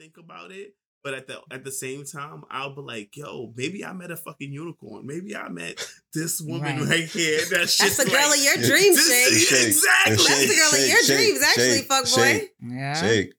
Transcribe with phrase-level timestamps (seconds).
[0.00, 0.74] think about it.
[1.02, 4.16] But at the at the same time, I'll be like, yo, maybe I met a
[4.16, 5.06] fucking unicorn.
[5.06, 6.88] Maybe I met this woman Right.
[6.88, 7.38] right, here.
[7.50, 9.58] That's, That's just the girl like, of your dreams, This- Shake.
[9.58, 9.66] Shake.
[9.68, 10.16] Exactly.
[10.16, 12.10] That's the girl of your Shake, dreams, actually, fuck boy.
[12.22, 12.50] shake.
[12.60, 12.94] Yeah.
[13.00, 13.32] Shake.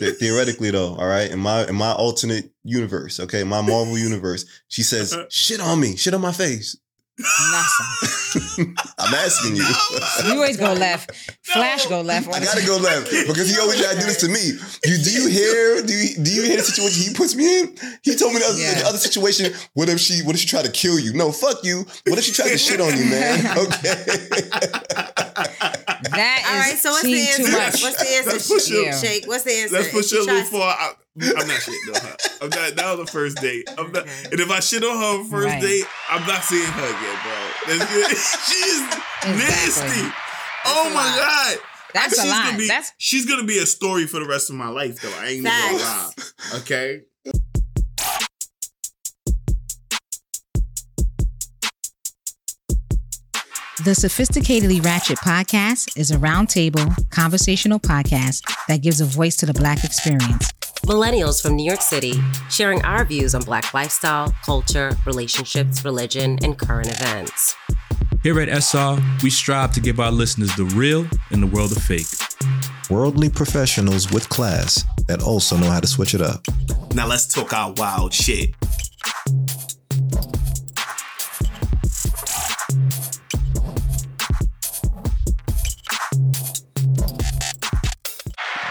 [0.00, 4.44] The- Theoretically, though, all right, in my in my alternate universe, okay, my Marvel universe,
[4.66, 6.76] she says, "Shit on me, shit on my face."
[7.18, 8.74] Nothing.
[8.98, 9.64] I'm asking you.
[10.26, 11.12] You always go left.
[11.42, 12.28] Flash go left.
[12.28, 14.52] I gotta go left because he always gotta do this to me.
[14.84, 15.82] You do you hear?
[15.82, 17.74] Do you do you hear the situation he puts me in?
[18.02, 18.74] He told me the other, Yeah.
[18.80, 19.52] the other situation.
[19.74, 20.22] What if she?
[20.24, 21.14] What if she tried to kill you?
[21.14, 21.86] No, fuck you.
[22.06, 23.46] What if she tried to shit on you, man?
[23.56, 23.94] Okay.
[26.10, 27.44] That is All right, so what's the answer?
[27.44, 27.82] too much.
[27.82, 28.30] What's the answer?
[28.32, 28.84] That's for sure.
[28.84, 28.98] Yeah.
[28.98, 29.26] Shake.
[29.26, 29.74] What's the answer?
[29.76, 30.96] That's for If she sure a little far.
[31.20, 32.16] I'm not shitting on her.
[32.42, 32.76] I'm not.
[32.76, 33.68] That was the first date.
[33.78, 34.06] I'm not.
[34.30, 35.62] And if I shit on her on first Right.
[35.62, 37.78] date, I'm not seeing her again, bro.
[37.78, 38.48] That's.
[38.52, 38.80] She's
[39.36, 39.80] nasty.
[39.80, 40.12] Exactly.
[40.66, 41.16] Oh my lot.
[41.16, 41.58] god.
[41.94, 44.56] That's she's a Gonna be, That's she's gonna be a story for the rest of
[44.56, 45.12] my life, though.
[45.18, 46.10] I ain't gonna lie.
[46.56, 47.02] Okay.
[53.84, 59.52] The Sophisticatedly Ratchet podcast is a roundtable conversational podcast that gives a voice to the
[59.52, 60.50] Black experience.
[60.84, 62.14] Millennials from New York City
[62.50, 67.54] sharing our views on Black lifestyle, culture, relationships, religion, and current events.
[68.22, 71.82] Here at SR, we strive to give our listeners the real in the world of
[71.82, 72.06] fake.
[72.90, 76.40] Worldly professionals with class that also know how to switch it up.
[76.94, 78.54] Now let's talk our wild shit.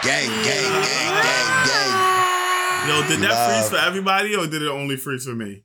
[0.06, 1.45] gang, gang, gang, gang, gang.
[2.86, 3.52] Yo, did that Love.
[3.68, 5.64] freeze for everybody or did it only freeze for me?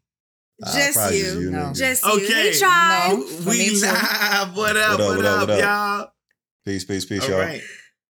[0.74, 1.52] Just probably you.
[1.52, 1.58] No.
[1.60, 1.76] nigga.
[1.78, 2.12] Just you.
[2.14, 2.52] Okay.
[2.52, 3.08] He tried.
[3.12, 3.24] No.
[3.28, 3.86] For we me too.
[3.86, 4.56] live.
[4.58, 5.00] What up?
[5.00, 5.60] What up, What, what up, up, what up?
[5.62, 6.12] y'all?
[6.66, 7.40] Peace, peace, peace, All y'all.
[7.40, 7.62] right.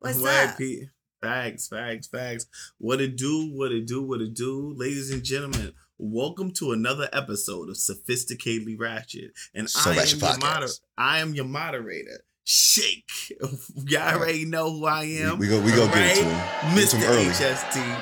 [0.01, 0.59] What's What, up?
[0.59, 0.85] Pete?
[1.23, 2.47] Facts, facts, facts.
[2.79, 4.73] What it do, what it do, what it do.
[4.77, 9.33] Ladies and gentlemen, welcome to another episode of Sophisticatedly Ratchet.
[9.55, 12.21] And So I am your moder- I am your moderator.
[12.51, 13.05] Shake.
[13.89, 15.39] Y'all already know who I am.
[15.39, 16.75] We, we go, we go get it to him.
[16.75, 17.29] Get it to Mr.
[17.29, 17.95] HST,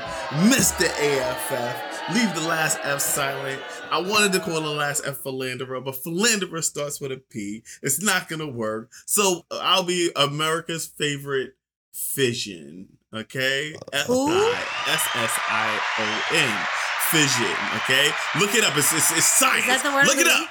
[0.48, 0.86] Mr.
[0.86, 2.14] AFF.
[2.14, 3.60] Leave the last F silent.
[3.90, 7.64] I wanted to call the last F philanderer, but philanderer starts with a P.
[7.82, 8.92] It's not gonna work.
[9.06, 11.54] So uh, I'll be America's favorite
[11.92, 12.98] fission.
[13.12, 13.74] Okay?
[13.92, 14.28] F Who?
[14.28, 16.66] I S S I O N.
[17.10, 17.56] Fission.
[17.78, 18.10] Okay?
[18.38, 18.76] Look it up.
[18.76, 19.66] It's it's, it's science.
[19.66, 20.48] Is that the word Look of it the up.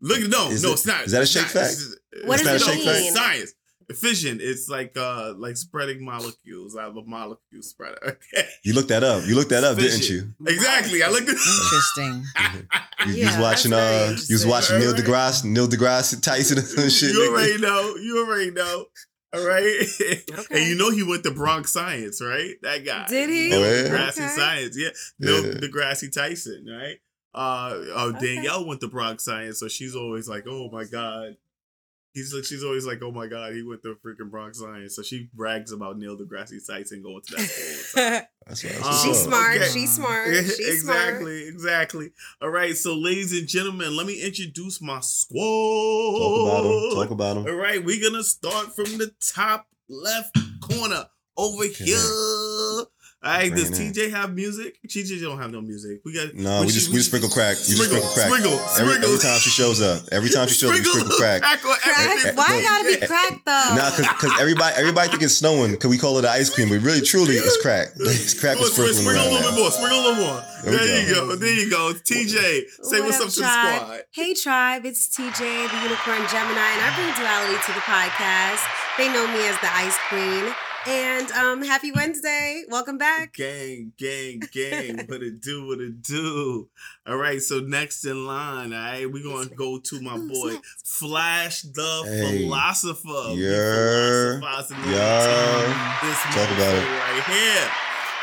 [0.00, 0.10] Week?
[0.10, 1.04] Look it no, Is no, it- it's not.
[1.04, 1.50] is that a shake not.
[1.50, 1.72] fact?
[1.72, 1.94] It's-
[2.26, 3.12] What it's does not it no, mean?
[3.14, 3.54] Science.
[3.94, 4.38] Fission.
[4.40, 6.76] It's like uh like spreading molecules.
[6.76, 7.98] out of a molecule spreader.
[8.34, 8.46] Okay.
[8.62, 9.26] You looked that up.
[9.26, 10.32] You looked that up, didn't you?
[10.46, 11.02] Exactly.
[11.02, 12.24] I looked at Interesting.
[13.06, 16.92] You, you Yeah, was watching uh you was watching Neil deGrasse Neil deGrasse Tyson and
[16.92, 17.12] shit.
[17.14, 17.28] You nigga.
[17.30, 17.96] already know.
[17.96, 18.84] You already know.
[19.32, 19.64] All right.
[20.38, 20.44] Okay.
[20.60, 22.54] And you know he went to Bronx Science, right?
[22.62, 23.06] That guy.
[23.08, 23.52] Did he?
[23.52, 23.88] Oh, Neil yeah?
[23.88, 24.28] deGrasse Okay.
[24.28, 24.76] Science.
[24.78, 24.90] Yeah.
[25.18, 25.52] Neil Yeah.
[25.54, 26.98] deGrasse Tyson, right?
[27.34, 27.38] Uh,
[27.94, 28.34] uh Okay.
[28.36, 31.36] Danielle went to Bronx Science, so she's always like, "Oh my god."
[32.12, 35.02] He's like, she's always like, "Oh my god, he went to freaking Bronx Science." So
[35.02, 38.02] she brags about Neil deGrasse Tyson going to that school.
[38.02, 38.22] all the time.
[38.48, 39.56] That's what, that's Um, She's smart.
[39.56, 39.68] okay.
[39.68, 40.28] She's smart.
[40.34, 42.10] She's exactly, exactly.
[42.42, 45.38] All right, so ladies and gentlemen, let me introduce my squad.
[46.18, 46.90] Talk about him.
[46.96, 47.46] Talk about him.
[47.46, 51.04] All right, we're gonna start from the top left corner
[51.36, 51.96] over here.
[53.22, 53.74] All right, does it.
[53.94, 54.78] TJ have music?
[54.88, 56.00] TJ don't have no music.
[56.06, 57.58] We got No, when we she- just we just sprinkle crack.
[57.68, 58.28] You just Sprinkle, sprinkle crack.
[58.32, 59.04] sprinkle, Every, sprinkle.
[59.12, 60.08] every time she shows up.
[60.10, 61.42] Every time she shows up, we sprinkle crack.
[61.42, 61.60] Crack?
[61.60, 63.76] Why it gotta be crack though?
[63.76, 66.80] Nah, cause, cause everybody everybody think it's snowing because we call it ice cream, but
[66.80, 67.88] really truly it's crack.
[68.00, 69.70] It's crack was Sprinkle, sprinkling sprinkle a little bit more.
[69.70, 70.40] Sprinkle a little more.
[70.64, 71.26] There There, you go.
[71.28, 71.36] go.
[71.36, 71.92] There you go.
[71.92, 72.32] TJ,
[72.88, 74.00] say What what's up, up to the squad.
[74.16, 78.64] Hey tribe, it's TJ, the Unicorn Gemini, and I bring duality to the podcast.
[78.96, 80.48] They know me as the Ice Queen.
[80.88, 82.64] And um, happy Wednesday.
[82.68, 83.34] Welcome back.
[83.34, 85.04] Gang, gang, gang.
[85.08, 86.68] what it do, what it do.
[87.06, 90.54] All right, so next in line, all right, we're going to go to my boy,
[90.84, 92.42] Flash the Hey.
[92.44, 93.34] Philosopher.
[93.34, 94.38] Yeah.
[94.40, 95.98] philosophizing Yeah.
[96.02, 96.88] This Talk about it.
[96.88, 97.70] right here.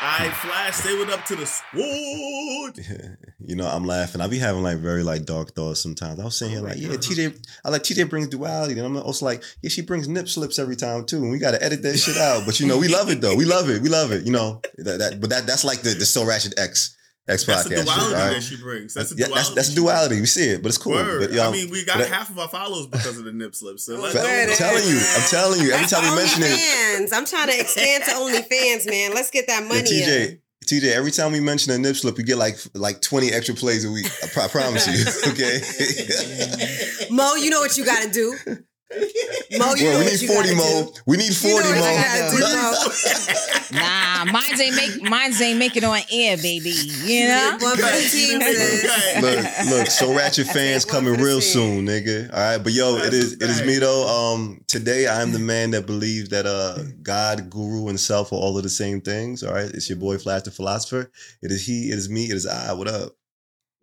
[0.02, 2.78] Right, Flash, they went up to the squad.
[3.40, 4.22] you know, I'm laughing.
[4.22, 6.20] I be having like very like dark thoughts sometimes.
[6.20, 7.47] I was saying here like, yeah, TJ.
[7.66, 10.76] I like TJ brings duality, and I'm also like, yeah, she brings nip slips every
[10.76, 12.46] time too, and we got to edit that shit out.
[12.46, 13.35] But you know, we love it though.
[13.35, 13.82] We love it.
[13.82, 14.26] We love it.
[14.26, 16.97] You know, that, that but that that's like the the so ratchet X
[17.28, 18.00] X That's the duality shit.
[18.00, 18.94] All that she brings.
[18.94, 19.56] That's the yeah, duality.
[19.56, 20.20] that's that's duality.
[20.22, 20.94] We see it, but it's cool.
[20.94, 21.20] Word.
[21.22, 23.34] But, you know, I mean, we got but- half of our followers because of the
[23.34, 23.84] nip slips.
[23.84, 24.56] So let's I'm Word.
[24.56, 25.72] telling you, I'm telling you.
[25.72, 26.47] Every time we mention it,
[27.09, 27.09] OnlyFans.
[27.18, 29.14] I'm trying to expand to OnlyFans, man.
[29.14, 29.82] Let's get that Yeah, money.
[29.84, 30.40] TJ, in.
[30.66, 33.84] TJ, every time we mention a nip slip, we get like like 20 extra plays
[33.85, 34.06] a week.
[34.23, 35.32] I, pro- I promise you.
[35.32, 35.59] Okay.
[37.09, 38.38] Mo, you know what you got to do.
[38.89, 40.91] Mo, you know we need you 40 gotta Mo.
[40.93, 41.01] do.
[41.05, 41.91] We need You know 40 what Mo.
[41.91, 43.43] you gotta do, Mo.
[43.69, 46.69] Nah, mines ain't make mines ain't make it on air, baby.
[46.69, 47.57] You know.
[47.59, 49.22] One for the team, sis.
[49.22, 52.31] look, look, so ratchet fans coming real soon, nigga.
[52.31, 54.07] All right, but yo, it That's is a it is me though.
[54.07, 58.35] Um, today I am the man that believes that uh God, Guru, and self are
[58.35, 59.43] all of the same things.
[59.43, 61.11] All right, it's your boy Flash the philosopher.
[61.41, 61.89] It is he.
[61.89, 62.25] It is me.
[62.25, 62.72] It is I.
[62.72, 63.11] What up?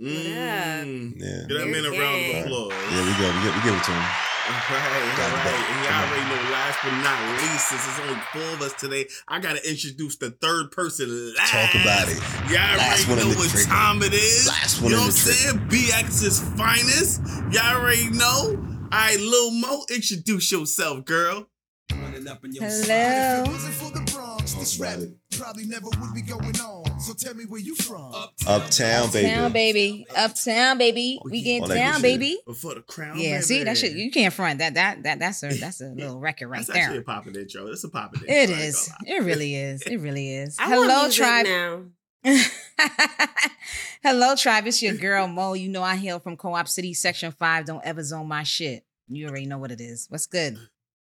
[0.01, 1.13] Mm.
[1.17, 2.73] Yeah, Get that man a round of applause.
[2.91, 3.05] yeah.
[3.05, 3.37] We go.
[3.37, 4.05] We give, we give it to him.
[4.47, 5.45] All right, Got all it.
[5.45, 5.65] right.
[5.71, 9.07] And y'all already know, last but not least, since it's only four of us today,
[9.27, 11.51] I got to introduce the third person last.
[11.51, 12.19] Talk about it.
[12.51, 13.69] Y'all Last already know what trigger.
[13.69, 14.47] time it is.
[14.47, 15.59] Last one You know what I'm saying?
[15.69, 17.23] BX's finest.
[17.53, 18.59] Y'all already know.
[18.93, 21.49] All right, Lil Mo, introduce yourself, girl.
[21.91, 23.45] Hello.
[24.65, 25.11] Talk about it.
[25.33, 27.01] Probably never would be going on.
[27.01, 28.13] So tell me where you from.
[28.47, 29.27] Uptown, baby.
[29.31, 30.07] Uptown, baby.
[30.17, 31.21] Uptown, baby.
[31.25, 32.39] We All getting that down, baby.
[32.47, 33.19] Before the crown.
[33.19, 33.43] Yeah, baby.
[33.43, 33.93] see that shit.
[33.93, 34.75] You can't front that.
[34.75, 37.03] That that that's a that's a little record right That's actually a there.
[37.05, 37.67] popping intro.
[37.67, 38.35] That's a popping intro.
[38.35, 38.89] It I ain't is.
[38.89, 39.17] gonna lie.
[39.17, 39.83] It really is.
[39.83, 40.57] It really is.
[40.61, 41.47] I Hello, music tribe.
[41.47, 41.83] now.
[44.03, 44.67] Hello, tribe.
[44.67, 45.55] It's your girl Mo.
[45.55, 47.67] You know I hail from Co-op City, Section Five.
[47.67, 48.85] Don't ever zone my shit.
[49.09, 50.07] You already know what it is.
[50.09, 50.57] What's good?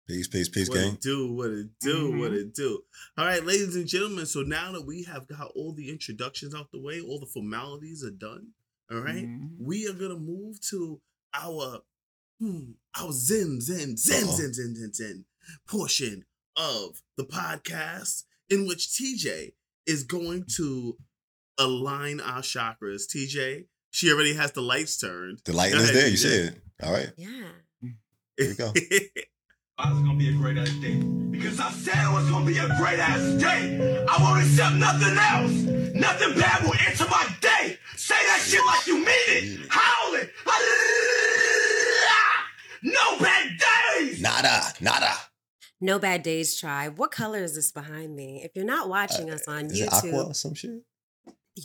[0.09, 0.95] Peace, peace, peace, what gang.
[0.95, 2.19] it do, what it do, Mhm.
[2.19, 2.83] what it do.
[3.19, 4.25] All right, ladies and gentlemen.
[4.25, 8.03] So now that we have got all the introductions out the way, all the formalities
[8.03, 8.55] are done.
[8.91, 9.27] All right?
[9.27, 9.57] Mhm.
[9.59, 11.01] we are gonna move to
[11.35, 11.83] our
[12.41, 14.37] hmm, our zen zen zen Uh-oh.
[14.37, 15.25] zen zen zen zen
[15.67, 16.25] portion
[16.57, 19.53] of the podcast in which TJ
[19.87, 20.97] is going to
[21.59, 23.07] align our chakras.
[23.09, 25.41] TJ, she already has the lights turned.
[25.45, 26.09] The lighting Go is ahead, there.
[26.11, 26.21] You TJ.
[26.47, 26.63] said.
[26.83, 27.13] All right.
[27.19, 27.53] Yeah.
[28.39, 28.73] Here we go.
[29.81, 30.97] It's gonna be a great ass day.
[31.31, 34.05] Because I said it was gonna be a great ass day.
[34.09, 35.95] I won't accept nothing else.
[35.95, 37.79] Nothing bad will enter my day.
[37.97, 39.61] Say that shit like you mean it.
[39.71, 40.31] Howl it.
[42.81, 43.59] No bad
[43.99, 44.23] days.
[44.23, 45.13] Nada, nada.
[45.81, 46.97] No bad days, tribe.
[46.97, 48.41] What color is this behind me?
[48.45, 50.83] If you're not watching us on Uh, Is it aqua or some shit?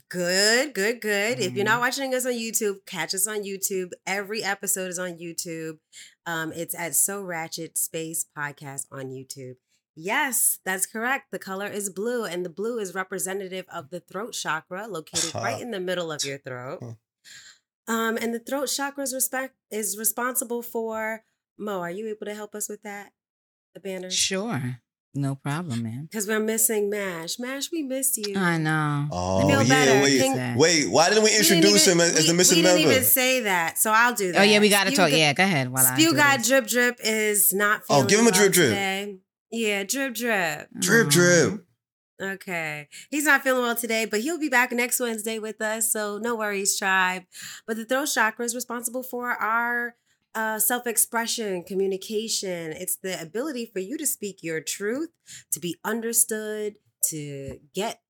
[0.10, 1.40] good, good, good.
[1.40, 3.90] If you're not watching us on YouTube, catch us on YouTube.
[4.08, 5.78] Every episode is on YouTube.
[6.26, 9.56] Um, it's at So Ratchet Space Podcast on YouTube.
[9.96, 11.32] Yes, that's correct.
[11.32, 15.62] The color is blue, and the blue is representative of the throat chakra, located right
[15.62, 16.80] in the middle of your throat.
[16.82, 16.94] Huh.
[17.94, 21.24] Um, and the throat chakra is respect is responsible for
[21.58, 21.82] Mo.
[21.82, 23.12] Are you able to help us with that?
[23.74, 24.80] The banner, Sure.
[25.16, 26.08] No problem, man.
[26.10, 27.38] because we're missing Mash.
[27.38, 28.34] Mash, we miss you.
[28.36, 29.08] I know.
[29.12, 30.90] Oh feel yeah, wait, Can- wait.
[30.90, 32.78] Why didn't we We didn't introduce even- him as, as we- the missing we member?
[32.80, 34.40] didn't even say that, so I'll do that.
[34.40, 35.12] Oh yeah, we got to talk.
[35.12, 35.72] Gu- Yeah, go ahead.
[35.72, 36.48] While Spew do God this.
[36.48, 38.70] Drip Drip is not Oh, give him a well drip drip.
[38.70, 39.18] today.
[39.52, 40.70] Yeah, drip drip.
[40.80, 41.64] drip, drip.
[42.20, 42.88] Okay.
[43.12, 45.92] He's not feeling well today, but he'll be back next Wednesday with us.
[45.92, 47.24] So no worries, tribe.
[47.68, 49.96] But the throat chakra is responsible for our
[50.36, 52.72] uh, self expression, communication.
[52.74, 55.10] It's the ability for you to speak your truth,
[55.52, 56.76] to be understood,
[57.10, 58.02] to get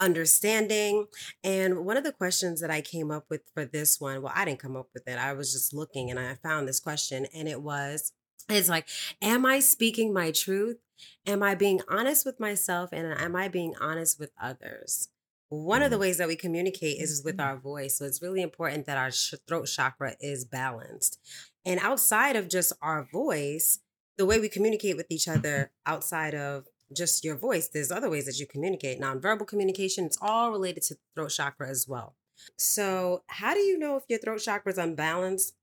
[0.00, 1.06] understanding.
[1.44, 4.44] And one of the questions that I came up with for this one, well, I
[4.44, 5.18] didn't come up with it.
[5.18, 8.12] I was just looking and I found this question, and it was,
[8.48, 8.88] it's like,
[9.22, 10.78] am I speaking my truth?
[11.26, 15.08] Am I being honest with myself and am I being honest with others?
[15.48, 17.98] One of the ways that we communicate is with our voice.
[17.98, 19.10] So it's really important that our
[19.46, 21.18] throat chakra is balanced.
[21.64, 23.80] And outside of just our voice,
[24.18, 28.26] the way we communicate with each other outside of just your voice, there's other ways
[28.26, 29.00] that you communicate.
[29.00, 32.14] Nonverbal communication, it's all related to throat chakra as well.
[32.56, 35.54] So, how do you know if your throat chakra is unbalanced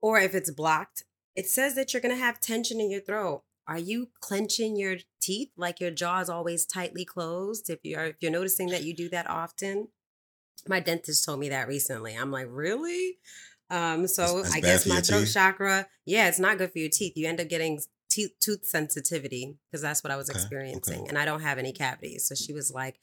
[0.00, 1.04] or if it's blocked?
[1.34, 3.42] It says that you're going to have tension in your throat.
[3.66, 7.70] Are you clenching your teeth like your jaw is always tightly closed?
[7.70, 9.88] If you're if you're noticing that you do that often,
[10.66, 12.14] my dentist told me that recently.
[12.14, 13.18] I'm like, really?
[13.70, 15.34] Um, so That's- that's I guess my throat teeth?
[15.34, 17.12] chakra, yeah, it's not good for your teeth.
[17.16, 20.42] You end up getting teeth tooth sensitivity because that's what I was Okay, okay.
[20.44, 22.26] experiencing, and I don't have any cavities.
[22.26, 22.96] So she was like,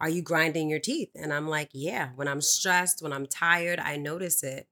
[0.00, 3.78] "Are you grinding your teeth?" And I'm like, "Yeah." When I'm stressed, when I'm tired,
[3.78, 4.66] I notice it.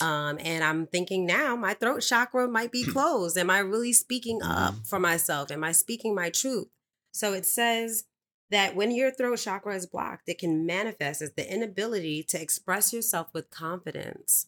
[0.00, 3.36] Um, and I'm thinking now my throat chakra might be closed.
[3.36, 4.82] Am I really speaking up Mm-hmm.
[4.84, 5.50] for myself?
[5.50, 6.68] Am I speaking my truth?
[7.12, 8.04] So it says
[8.50, 12.92] that when your throat chakra is blocked, it can manifest as the inability to express
[12.92, 14.46] yourself with confidence.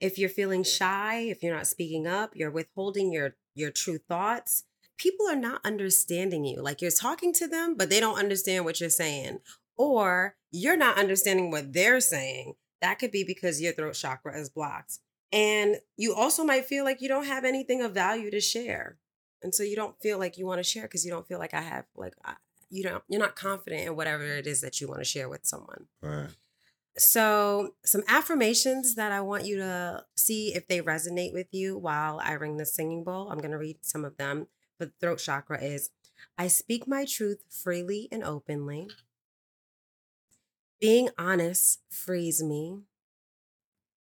[0.00, 4.64] If you're feeling shy, if you're not speaking up, you're withholding your your true thoughts,
[4.98, 6.60] people are not understanding you.
[6.60, 9.40] Like you're talking to them, but they don't understand what you're saying.
[9.76, 12.54] Or you're not understanding what they're saying.
[12.80, 14.98] That could be because your throat chakra is blocked.
[15.32, 18.98] And you also might feel like you don't have anything of value to share.
[19.42, 21.54] And so you don't feel like you want to share because you don't feel like
[21.54, 22.34] I have like I,
[22.70, 25.44] you don't you're not confident in whatever it is that you want to share with
[25.44, 25.86] someone.
[26.00, 26.28] Right.
[26.96, 32.20] So, some affirmations that I want you to see if they resonate with you while
[32.22, 33.30] I ring the singing bowl.
[33.30, 34.46] I'm going to read some of them.
[34.78, 35.90] But the throat chakra is
[36.38, 38.88] I speak my truth freely and openly.
[40.80, 42.82] Being honest frees me.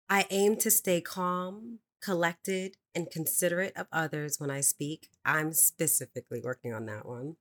[0.09, 5.09] I aim to stay calm, collected, and considerate of others when I speak.
[5.23, 7.37] I'm specifically working on that one.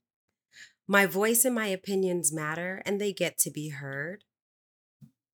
[0.87, 4.25] My voice and my opinions matter and they get to be heard.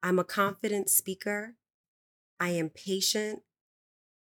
[0.06, 1.56] I'm a confident speaker.
[2.40, 3.42] I am patient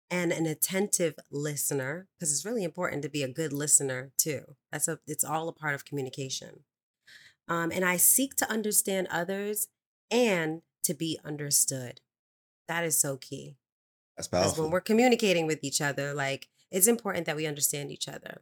[0.10, 4.58] and an attentive listener because it's really important to be a good listener too.
[4.70, 6.66] That's a it's all a part of communication.
[7.48, 9.70] Um, and I seek to understand others
[10.12, 12.02] and to be understood.
[12.68, 13.56] That is so key.
[14.18, 14.50] That's powerful.
[14.50, 18.42] Because when we're communicating with each other, like it's important that we understand each other.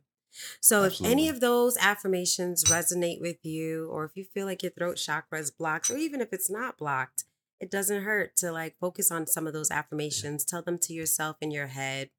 [0.62, 4.72] So if any of those affirmations resonate with you, or if you feel like your
[4.72, 7.26] throat chakra is blocked, or even if it's not blocked,
[7.60, 10.46] it doesn't hurt to like focus on some of those affirmations.
[10.46, 12.10] Tell them to yourself in your head.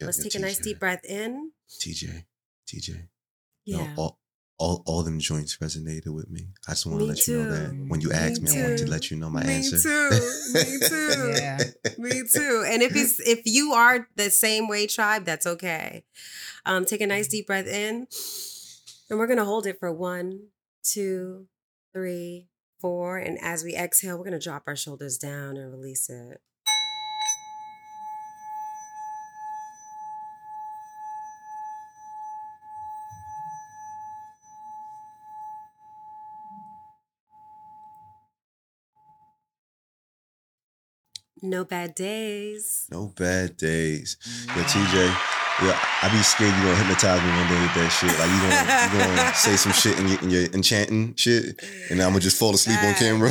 [0.00, 1.52] Yeah, Let's yeah, take a nice deep breath in.
[1.68, 2.24] TJ,
[2.66, 3.08] TJ.
[3.64, 3.76] Yeah.
[3.76, 4.18] No, all,
[4.60, 6.48] all, all them joints resonated with me.
[6.68, 8.78] I just want to Me let you know that when you asked me, I wanted
[8.78, 9.76] to let you know my answer.
[9.76, 10.10] Me answer.
[10.10, 10.54] too.
[10.54, 11.34] Me too.
[11.40, 11.58] Yeah.
[11.96, 12.64] Me too.
[12.68, 16.04] And if it's if you are the same way tribe, that's okay.
[16.66, 18.06] Um, take a nice deep breath in.
[19.08, 20.48] And we're gonna hold it for one,
[20.84, 21.46] two,
[21.94, 22.48] three,
[22.80, 23.16] four.
[23.16, 26.42] And as we exhale, we're gonna drop our shoulders down and release it.
[41.42, 42.86] No bad days.
[42.90, 44.16] No bad days.
[44.48, 44.94] Yo, TJ,
[45.62, 48.12] yo, I be scared you gonna hypnotize me one day with that shit.
[48.18, 52.00] Like you gonna, you gonna say some shit in your, in your enchanting shit, and
[52.02, 53.30] I'm gonna just fall asleep on camera.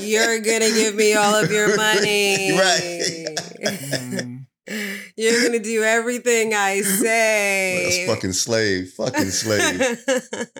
[0.00, 2.52] You're gonna give me all of your money.
[2.52, 3.36] Right.
[3.60, 4.46] Mm.
[5.16, 8.04] You're gonna do everything I Like say.
[8.04, 8.90] a fucking slave.
[8.96, 9.98] Fucking slave.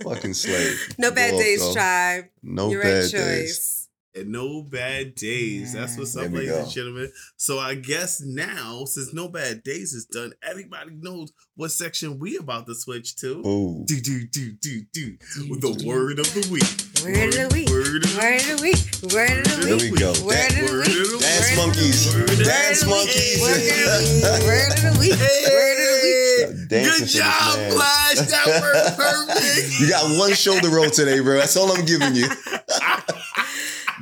[0.05, 0.95] fucking slave.
[0.99, 1.73] no bad Go days, though.
[1.75, 2.25] tribe.
[2.43, 3.76] No You're bad right days.
[4.17, 4.23] Choice.
[4.23, 5.73] And no bad days.
[5.75, 6.63] That's what's There up, we ladies go.
[6.63, 7.13] and gentlemen.
[7.37, 12.37] So I guess now, since no bad days is done, everybody knows what section we
[12.39, 13.47] about to switch to.
[13.47, 13.85] Ooh.
[13.87, 15.17] Do do do do do.
[15.51, 16.65] With the word of the week.
[17.05, 17.69] Word of the week.
[17.69, 19.13] Word of the week.
[19.13, 19.61] Word of the week.
[19.61, 19.93] The There week.
[19.93, 20.13] we go.
[20.25, 21.21] Word of the week.
[21.21, 22.07] Dance Word of the monkeys.
[22.07, 22.17] week.
[22.17, 23.41] Word of the Dance monkeys.
[23.41, 24.47] Word of the week.
[24.47, 25.19] Word of the week.
[25.21, 26.69] Word of the week.
[26.69, 27.73] Dancing Good job, man.
[27.73, 28.17] Flash.
[28.27, 29.81] That worked perfect.
[29.81, 31.37] You got one shoulder roll today, bro.
[31.39, 32.29] That's all I'm giving you.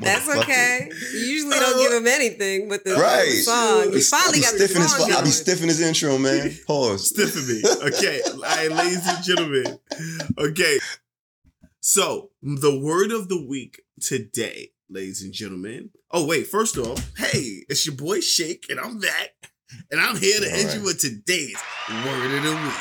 [0.05, 0.91] That's okay.
[1.13, 3.29] You usually don't uh, give him anything but the Right.
[3.31, 3.93] song.
[3.93, 5.27] You finally got the stiffing his, song I be going.
[5.27, 6.51] stiffing his intro, man.
[6.67, 7.09] Pause.
[7.09, 7.63] Stiffen me.
[7.97, 8.21] Okay.
[8.27, 9.79] All right, ladies and gentlemen.
[10.39, 10.79] Okay.
[11.81, 15.91] So, the word of the week today, ladies and gentlemen.
[16.11, 16.47] Oh, wait.
[16.47, 19.31] First off, hey, it's your boy Shake, and I'm back.
[19.91, 20.77] And I'm here to All hit right.
[20.77, 21.57] you with today's
[22.07, 22.75] word of the week.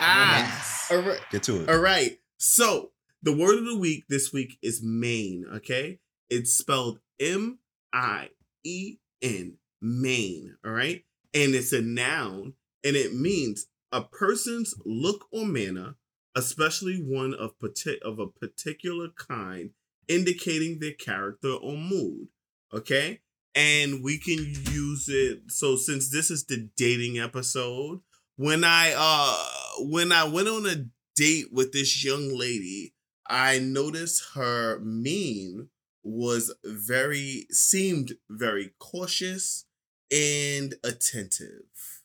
[0.00, 0.90] Nice.
[0.90, 1.20] All right.
[1.30, 1.68] Get to it.
[1.70, 2.18] All right.
[2.36, 2.90] So
[3.22, 5.44] the word of the week this week is Maine.
[5.56, 6.00] Okay.
[6.30, 7.58] It's spelled M
[7.92, 8.30] I
[8.64, 10.56] E N, Maine.
[10.64, 11.04] All right.
[11.34, 15.96] And it's a noun and it means a person's look or manner,
[16.36, 19.70] especially one of, parti- of a particular kind,
[20.08, 22.28] indicating their character or mood.
[22.72, 23.20] Okay.
[23.54, 24.38] And we can
[24.72, 25.50] use it.
[25.50, 28.00] So since this is the dating episode,
[28.36, 32.94] when I uh when I went on a date with this young lady,
[33.28, 35.68] I noticed her mien
[36.02, 39.66] was very seemed very cautious
[40.10, 42.02] and attentive.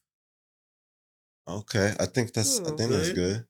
[1.48, 1.94] Okay.
[2.00, 2.76] I think that's I Hmm.
[2.76, 3.16] think that's Good.
[3.16, 3.46] good.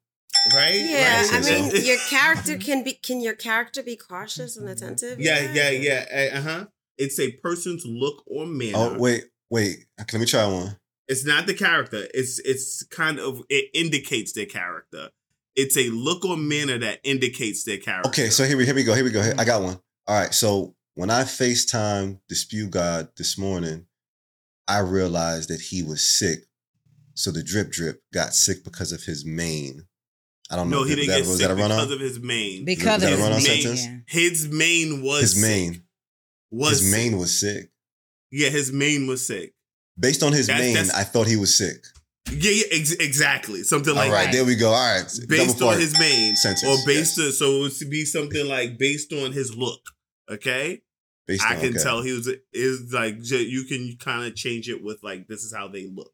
[0.53, 0.75] Right?
[0.75, 2.93] Yeah, Right, I so- mean, your character can be.
[2.93, 5.19] Can your character be cautious and attentive?
[5.19, 6.29] yeah, yeah, yeah.
[6.33, 6.65] Uh huh.
[6.97, 8.77] It's a person's look or manner.
[8.77, 9.85] Oh wait, wait.
[9.97, 10.77] Let me try one.
[11.07, 12.07] It's not the character.
[12.13, 15.09] It's it's kind of it indicates their character.
[15.55, 18.09] It's a look or manner that indicates their character.
[18.09, 18.93] Okay, so here we here we go.
[18.93, 19.21] Here we go.
[19.37, 19.79] I got one.
[20.07, 20.33] All right.
[20.33, 23.85] So when I FaceTime the Spew God this morning,
[24.67, 26.39] I realized that he was sick.
[27.13, 29.85] So the drip drip got sick because of his mane.
[30.51, 30.79] I don't know.
[30.79, 31.93] no, he Was didn't that- get was sick that a run because on?
[31.93, 32.65] of his mane.
[32.65, 33.97] Because Is of his run-on mane, yeah.
[34.07, 35.41] His mane was His sick.
[35.41, 35.83] mane.
[36.51, 36.91] Was His sick.
[36.91, 37.71] mane was sick.
[38.31, 39.53] Yeah, his mane was sick.
[39.99, 41.83] Based on his That- mane, I thought he was sick.
[42.31, 43.63] Yeah, yeah ex- exactly.
[43.63, 44.33] Something like All right, that.
[44.33, 44.71] there we go.
[44.71, 47.27] All right, based Double on his mane, sentence, or based yes.
[47.27, 49.81] on so it would be something like based on his look.
[50.29, 50.81] Okay,
[51.27, 51.83] Based I on- can okay.
[51.83, 55.53] tell he was is like you can kind of change it with like this is
[55.53, 56.13] how they look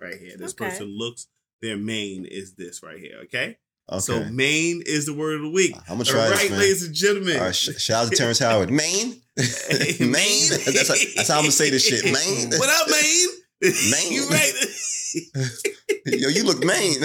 [0.00, 0.36] right here.
[0.36, 0.66] This Okay.
[0.70, 1.26] person looks.
[1.62, 3.18] Their mane is this right here.
[3.24, 3.58] Okay.
[3.98, 4.30] So Okay.
[4.30, 5.74] Maine is the word of the week.
[5.88, 6.58] I'm gonna try right, this, man.
[6.60, 7.36] ladies and gentlemen.
[7.38, 8.70] All right, sh- shout out to Terrence Howard.
[8.70, 9.20] Maine?
[9.36, 10.48] Maine?
[10.64, 12.04] That's, that's how I'm gonna say this shit.
[12.04, 12.50] Maine?
[12.58, 13.28] What up, Maine?
[13.90, 14.12] Maine.
[14.12, 14.52] you right.
[16.06, 16.96] Yo, you look Maine.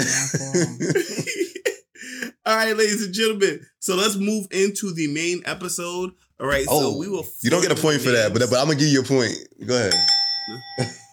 [2.46, 3.66] All right, ladies and gentlemen.
[3.80, 6.12] So let's move into the main episode.
[6.40, 6.66] All right.
[6.70, 7.26] Oh, so we will.
[7.42, 9.34] you don't get a point for that, but, but I'm gonna give you a point.
[9.66, 9.94] Go ahead.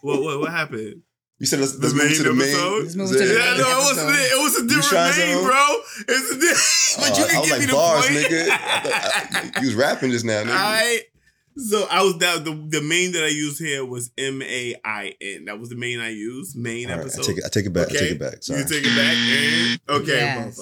[0.02, 1.02] what, what what happened?
[1.38, 2.42] You said let's, let's move to the main.
[2.50, 2.82] episode?
[2.84, 4.32] Let's move to the Yeah, no, it wasn't it.
[4.32, 5.66] It was a different trying name, bro.
[6.08, 8.06] It's a di- but uh, you Oh, can I was give like me the bars,
[8.06, 8.18] point.
[8.18, 8.48] nigga.
[8.50, 10.50] I- I- you was rapping just now, nigga.
[10.50, 11.00] All right.
[11.56, 15.14] So I was that the the main that I used here was M A I
[15.20, 15.44] N.
[15.46, 16.56] That was the main I used.
[16.56, 17.24] Main All right, I episode.
[17.24, 17.44] take it.
[17.44, 17.88] I take it back.
[17.90, 18.42] I take it back.
[18.42, 18.60] Sorry.
[18.60, 19.16] You take it back.
[19.16, 20.16] And, okay.
[20.18, 20.58] Yes.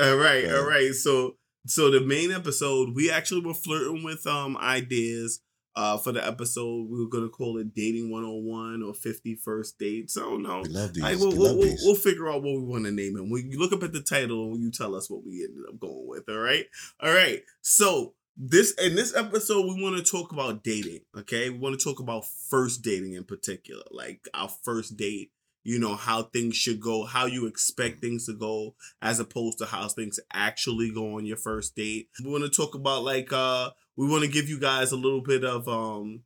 [0.00, 0.44] All right.
[0.44, 0.54] Yeah.
[0.56, 0.92] All right.
[0.94, 5.40] So so the main episode, we actually were flirting with um ideas.
[5.74, 10.12] Uh, for the episode, we were gonna call it "Dating 101" or "50 First Dates."
[10.12, 11.02] So no, we love these.
[11.02, 11.82] like, we'll, we we'll, love we'll, these.
[11.82, 13.30] we'll figure out what we want to name him.
[13.30, 15.80] We you look up at the title and you tell us what we ended up
[15.80, 16.28] going with.
[16.28, 16.66] All right,
[17.00, 17.40] all right.
[17.62, 21.00] So this in this episode, we want to talk about dating.
[21.16, 25.32] Okay, we want to talk about first dating in particular, like our first date.
[25.64, 29.66] You know how things should go, how you expect things to go, as opposed to
[29.66, 32.08] how things actually go on your first date.
[32.22, 35.22] We want to talk about like uh, we want to give you guys a little
[35.22, 36.22] bit of um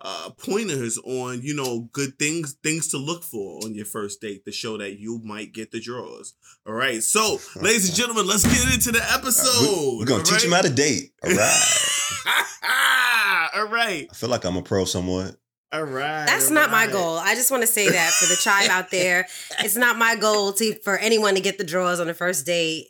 [0.00, 4.44] uh pointers on you know good things things to look for on your first date
[4.44, 8.44] to show that you might get the draws all right so ladies and gentlemen let's
[8.44, 11.12] get into the episode We're gonna all teach him how to date.
[11.24, 12.18] All right.
[13.56, 15.34] all right I feel like I'm a pro somewhat.
[15.72, 17.18] All right That's all not my goal.
[17.18, 19.26] I just want to say that for the tribe out there,
[19.60, 22.86] it's not my goal to for anyone to get the draws on the first date.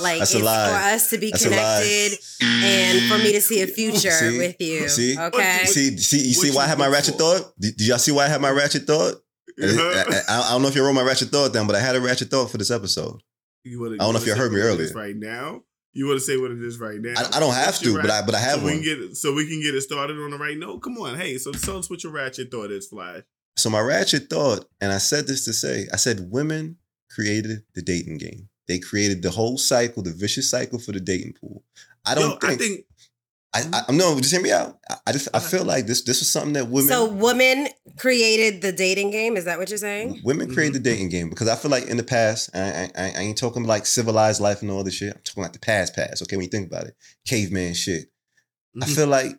[0.00, 0.68] Like That's it's a lie.
[0.70, 4.38] for us to be That's connected and for me to see a future See?
[4.38, 4.88] with you.
[4.88, 5.16] See?
[5.18, 5.62] Okay.
[5.66, 7.52] See, see, you see why I have my ratchet thought?
[7.60, 9.14] Did, did y'all see why I have my ratchet thought?
[9.62, 10.04] Uh-huh.
[10.28, 11.94] I, I- I don't know if you wrote my ratchet thought down, but I had
[11.96, 13.20] a ratchet thought for this episode.
[13.64, 14.92] you wanna, I don't know if wanna you heard me earlier.
[14.94, 15.62] right now
[15.98, 18.10] you want to say what it is right now I, I don't have to, but
[18.10, 18.82] I but I have so we one.
[18.82, 21.36] can get so we can get it started on the right note come on hey
[21.38, 23.22] so tell us what your ratchet thought is flash
[23.56, 26.76] So my ratchet thought, and I said this to say, I said women
[27.10, 28.48] created the dating game.
[28.68, 31.64] They created the whole cycle, the vicious cycle for the dating pool.
[32.06, 32.52] I don't Yo, think.
[32.52, 32.84] I think
[33.54, 34.78] I, I, I'm no, just hear me out.
[34.90, 38.60] I, I just I feel like this this was something that women So women created
[38.60, 39.36] the dating game.
[39.38, 40.20] Is that what you're saying?
[40.22, 40.82] women created Mm-hmm.
[40.82, 43.64] the dating game because I feel like in the past, I, I, I ain't talking
[43.64, 45.14] like civilized life and all this shit.
[45.14, 46.22] I'm talking like the past, past.
[46.22, 46.94] Okay, when you think about it,
[47.26, 48.10] caveman shit.
[48.80, 48.94] I Mhm.
[48.94, 49.32] feel like,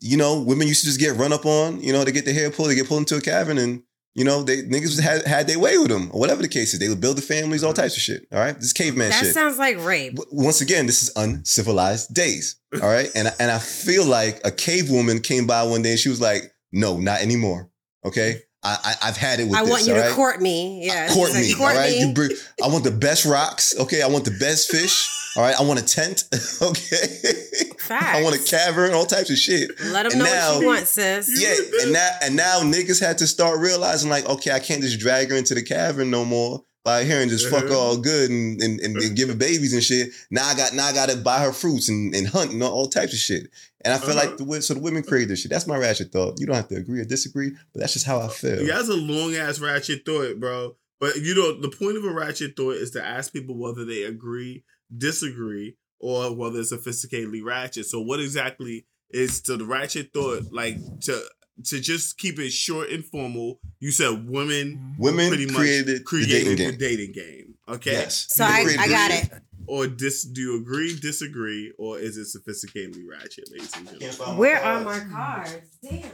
[0.00, 1.80] you know, women used to just get run up on.
[1.80, 3.82] You know, they get their hair pulled, they get pulled into a cavern, and
[4.18, 6.80] you know, they niggas had had their way with them or whatever the case is.
[6.80, 8.26] They would build the families, all types of shit.
[8.32, 9.28] All right, this caveman That shit.
[9.28, 10.18] That sounds like rape.
[10.32, 12.56] Once again, this is uncivilized days.
[12.82, 15.98] All right, and and I feel like a cave woman came by one day and
[16.00, 17.70] she was like, "No, not anymore."
[18.04, 19.70] Okay, I, I I've had it with I this.
[19.70, 20.16] want you all to right?
[20.16, 20.84] court me.
[20.84, 21.06] Yeah.
[21.08, 21.54] Uh, court she's me.
[21.54, 22.00] court all right, me.
[22.00, 22.30] you bring,
[22.62, 23.78] I want the best rocks.
[23.78, 25.08] Okay, I want the best fish.
[25.36, 26.24] All right, I want a tent.
[26.60, 28.92] Okay, I want a cavern.
[28.92, 29.70] All types of shit.
[29.86, 31.40] Let them And know now- what you want, sis.
[31.40, 34.98] Yeah, and now and now niggas had to start realizing like, okay, I can't just
[34.98, 38.30] drag her into the cavern no more by here and just fuck her all good
[38.30, 40.10] and, and, and, and give her babies and shit.
[40.30, 42.86] Now I got now I gotta buy her fruits and, and hunt and all, all
[42.88, 43.48] types of shit.
[43.84, 44.28] And I feel Uh-huh.
[44.28, 45.50] like the so the women created this shit.
[45.50, 46.38] That's my ratchet thought.
[46.40, 48.60] You don't have to agree or disagree, but that's just how I feel.
[48.62, 50.76] Yeah, that's a long ass ratchet thought, bro.
[51.00, 54.02] But you know, the point of a ratchet thought is to ask people whether they
[54.02, 54.64] agree,
[54.96, 57.86] disagree, or whether it's sophisticatedly ratchet.
[57.86, 61.22] So, what exactly is to the ratchet thought like to
[61.64, 63.60] to just keep it short and formal?
[63.80, 66.78] You said women Women pretty much created, created the dating the game.
[66.78, 67.54] dating game.
[67.68, 68.26] Okay, Yes.
[68.30, 69.30] So I, I got it.
[69.66, 70.24] or dis?
[70.24, 74.36] Do you agree, disagree, or is it sophisticatedly ratchet, ladies and gentlemen?
[74.38, 75.54] Where are my cards?
[75.82, 76.10] Damn.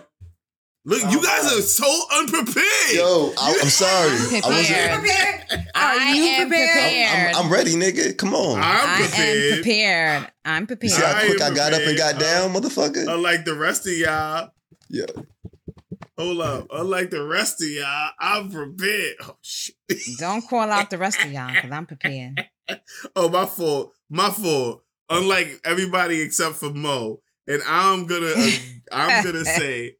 [0.86, 2.92] Look, you oh, guys are so unprepared.
[2.92, 4.10] Yo, I, I'm sorry.
[4.10, 5.00] I wasn't.
[5.00, 5.00] Prepared.
[5.00, 5.68] Prepared?
[5.74, 6.68] I Are you am prepared?
[6.70, 7.34] prepared.
[7.36, 8.18] I'm, I'm ready, nigga.
[8.18, 8.58] Come on.
[8.58, 9.38] I'm I prepared.
[9.38, 10.32] am prepared.
[10.44, 10.92] I'm you prepared.
[10.92, 12.52] see how I quick am I got up and got prepared.
[12.52, 13.14] down, motherfucker?
[13.14, 14.50] Unlike the rest of y'all,
[14.90, 15.06] yeah.
[16.18, 16.66] hold up.
[16.70, 19.14] Unlike the rest of y'all, I'm prepared.
[19.22, 19.74] Oh shit.
[20.18, 22.46] Don't call out the rest of y'all because I'm prepared.
[23.14, 23.92] Oh my fault.
[24.08, 24.84] My fault.
[25.10, 28.50] Unlike everybody except for Mo, and I'm gonna, uh,
[28.90, 29.96] I'm gonna say,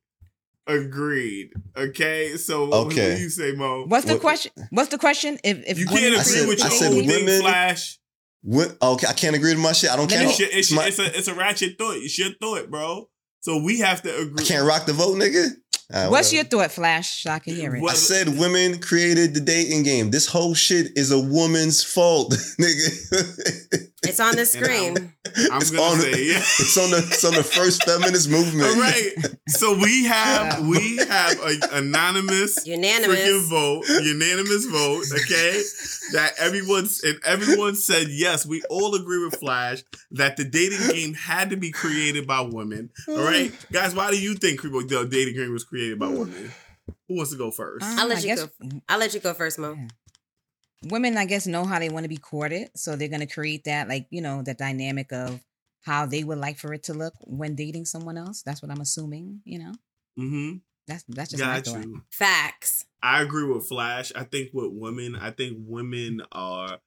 [0.67, 1.51] agreed.
[1.77, 2.37] Okay.
[2.37, 3.17] So what Okay.
[3.17, 3.85] do you say, Mo?
[3.87, 4.53] What's the What- question?
[4.71, 5.39] What's the question?
[5.45, 7.99] If if You can't agree said- with I your said own thing, women- Flash.
[8.43, 8.77] What?
[8.83, 9.91] Okay, I can't agree with my shit.
[9.91, 10.23] I don't care.
[10.29, 11.97] It's, your, it's, My- it's a it's a ratchet thought.
[11.97, 13.09] It's your thought, bro.
[13.41, 14.45] So we have to I agree.
[14.45, 15.51] can't rock the vote, nigga.
[15.93, 16.35] All right, What's whatever.
[16.35, 17.23] your thought, Flash?
[17.23, 17.81] So I can hear it.
[17.83, 20.11] What- I said women created the dating game.
[20.11, 23.89] This whole shit is a woman's fault, nigga.
[24.07, 24.97] It's on the screen.
[25.51, 26.39] I'm It's gonna on say the, yeah.
[26.61, 28.69] it's on the it's on the first feminist movement.
[28.69, 29.11] All right.
[29.49, 33.49] So we have we have a anonymous Unanimous.
[33.49, 35.61] vote, unanimous vote, okay?
[36.13, 38.47] That everyone's and everyone said yes.
[38.47, 42.91] We all agree with Flash that the dating game had to be created by women.
[43.09, 43.95] All right, guys.
[43.95, 46.53] Why do you think the dating game was created by women?
[47.09, 47.85] Who wants to go first?
[47.85, 48.69] Um, I'll let I you guess go.
[48.89, 49.77] I'll let you go first, Mo.
[50.89, 53.89] Women, I guess, know how they want to be courted, so they're gonna create that,
[53.89, 55.41] like you know, that dynamic of
[55.83, 58.43] how they would like for it to look when dating someone else.
[58.43, 59.41] That's what I'm assuming.
[59.45, 59.73] You know,
[60.19, 60.57] Mm-hmm.
[60.87, 61.85] that's that's just Got thought.
[61.85, 62.03] you.
[62.11, 62.87] Facts.
[63.03, 64.13] I agree with Flash.
[64.17, 66.79] I think with women, I think women are.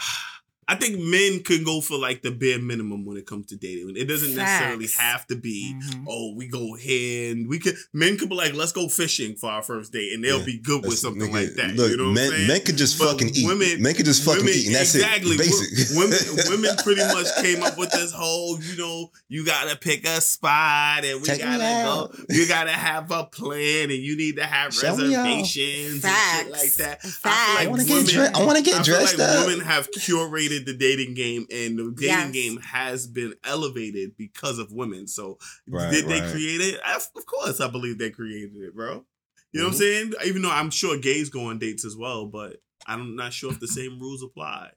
[0.66, 3.94] I think men can go for like the bare minimum when it comes to dating.
[3.96, 6.04] It doesn't necessarily have to be, Mhm.
[6.08, 7.76] oh, we go here and we could.
[7.92, 10.44] Men could be like, let's go fishing for our first date, and they'll Yeah.
[10.44, 11.76] be good with something nigga, like that.
[11.76, 12.46] Look, you know what men, I'm saying?
[12.48, 13.46] men could just But fucking eat.
[13.46, 15.34] women- men could just fucking women, eat, and that's exactly.
[15.36, 15.38] it.
[15.38, 15.90] Basic.
[15.96, 20.20] Women, women pretty much came up with this whole, you know, you gotta pick a
[20.20, 22.24] spot and we Take me gotta go.
[22.34, 26.38] You gotta have a plan and you need to have Show reservations and Facts.
[26.42, 27.02] shit like that.
[27.02, 27.24] Facts.
[27.24, 28.34] I I want to women- get dressed.
[28.36, 29.46] I want to get I feel dressed like up.
[29.46, 32.32] women have curated the dating game, and the dating Yes.
[32.32, 35.06] game has been elevated because of women.
[35.06, 35.38] So,
[35.68, 36.30] Right, did they right.
[36.30, 36.80] create it?
[36.80, 39.04] Of of course, I believe they created it, bro.
[39.52, 39.78] You know what I'm Mhm.
[39.78, 40.12] saying?
[40.26, 43.60] Even though I'm sure gays go on dates as well, but I'm not sure if
[43.60, 44.70] the same rules apply.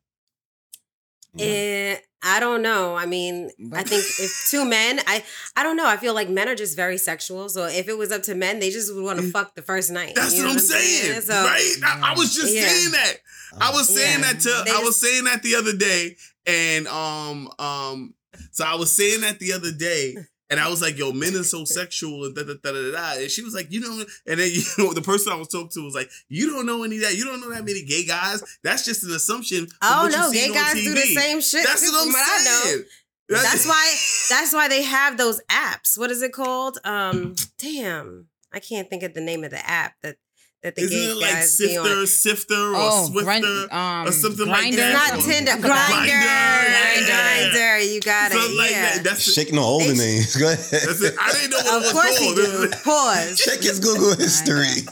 [1.39, 2.95] Eh, I don't know.
[2.95, 5.23] I mean, I think if two men, I
[5.55, 5.87] I don't know.
[5.87, 7.47] I feel like men are just very sexual.
[7.49, 9.91] So if it was up to men, they just would want to fuck the first
[9.91, 10.13] night.
[10.15, 11.73] That's You know what I'm saying, So, right?
[11.85, 12.67] I, I was just Yeah.
[12.67, 13.13] saying that.
[13.59, 14.33] I was saying Yeah.
[14.33, 14.63] that to.
[14.65, 18.13] They I was just- saying that the other day, and um um.
[18.51, 20.15] So I was saying that the other day,
[20.49, 23.21] and I was like, "Yo, men are so sexual," and da da da da da.
[23.21, 25.69] And she was like, "You know," and then you know the person I was talking
[25.73, 27.15] to was like, "You don't know any of that.
[27.15, 28.43] You don't know that many gay guys.
[28.63, 31.65] That's just an assumption." Oh no, gay guys do the same shit.
[31.65, 32.83] That's too, what I'm from I know.
[33.29, 33.95] That's why
[34.29, 35.97] that's why they have those apps.
[35.97, 36.77] What is it called?
[36.83, 40.17] Um, damn, I can't think of the name of the app that
[40.63, 42.07] that the Isn't gay it like guys Sifter, on.
[42.07, 44.77] Sifter, or Oh, Swifter, grind- um, or something like Grindr?
[44.77, 44.93] that?
[44.93, 45.61] Not Or- Tinder, Grindr.
[45.61, 47.51] Grinder, Grindr.
[47.53, 47.79] Grinder.
[47.79, 48.57] You got it.
[48.57, 48.95] Like yeah.
[48.95, 49.03] that.
[49.03, 50.35] That's Shaking on older They- names.
[50.39, 50.65] Go ahead.
[50.71, 51.15] That's it.
[51.19, 52.71] I didn't know what Of it was course he called.
[52.71, 52.77] do.
[52.83, 53.39] Pause.
[53.39, 54.83] Check his Google history.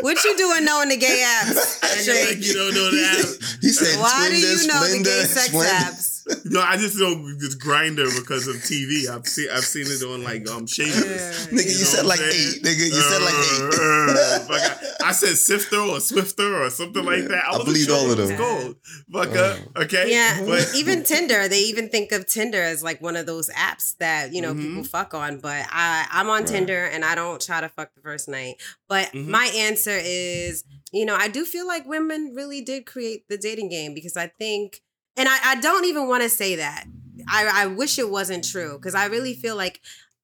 [0.00, 1.80] What you doing knowing the gay apps?
[2.06, 3.56] You're you don't know that.
[3.62, 5.90] He said, Why do you know the gay sex Splenda.
[5.90, 6.13] apps?
[6.46, 9.08] No, I just know it's Grindr because of TV.
[9.08, 11.48] I've seen I've seen it on like um Shameless.
[11.48, 12.62] Nigga, you, said like eight.
[12.62, 13.74] Nigga, you said like eight.
[13.74, 17.44] Uh, fuck, I, I said Sifter or Swifter or something like that.
[17.44, 18.38] I, I wasn't believed sure all of it was them.
[18.38, 18.76] called.
[19.12, 20.10] Fuck, okay.
[20.10, 23.96] Yeah, but even Tinder, they even think of Tinder as like one of those apps
[23.98, 24.62] that you know Mhm.
[24.62, 25.38] people fuck on.
[25.38, 26.46] But I, I'm on Right.
[26.46, 28.56] Tinder and I don't try to fuck the first night.
[28.88, 29.28] But Mhm.
[29.28, 33.68] my answer is, you know, I do feel like women really did create the dating
[33.68, 34.80] game because I think,
[35.16, 36.86] and I, I don't even want to say that.
[37.28, 39.80] I, I wish it wasn't true because I really feel like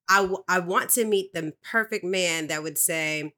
[0.09, 3.33] I, w- I want to meet the perfect man that would say,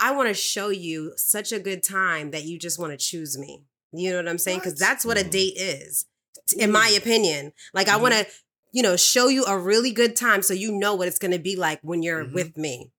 [0.00, 3.36] I want to show you such a good time that you just want to choose
[3.38, 3.62] me.
[3.92, 4.60] You know what I'm saying?
[4.60, 5.30] Because that's what a Mhm.
[5.30, 6.06] date is,
[6.56, 7.52] in my opinion.
[7.74, 8.26] Like, I want to,
[8.72, 11.38] you know, show you a really good time so you know what it's going to
[11.38, 12.32] be like when you're Mhm.
[12.32, 12.90] with me.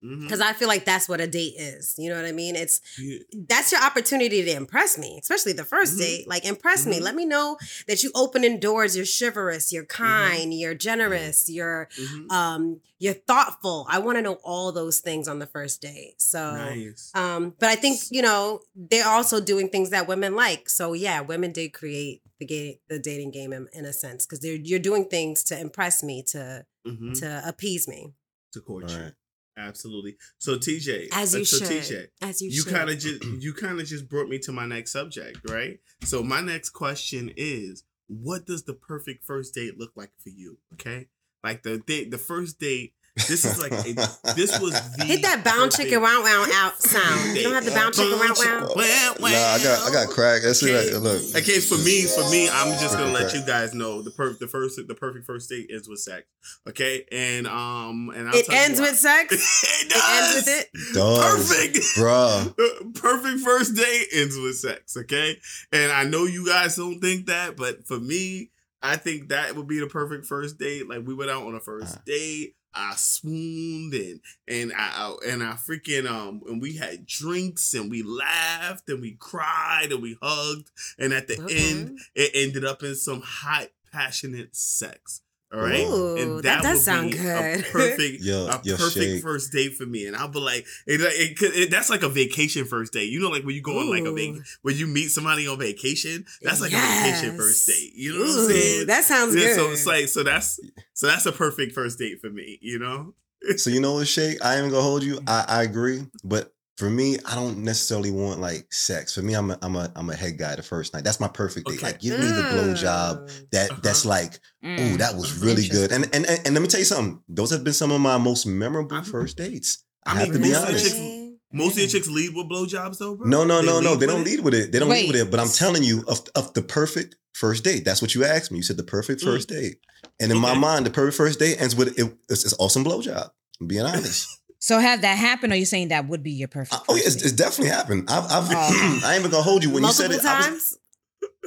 [0.00, 1.94] Because I feel like that's what a date is.
[1.98, 2.54] You know what I mean?
[2.54, 3.18] It's Yeah.
[3.48, 5.98] that's your opportunity to impress me, especially the 1st Mhm.
[5.98, 6.28] date.
[6.28, 6.98] Like, impress me.
[6.98, 7.02] Mhm.
[7.02, 7.58] Let me know
[7.88, 8.96] that you opening doors.
[8.96, 9.72] You're chivalrous.
[9.72, 10.04] You're Mm-hmm.
[10.04, 10.54] kind.
[10.54, 11.48] You're generous.
[11.48, 12.30] You're Mhm.
[12.30, 13.86] um you're thoughtful.
[13.88, 16.14] I want to know all those things on the first date.
[16.20, 17.10] So nice.
[17.14, 20.68] um, but I think you know they're also doing things that women like.
[20.68, 24.40] So yeah, women did create the ga- the dating game in, in a sense because
[24.40, 27.18] they're you're doing things to impress me, to Mhm.
[27.20, 28.14] to appease me,
[28.52, 28.96] To court you.
[28.96, 29.12] Right.
[29.58, 30.16] Absolutely.
[30.38, 33.52] So TJ, as you uh, so should, TJ, as you, you kind of just you
[33.52, 35.80] kind of just brought me to my next subject, right?
[36.04, 40.58] So my next question is, what does the perfect first date look like for you?
[40.74, 41.08] Okay,
[41.42, 42.94] like the date, the first date.
[43.26, 43.92] This is like a,
[44.34, 47.36] this was the hit that bound chicken wow wow out sound.
[47.36, 48.68] You don't have the bound chicken wow wow.
[48.76, 49.28] Wow, wow.
[49.30, 50.42] Nah, I got I got crack.
[50.42, 50.72] That's Okay.
[50.74, 50.98] it.
[50.98, 51.22] Look.
[51.36, 54.46] Okay, for me, for me, I'm just gonna let you guys know the per- the
[54.46, 56.24] first the perfect first date ends with sex.
[56.68, 58.90] Okay, and um, and I'll It tell you ends why.
[58.90, 59.32] with sex.
[59.82, 60.94] it It ends with it.
[60.94, 61.48] Does.
[61.48, 61.76] Perfect.
[61.96, 62.94] Bruh.
[62.94, 65.36] Perfect first date ends with sex, okay?
[65.72, 68.50] And I know you guys don't think that, but for me,
[68.82, 70.88] I think that would be the perfect first date.
[70.88, 72.00] Like we went out on a first Uh.
[72.06, 72.54] date.
[72.74, 74.76] I swooned and and I
[75.08, 79.88] I- and I freaking um and we had drinks and we laughed and we cried
[79.90, 81.50] and we hugged and at the Mhm.
[81.50, 85.22] end it ended up in some hot passionate sex.
[85.50, 87.60] All right, Ooh, that does would sound be good.
[87.60, 89.20] A perfect, Yo, a yo, perfect Shay.
[89.22, 92.08] first date for me, and I'll be like, it, it, could- it, that's like a
[92.10, 93.10] vacation first date.
[93.10, 94.34] You know, like when you go on like a Ooh.
[94.34, 97.92] vac- when you meet somebody on vacation, that's like a vacation first date.
[97.94, 98.86] You know what I'm saying?
[98.88, 99.54] that sounds Yeah, good.
[99.56, 100.60] So it's like, so that's
[100.92, 102.58] so that's a perfect first date for me.
[102.60, 103.14] You know?
[103.56, 104.36] So you know what, Shay?
[104.44, 105.18] I ain't gonna hold you.
[105.26, 109.14] I, I agree, but for me, I don't necessarily want like sex.
[109.14, 111.02] For me, I'm a I'm a I'm a head guy the first night.
[111.04, 111.78] That's my perfect date.
[111.78, 111.86] Okay.
[111.86, 113.50] Like give me the blow job Mm.
[113.50, 113.80] that Uh-huh.
[113.82, 114.94] that's like, Mm.
[114.94, 115.90] oh, that was really good.
[115.92, 117.20] And, and and and let me tell you something.
[117.28, 119.84] Those have been some of my most memorable I'm- first dates.
[120.06, 120.84] I, I have mean, to be most of the honest.
[120.86, 121.14] chicks-
[121.52, 123.26] Most of your chicks lead with blowjobs though, bro.
[123.28, 123.92] No, no, no, no.
[123.92, 124.24] lead They don't it?
[124.30, 124.70] lead with it.
[124.70, 125.30] They don't lead with it.
[125.30, 127.84] But I'm telling you, of, of the perfect first date.
[127.84, 128.58] That's what you asked me.
[128.58, 129.24] You said the perfect Mm.
[129.24, 129.78] first date.
[130.20, 133.30] And in my mind, the perfect first date ends with it, it's, it's awesome blowjob.
[133.60, 134.28] I'm being honest.
[134.60, 136.74] So have that happen, or you saying that would be your perfect?
[136.74, 138.08] Uh, oh yeah, it's, it's definitely happened.
[138.10, 139.00] I've, I've Oh.
[139.04, 140.24] I ain't even gonna hold you when you said it.
[140.24, 140.78] I was- times.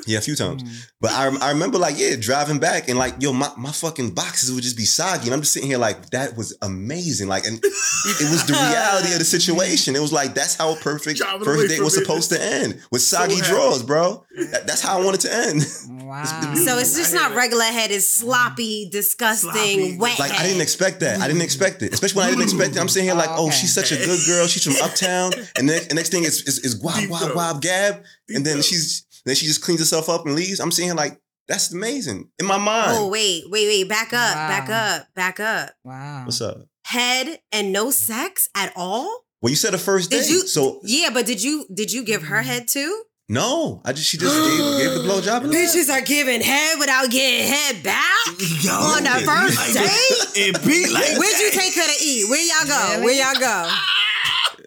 [0.08, 0.63] Yeah, a few times.
[0.63, 0.88] Mm.
[0.99, 4.51] But I, I remember like yeah, driving back and like yo, my, my fucking boxes
[4.51, 7.27] would just be soggy, and I'm just sitting here like that was amazing.
[7.27, 9.95] Like, and it was the reality of the situation.
[9.95, 12.01] It was like that's how a perfect Driving first date from was it.
[12.01, 13.47] supposed to end with soggy happy.
[13.47, 14.25] drawers, bro.
[14.51, 15.62] That- that's how I wanted to end.
[15.89, 16.54] Wow.
[16.56, 17.91] So it's just not regular head.
[17.91, 19.97] It's sloppy, disgusting, Sloppy.
[19.97, 20.19] wet.
[20.19, 21.21] Like I didn't expect that.
[21.21, 22.80] I didn't expect it, especially when I didn't expect it.
[22.80, 23.56] I'm sitting here like, Oh, oh, okay.
[23.58, 24.47] she's such a good girl.
[24.47, 27.32] She's from Uptown, and the next, the next thing is is, is guap Deep guap
[27.32, 30.60] guap gab, and then she's then she just cleans herself up and leaves.
[30.60, 32.92] I'm seeing like, that's amazing in my mind.
[32.98, 33.90] Oh wait, wait, wait.
[33.90, 35.72] Back up, back up, back up.
[35.84, 36.24] wow.
[36.26, 36.58] What's up?
[36.86, 39.26] Head and no sex at all.
[39.42, 42.04] Well, you said a first Did date, you- so Yeah, but did you did you
[42.04, 42.48] give her mm-hmm.
[42.48, 43.04] head too?
[43.28, 43.82] no.
[43.86, 45.42] I just she just gave, gave the blowjob.
[45.44, 45.76] and left.
[45.76, 48.26] Bitches are giving head without getting head back.
[48.62, 50.56] Yo, On the first be like date?
[50.56, 52.30] It be like Where'd you take her to eat?
[52.30, 53.04] Where y'all go?
[53.04, 53.70] Where y'all go?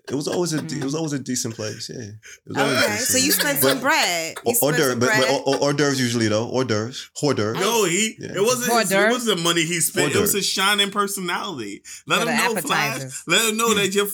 [0.06, 0.98] It was always a it was mm.
[0.98, 1.88] always a decent place.
[1.88, 2.02] Yeah.
[2.02, 2.14] It
[2.46, 3.08] was always Okay, decent.
[3.08, 4.34] so you spent some bread.
[4.44, 5.42] You Hors d'oeuvres, but, but bread.
[5.46, 6.46] hors hors d'oeuvres usually though.
[6.46, 7.58] Hors d'oeuvres, hors d'oeuvres.
[7.58, 8.32] No, he Yeah.
[8.36, 10.14] it wasn't Hors his, it wasn't the money he spent.
[10.14, 10.32] It was d'oeuvres.
[10.34, 11.82] his shining personality.
[12.06, 13.22] Let For him the know, Flash.
[13.26, 14.06] Let him know that your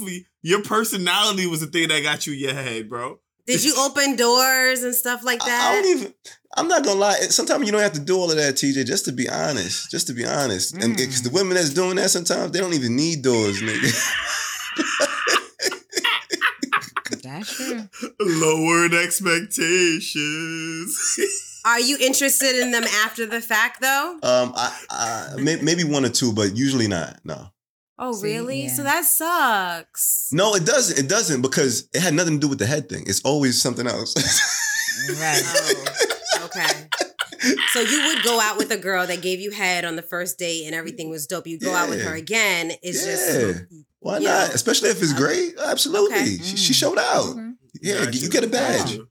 [0.43, 3.19] your personality was the thing that got you your head, bro.
[3.47, 5.83] Did you open doors and stuff like I, I that?
[5.83, 6.15] don't even.
[6.57, 7.15] I'm not gonna lie.
[7.15, 8.87] Sometimes you don't have to do all of that, TJ.
[8.87, 9.91] Just to be honest.
[9.91, 10.75] Just to be honest.
[10.75, 11.35] And because the mm.
[11.35, 14.47] women that's doing that, sometimes they don't even need doors, nigga.
[17.39, 17.89] That's true.
[18.21, 21.19] Lowered expectations.
[21.67, 24.19] Are you interested in them after the fact though?
[24.23, 27.21] Um, I, I may, maybe one or two, but usually not.
[27.25, 27.49] No,
[27.99, 28.63] Oh, See, really?
[28.63, 28.75] yeah.
[28.75, 30.31] So that sucks.
[30.33, 30.99] no, it doesn't.
[30.99, 33.05] It doesn't because it had nothing to do with the head thing.
[33.07, 34.15] It's always something else.
[35.19, 35.43] Right.
[35.47, 36.67] Oh, okay.
[37.73, 40.39] So you would go out with a girl that gave you head on the first
[40.39, 41.47] date and everything was dope.
[41.47, 42.73] You go out with her again.
[42.83, 43.13] It's Yeah.
[43.53, 43.65] just
[44.01, 44.31] Why Yeah.
[44.47, 44.55] not?
[44.55, 45.55] Especially if it's great.
[45.59, 46.17] Absolutely.
[46.17, 46.37] Okay.
[46.39, 47.31] She, she showed out.
[47.31, 47.51] Okay.
[47.83, 48.79] Yeah, Got you get a badge.
[48.81, 49.09] Got you.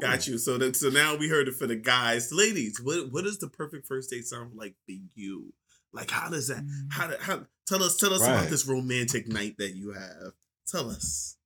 [0.00, 0.38] Got you.
[0.38, 2.80] So that so now we heard it for the guys, ladies.
[2.80, 5.52] What what does the perfect first date sound like for you?
[5.92, 6.58] Like how does that?
[6.58, 6.92] Mm.
[6.92, 10.32] How how tell us tell us about this romantic night that you have.
[10.66, 11.36] Tell us.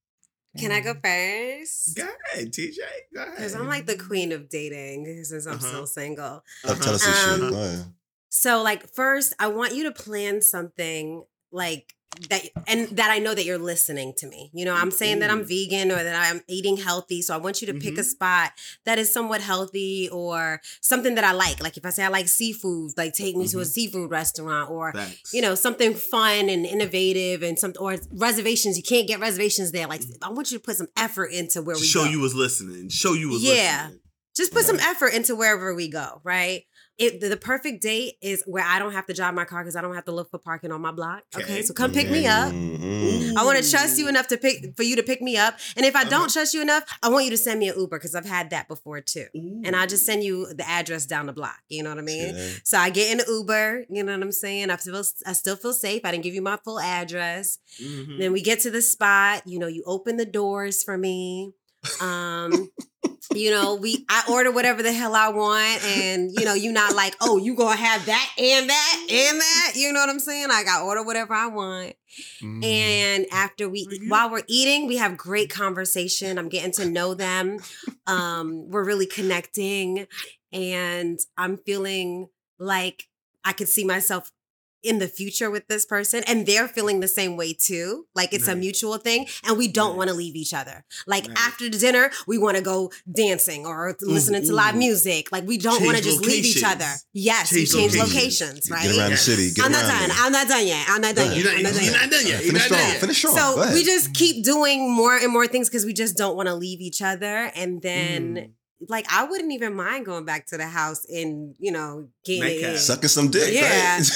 [0.59, 1.97] Can I go first?
[1.97, 2.79] Go ahead, TJ.
[3.15, 3.37] Go ahead.
[3.37, 5.67] Because I'm like the queen of dating since I'm Uh-huh.
[5.67, 6.45] still single.
[6.65, 7.51] Oh, tell us this Um, shit.
[7.51, 7.95] Go ahead.
[8.29, 11.95] So, like, first, I want you to plan something like
[12.29, 14.51] that, and that I know that you're listening to me.
[14.53, 17.23] You know, I'm saying that I'm vegan or that I'm eating healthy.
[17.23, 18.05] So, I want you to pick a Mhm.
[18.05, 18.53] spot
[18.85, 21.63] that is somewhat healthy or something that I like.
[21.63, 23.67] Like, if I say I like seafood, like take me to a Mhm.
[23.73, 25.33] seafood restaurant or Facts.
[25.33, 29.87] you know something fun and innovative and some or reservations you can't get reservations there
[29.87, 31.87] like i want you to put some effort into where we go.
[31.87, 32.11] show go.
[32.11, 32.89] you was listening.
[32.89, 33.83] Show you was Yeah.
[33.85, 34.01] listening.
[34.35, 36.65] just put some effort into wherever we go right
[36.99, 39.81] it the, perfect date is where i don't have to drive my car because i
[39.81, 41.63] don't have to look for parking on my block okay, Okay.
[41.63, 43.37] so come pick me up Mhm.
[43.37, 45.87] I want to trust you enough to pick for you to pick me up, and
[45.87, 48.15] if I don't trust you enough, I want you to send me an Uber because
[48.15, 49.27] I've had that before too.
[49.35, 51.59] And I'll just send you the address down the block.
[51.69, 52.35] You know what I mean?
[52.37, 52.49] Yeah.
[52.65, 53.87] So I get in the Uber.
[53.89, 54.71] You know what I'm saying?
[54.71, 56.03] I feel I still feel safe.
[56.05, 57.59] I didn't give you my full address.
[57.83, 58.19] Mhm.
[58.19, 59.43] Then we get to the spot.
[59.47, 61.55] You know, you open the doors for me.
[62.01, 62.71] Um,
[63.35, 66.95] you know, we I order whatever the hell I want, and you know, you not
[66.95, 69.73] like, oh, you gonna have that and that and that.
[69.77, 70.49] You know what I'm saying?
[70.49, 71.95] Like I order whatever I want,
[72.43, 72.65] Mhm.
[72.65, 76.39] and after we while we're eating, we have great conversation.
[76.39, 77.59] I'm getting to know them.
[78.07, 80.07] Um, we're really connecting,
[80.53, 83.09] and I'm feeling like
[83.45, 84.31] I could see myself
[84.83, 88.49] in the future with this person and they're feeling the same way too like it's
[88.49, 91.37] a mutual thing and we don't want to leave each other like Nice.
[91.49, 95.59] after the dinner we want to go dancing or listening to live music like we
[95.59, 98.41] don't want to just leave each other yes Change we change locations.
[98.41, 99.51] locations right Get around the city.
[99.53, 100.17] Get i'm not around done there.
[100.21, 101.93] i'm not done yet i'm not done Go yet You're I'm not, not done you're
[101.93, 102.01] yet.
[102.03, 102.45] not done yet.
[102.45, 102.97] You're not done yet.
[103.01, 103.35] Finish strong.
[103.37, 106.55] So we just keep doing more and more things because we just don't want to
[106.55, 107.51] leave each other.
[107.55, 108.51] And then Mm.
[108.89, 112.77] Like I wouldn't even mind going back to the house and you know getting.
[112.77, 113.53] Sucking some dick.
[113.53, 113.63] Yeah.
[113.97, 114.03] Right?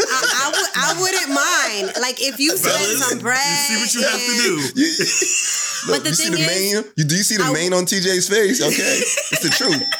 [0.00, 3.38] I, I would I wouldn't mind like if you Fellas, some bread.
[3.70, 4.36] You see what you have to
[4.74, 4.80] do.
[4.80, 5.06] You-
[5.88, 6.84] But the you see thing the is, mane?
[6.98, 8.60] You do you see the I- mane on TJ's face?
[8.60, 9.00] Okay,
[9.32, 9.82] it's the truth.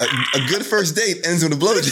[0.00, 1.90] A, a good first date ends with a blowjob.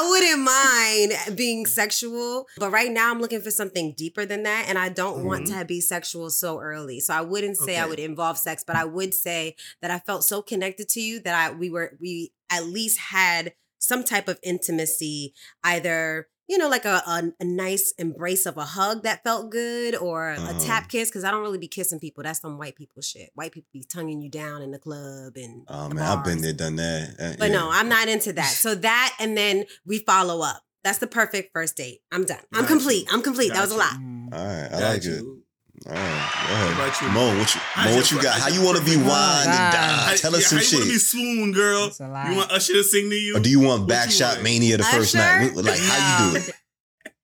[0.00, 4.64] I wouldn't mind being sexual, but right now I'm looking for something deeper than that,
[4.66, 5.58] and I don't want mm-hmm.
[5.58, 7.00] to be sexual so early.
[7.00, 10.24] So I wouldn't say I would involve sex, but I would say that I felt
[10.24, 14.38] so connected to you that I we were we at least had some type of
[14.42, 15.34] intimacy,
[15.64, 19.94] either you know like a a, a nice embrace of a hug that felt good,
[19.96, 20.52] or Uh-huh.
[20.56, 21.08] a tap kiss.
[21.08, 22.22] Because I don't really be kissing people.
[22.24, 23.30] That's some white people shit.
[23.34, 26.40] White people be tonguing you down in the club and oh the man, I've been
[26.42, 27.04] there, done that.
[27.18, 27.56] Uh, But yeah.
[27.58, 28.52] no, I'm not into that.
[28.66, 30.62] So that and then we follow up.
[30.82, 32.00] That's the perfect first date.
[32.10, 32.40] I'm done.
[32.54, 33.04] I'm Got complete.
[33.06, 33.12] you.
[33.14, 33.52] I'm complete.
[33.52, 33.92] that was a lot.
[34.00, 34.32] Mm.
[34.32, 35.24] All right, I Got like it.
[35.86, 35.90] You.
[35.90, 36.10] All right,
[36.48, 36.72] go What ahead.
[36.74, 37.08] about you?
[37.08, 38.40] Mo, what you, Mo, what you got?
[38.40, 39.72] How you want to be perfect- wine and God.
[40.08, 40.16] dine?
[40.18, 41.84] Tell us yeah, some how you want to be swoon, girl?
[41.86, 42.30] It's a lot.
[42.30, 43.36] You want Usher to sing to you?
[43.36, 45.50] Or do you want What you backshot mania the first night?
[45.52, 45.62] Usher?
[45.62, 46.54] Like how you do it?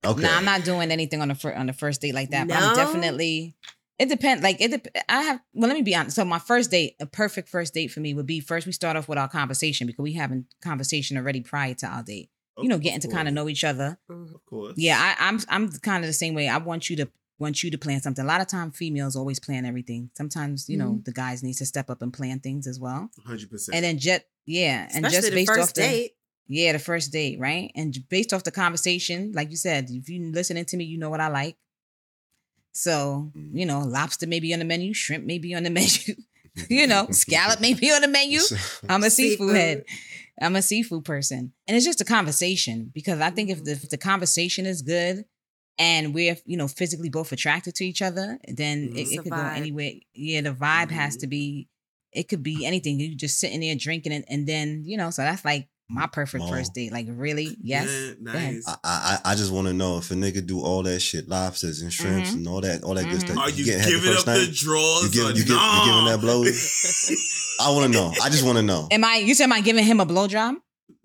[0.04, 0.22] Okay.
[0.22, 2.46] No, I'm not doing anything on the fir- on the first date like that.
[2.48, 2.68] But No?
[2.68, 3.56] I'm definitely.
[3.98, 4.42] It depends.
[4.42, 4.70] Like it.
[4.70, 5.40] Dep- I have.
[5.54, 6.14] Well, let me be honest.
[6.16, 8.96] So my first date, a perfect first date for me would be first we start
[8.96, 12.30] off with our conversation because we having conversation already prior to our date.
[12.58, 13.98] You know, getting to kind of know each other.
[14.10, 14.34] Mm-hmm.
[14.34, 14.74] Of course.
[14.76, 16.48] Yeah, I, I'm I'm kind of the same way.
[16.48, 18.24] I want you to want you to plan something.
[18.24, 20.10] A lot of time, females always plan everything.
[20.14, 23.10] Sometimes you know the guys needs to step up and plan things as well.
[23.26, 23.74] Hundred percent.
[23.76, 26.12] And then just yeah, and Especially just the based off first the date.
[26.48, 27.72] yeah, the first date, right?
[27.74, 31.10] And based off the conversation, like you said, if you listening to me, you know
[31.10, 31.56] what I like.
[32.72, 33.50] So, Mm.
[33.58, 36.14] you know, lobster may be on the menu, shrimp may be on the menu,
[36.68, 38.40] you know, scallop may be on the menu.
[38.88, 39.56] I'm a seafood, Seafood.
[39.56, 39.84] head.
[40.40, 41.52] I'm a seafood person.
[41.66, 45.24] And it's just a conversation because I think if the, if the conversation is good
[45.78, 49.22] and we're, you know, physically both attracted to each other, then it, It's it a
[49.22, 49.92] could go anywhere.
[50.14, 51.20] Yeah, the vibe has Mhm.
[51.20, 51.68] to be,
[52.12, 52.98] it could be anything.
[53.00, 56.42] You just sitting there drinking it and then, you know, so that's like my perfect
[56.42, 56.50] Mom.
[56.50, 56.90] first date.
[56.92, 57.56] Like, really?
[57.62, 57.88] Yes.
[57.88, 58.64] Yeah, nice.
[58.66, 61.80] I, I I just want to know if a nigga do all that shit, lobsters
[61.82, 62.34] and shrimps Mhm.
[62.34, 63.26] and all that, all that good Mhm.
[63.26, 63.38] stuff.
[63.38, 64.52] Are you getting head the giving up first the night?
[64.54, 65.02] drawers?
[65.04, 66.42] You give- or you give- you giving that blow?
[67.60, 68.12] I want to know.
[68.22, 68.88] I just want to know.
[68.90, 70.56] Am I, you said, am I giving him a blowjob?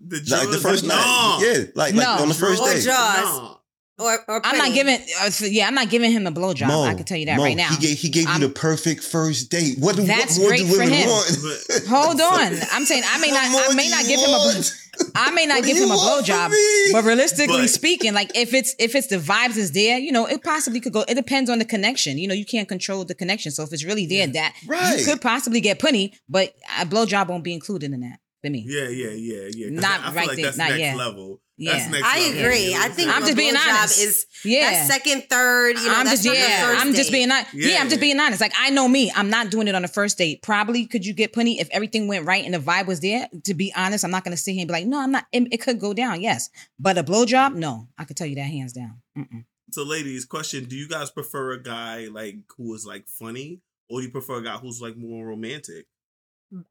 [0.04, 1.40] the Like the first night, nah?
[1.42, 2.24] yeah, like like No.
[2.24, 2.84] on the first Or date.
[2.84, 3.58] jaw.
[4.02, 4.08] Nah.
[4.08, 6.68] Or, or I'm not giving, uh, so yeah, I'm not giving him a blowjob.
[6.68, 7.70] Mo, I can tell you that Mo, right now.
[7.70, 9.78] He gave, he gave you the perfect first date.
[9.80, 11.10] What, do- That's what more great do for women him.
[11.10, 11.84] want?
[11.88, 12.54] Hold on.
[12.72, 14.78] I'm saying I may not I may not you give him a want?
[15.16, 16.52] I may not What give him a blowjob,
[16.92, 20.26] but realistically But- speaking, like if it's if it's the vibes is there, you know,
[20.26, 21.02] it possibly could go.
[21.08, 22.18] It depends on the connection.
[22.18, 23.52] You know, you can't control the connection.
[23.52, 25.00] So if it's really there, that Right.
[25.00, 28.66] you could possibly get plenty, but a blowjob won't be included in that for me.
[28.68, 29.70] Yeah, yeah, yeah, yeah.
[29.72, 30.98] Not I feel right like there, that's not next yet.
[30.98, 31.42] level.
[31.62, 31.74] Yeah.
[31.74, 32.40] That's next I level.
[32.40, 32.72] agree.
[32.72, 34.02] You I think I'm just being blowjob honest.
[34.02, 34.72] Is Yeah.
[34.72, 35.78] that's second, third.
[35.78, 36.66] You know, I'm that's just not the yeah.
[36.66, 37.54] first I'm just being honest.
[37.54, 37.78] Yeah.
[37.80, 38.42] I'm just being honest.
[38.42, 39.12] Like I know me.
[39.16, 40.42] I'm not doing it on the first date.
[40.42, 43.28] Probably could you get plenty if everything went right and the vibe was there.
[43.46, 45.28] To be honest, I'm not gonna sit here and be like, no, I'm not.
[45.32, 47.88] It, it could go down, yes, but a blowjob, no.
[47.98, 49.02] I could tell you that hands down.
[49.18, 49.46] Mm-mm.
[49.72, 54.00] So, ladies, question: Do you guys prefer a guy like who is like funny, or
[54.00, 55.86] do you prefer a guy who's like more romantic?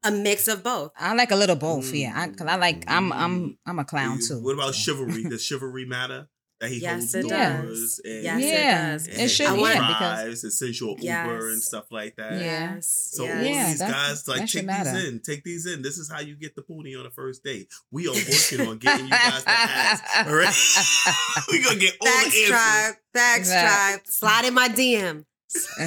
[0.03, 0.91] A mix of both.
[0.97, 1.91] I like a little both.
[1.93, 2.83] Yeah, I, cause I like.
[2.87, 3.09] I'm.
[3.11, 3.19] Mm-hmm.
[3.21, 3.57] I'm.
[3.65, 4.43] I'm a clown You- too.
[4.43, 5.23] What about chivalry?
[5.29, 6.27] Does chivalry matter?
[6.59, 7.63] That he Yes, holds it does.
[7.63, 9.07] doors and, Yes, it yeah, does.
[9.07, 9.45] it should.
[9.47, 11.25] I want- Yeah, because drives and sends Yes.
[11.25, 12.33] Uber and stuff like that.
[12.39, 13.09] Yes.
[13.13, 13.35] So yes.
[13.39, 14.91] all Yeah, these guys like that should take matter.
[14.93, 15.81] these in, take these in.
[15.81, 17.67] This is how you get the pony on the first date.
[17.89, 20.01] We are working on getting you guys the ass.
[20.27, 22.49] All right, we gonna get all Thanks, the answers.
[22.49, 22.93] tribe.
[23.15, 23.99] Thanks, Exact- tribe.
[24.05, 25.25] Slide in my DM.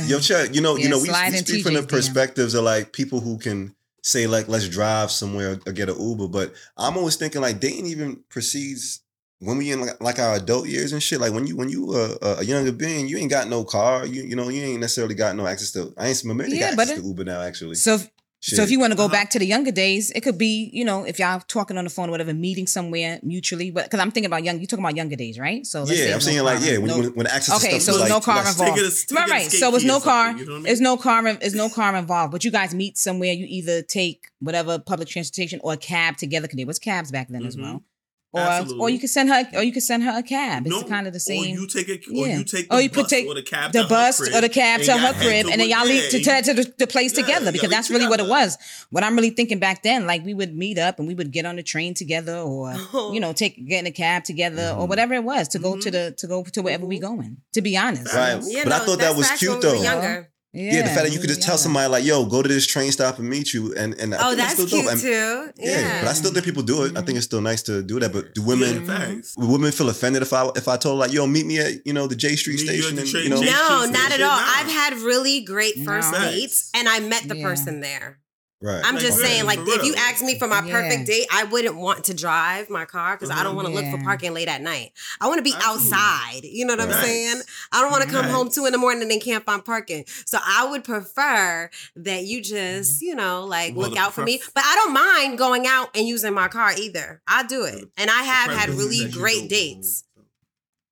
[0.08, 1.90] Yo, Chuck, you know, you know, we, slide we in speak from the TJ's DM.
[1.90, 3.73] perspectives of like people who can
[4.04, 6.28] say like, let's drive somewhere or get an Uber.
[6.28, 9.00] But I'm always thinking like dating even precedes
[9.40, 11.20] when we in like, like our adult years and shit.
[11.20, 14.06] Like when you when you uh, a younger being, you ain't got no car.
[14.06, 15.92] You you know you ain't necessarily got no access to.
[15.98, 17.74] I ain't some America Yeah, got but access it- to Uber now actually.
[17.76, 17.98] So,
[18.46, 18.56] Shit.
[18.58, 19.12] so if you want to go Uh-huh.
[19.12, 21.90] back to the younger days, it could be, you know, if y'all talking on the
[21.90, 23.70] phone or whatever, meeting somewhere mutually.
[23.70, 25.64] But because I'm thinking about young, you talking about younger days, right?
[25.64, 27.58] So let's say yeah, I'm no saying like car, yeah, when, no- when, when access
[27.58, 28.78] to Okay, stuff so is no like car less- involved.
[28.78, 29.50] Take it right, right.
[29.50, 30.26] So it's no car.
[30.28, 30.66] something, you know I mean?
[30.72, 31.26] It's no car.
[31.26, 32.32] It's no car involved.
[32.32, 33.32] But you guys meet somewhere.
[33.32, 36.46] You either take whatever public transportation or a cab together.
[36.46, 37.62] Because there was cabs back then as Mhm.
[37.62, 37.82] well.
[38.34, 38.80] Or, Absolutely.
[38.82, 40.66] or you can send her, or you can send her a cab.
[40.66, 41.54] It's No, kind of the Or same.
[41.56, 42.38] you take a, or Yeah.
[42.38, 44.40] you take the Or you bus could take or the cab the bus crib or
[44.40, 47.16] the cab to her crib, to and then y'all leave to, to, to the place
[47.16, 48.58] Yeah, together because that's really what it was.
[48.90, 51.46] What I'm really thinking back then, like we would meet up and we would get
[51.46, 52.74] on the train together, or
[53.14, 54.88] you know, take get in a cab together, or Mhm.
[54.88, 55.92] whatever it was to go to Mhm.
[55.92, 57.36] the to go to wherever we going.
[57.52, 58.42] To be honest, Right.
[58.44, 60.24] You But I thought that was cute, when we were though.
[60.54, 60.76] Younger.
[60.76, 62.64] Yeah, the fact that you could we just tell somebody like, "Yo, go to this
[62.66, 65.00] train stop and meet you," and and I Oh, think that's still cute dope.
[65.00, 65.08] Too.
[65.58, 66.00] Yeah, Yeah.
[66.02, 66.96] but I still think people do it.
[66.96, 68.12] I think it's still nice to do that.
[68.12, 71.26] But do women Yeah, would women feel offended if I if I told like, "Yo,
[71.26, 73.36] meet me at you know the J Street Meet station," the and train you know,
[73.36, 73.52] station.
[73.54, 74.38] No, Cheese not at all.
[74.38, 74.44] no.
[74.56, 76.20] I've had really great first No.
[76.20, 77.42] dates, and I met the Yeah.
[77.48, 78.18] person there.
[78.64, 78.80] Right.
[78.82, 79.98] I'm just for saying, like, if you real.
[79.98, 80.72] ask me for my Yeah.
[80.72, 83.84] perfect date, I wouldn't want to drive my car because I don't want to look
[83.90, 84.92] for parking late at night.
[85.20, 85.92] I want to be Absolutely.
[85.92, 86.40] outside.
[86.44, 87.42] You know what I'm saying?
[87.72, 88.30] I don't want to come Right.
[88.34, 90.06] home two in the morning and can't find parking.
[90.24, 93.04] So I would prefer that you just, mm-hmm.
[93.04, 94.40] you know, like Well, look the out for me.
[94.54, 97.20] But I don't mind going out and using my car either.
[97.28, 100.04] I do it, and I have had really great dates.
[100.16, 100.24] home.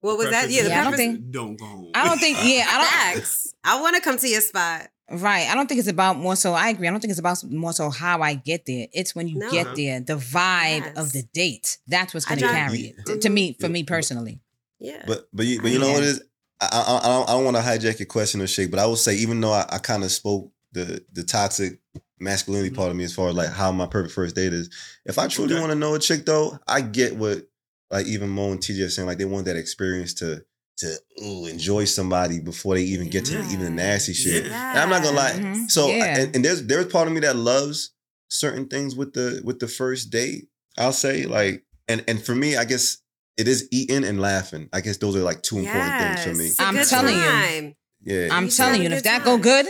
[0.01, 0.49] What was that?
[0.49, 1.91] Yeah, is the Yeah, I don't think- Don't go home.
[1.95, 2.37] I don't think.
[2.43, 2.87] Yeah, I don't.
[3.21, 3.53] Facts.
[3.63, 4.89] I want to come to your spot.
[5.11, 5.47] Right.
[5.49, 6.53] I don't think it's about more so.
[6.53, 6.87] I agree.
[6.87, 8.87] I don't think it's about more so how I get there.
[8.93, 9.51] It's when you No.
[9.51, 10.97] get there, the vibe Yes.
[10.97, 11.77] of the date.
[11.87, 13.05] That's what's going to drive- carry it.
[13.07, 13.71] To, to me, for Yeah.
[13.73, 14.39] me personally.
[14.79, 15.03] Yeah.
[15.05, 15.93] But but you, but you know Yeah.
[15.93, 16.21] what it is?
[16.61, 18.85] I I, I don't, I don't want to hijack your question or shake, but I
[18.85, 21.79] will say even though I, I kind of spoke the the toxic
[22.19, 22.75] masculinity Mhm.
[22.77, 24.69] part of me as far as like how my perfect first date is.
[25.05, 25.59] If I truly Okay.
[25.61, 27.45] want to know a chick though, I get what
[27.91, 30.43] like even Mo and TJ are saying like they want that experience to
[30.77, 34.45] to ooh, enjoy somebody before they even get to even the nasty shit.
[34.45, 34.71] Yeah.
[34.71, 35.31] And I'm not gonna lie.
[35.33, 35.69] Mhm.
[35.69, 36.17] So Yeah.
[36.17, 37.91] and, and there's there's part of me that loves
[38.29, 40.47] certain things with the with the first date.
[40.77, 42.97] I'll say like and and for me, I guess
[43.37, 44.69] it is eating and laughing.
[44.73, 46.45] I guess those are like two important things for me.
[46.45, 47.75] Yes, a I'm good telling you.
[48.05, 48.29] Yeah.
[48.31, 49.65] I'm You telling you, and if good that go good,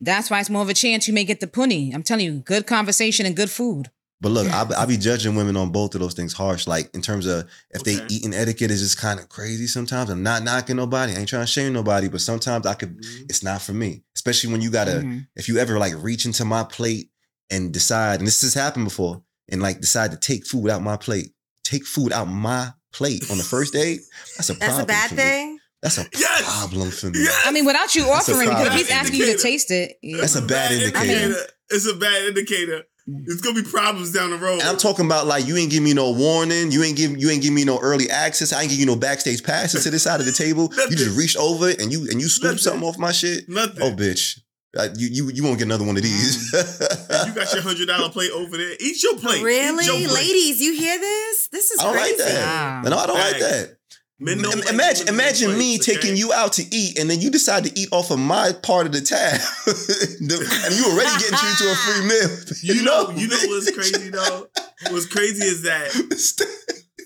[0.00, 1.94] that's why it's more of a chance you may get the punny.
[1.94, 3.90] I'm telling you, good conversation and good food.
[4.20, 6.66] But look, I I be judging women on both of those things harsh.
[6.66, 10.08] Like in terms of if they eating etiquette is just kind of crazy sometimes.
[10.10, 11.12] I'm not knocking nobody.
[11.12, 13.22] I ain't trying to shame nobody, but sometimes I could Mhm.
[13.28, 14.02] it's not for me.
[14.14, 15.26] Especially when you gotta Mhm.
[15.36, 17.10] if you ever like reach into my plate
[17.50, 20.96] and decide, and this has happened before, and like decide to take food out my
[20.96, 21.32] plate,
[21.64, 24.00] take food out my plate on the first date,
[24.36, 24.84] that's a That's problem.
[24.84, 25.22] a bad for me.
[25.22, 25.58] thing.
[25.82, 26.42] That's a Yes!
[26.44, 27.24] problem for me.
[27.24, 27.42] Yes!
[27.44, 28.78] I mean, without you offering, because if problem.
[28.78, 30.18] he's asking you to taste it, yeah.
[30.22, 31.36] That's a bad indicator.
[31.68, 32.84] It's a bad indicator.
[33.06, 34.60] It's gonna be problems down the road.
[34.60, 37.28] And I'm talking about like you ain't give me no warning, you ain't give you
[37.30, 40.02] ain't give me no early access, I ain't give you no backstage passes to this
[40.04, 40.72] side of the table.
[40.90, 41.18] You just Nothing.
[41.18, 42.58] reached over and you and you scooped Nothing.
[42.58, 43.46] something off my shit.
[43.48, 43.82] Nothing.
[43.82, 44.40] Oh, bitch,
[44.76, 46.50] Uh, you you you won't get another one of these.
[46.52, 48.74] you got your hundred dollar plate over there.
[48.80, 49.36] Eat your plate.
[49.36, 50.10] Eat your Really, plate.
[50.14, 51.48] ladies, you hear this?
[51.48, 52.82] This is I don't like that.
[52.84, 52.88] Wow.
[52.88, 53.76] no, I don't like that.
[54.24, 56.00] Men don't like imagine imagine with me plates, okay?
[56.00, 58.86] taking you out to eat and then you decide to eat off of my part
[58.86, 62.38] of the tab, and you already getting treated to a free meal.
[62.62, 64.46] You know, you know what's crazy though?
[64.90, 65.90] What's crazy is that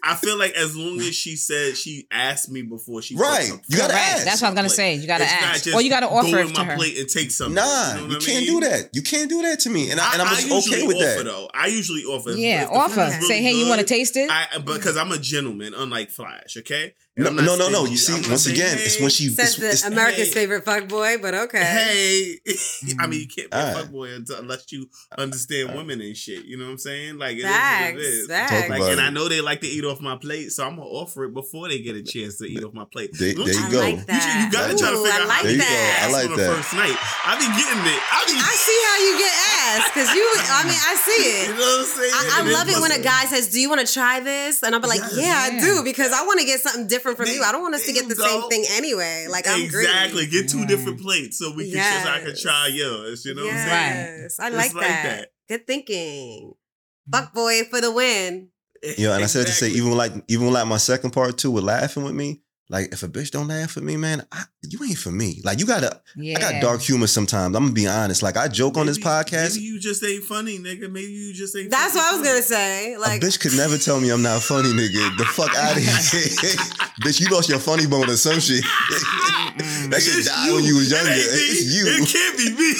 [0.05, 3.47] I feel like as long as she said she asked me before she Right.
[3.49, 4.14] some You gotta food Correct.
[4.14, 4.25] ask.
[4.25, 4.95] That's what I'm gonna Like, say.
[4.95, 6.77] You gotta it's ask, just or you gotta offer in it to my her.
[6.77, 7.55] plate and take something.
[7.57, 8.61] Nah, know you, what I can't mean?
[8.61, 8.91] do that.
[8.95, 11.05] You can't do that to me, and I, and I'm I just okay with offer,
[11.05, 11.25] that.
[11.25, 12.31] Though I usually offer.
[12.31, 13.01] Yeah, if the food offer.
[13.01, 14.31] is really Say, hey, you want to taste it?
[14.31, 16.57] I because I'm a gentleman, unlike Flash.
[16.57, 16.95] Okay.
[17.27, 17.85] And No, no, no, no.
[17.85, 20.35] You see, I'm once say, again, it's when she Says it's, it's, the America's hey.
[20.35, 21.59] favorite fuck boy, but okay.
[21.64, 22.39] Hey,
[23.01, 23.75] I mean, you can't be All a mm.
[23.75, 23.85] right.
[23.85, 26.45] fuckboy until, unless you understand women and shit.
[26.45, 27.19] You know what I'm saying?
[27.19, 28.27] Like, it is what Facts, it is.
[28.29, 28.51] facts.
[28.53, 29.01] Talk Like, and.
[29.01, 31.69] I know they like to eat off my plate, so I'm gonna offer it before
[31.69, 33.11] they get a chance to eat off my plate.
[33.19, 33.79] There- Don't there you I go.
[33.81, 34.23] like You, that.
[34.23, 35.69] should- you gotta try to Ooh, figure I out like how There you to go.
[35.69, 35.99] that.
[35.99, 36.55] I ask like on the that.
[36.57, 36.97] first night.
[37.27, 38.01] I be getting it.
[38.37, 39.35] I see how you get
[39.81, 40.24] asked because you.
[40.51, 41.49] I mean, I see You it.
[41.49, 42.12] know what I'm saying?
[42.14, 44.62] I, I And love it when a guy says, "Do you want to try this?"
[44.62, 45.16] And I'll be like, Yes.
[45.16, 47.43] "Yeah, I do," because I want to get something different from There- you.
[47.43, 48.49] I don't want us to get the you same go.
[48.49, 49.26] thing anyway.
[49.31, 50.26] Like I'm exactly.
[50.26, 50.43] greedy.
[50.43, 50.66] Get two Yeah.
[50.66, 53.24] different plates so we can so I can try yours.
[53.24, 54.22] You know what I'm saying?
[54.22, 55.03] Yes, I It's like like that.
[55.05, 55.29] that.
[55.49, 56.53] Good thinking.
[57.11, 58.49] Fuck boy for the win.
[58.97, 61.51] You know, and I said to say, even like even like my second part too,
[61.51, 62.43] with laughing with me.
[62.71, 65.41] Like if a bitch don't laugh with me, man, I, you ain't for me.
[65.43, 66.37] Like you gotta, Yeah.
[66.37, 67.57] I got dark humor sometimes.
[67.57, 68.23] I'm gonna be honest.
[68.23, 69.55] Like I joke on this podcast.
[69.55, 70.91] Maybe you just ain't funny, nigga.
[70.91, 71.71] Maybe you just ain't.
[71.71, 72.97] That's what I was gonna say.
[72.99, 75.16] Like, a bitch could never tell me I'm not funny, nigga.
[75.16, 75.93] The fuck out of here,
[77.03, 77.21] bitch.
[77.21, 78.62] You lost your funny bone or some shit.
[79.89, 81.11] That shit It's died when you was It younger.
[81.11, 81.21] ain't.
[81.25, 81.85] It's you.
[81.87, 82.75] It can't be me.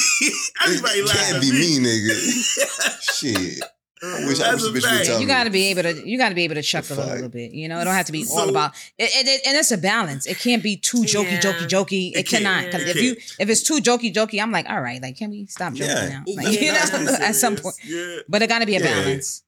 [0.65, 1.79] Everybody it can't be me.
[1.81, 3.01] me, nigga.
[3.17, 3.65] shit.
[4.03, 5.33] I wish I That's wish a a bitch would tell you me.
[5.33, 7.53] got to be able to you got to be able to chuckle a little bit
[7.53, 9.79] you know it don't have to be all about it, it, it- and it's a
[9.79, 11.41] balance it can't be too jokey Yeah.
[11.41, 12.45] jokey jokey it, It can't.
[12.45, 13.37] cannot 'Cause It if you can't.
[13.41, 16.09] if it's too jokey jokey i'm like all right like can we stop joking Yeah.
[16.09, 18.19] now like, you know at some point Yeah.
[18.29, 18.87] but it got to be a Yeah.
[19.03, 19.43] balance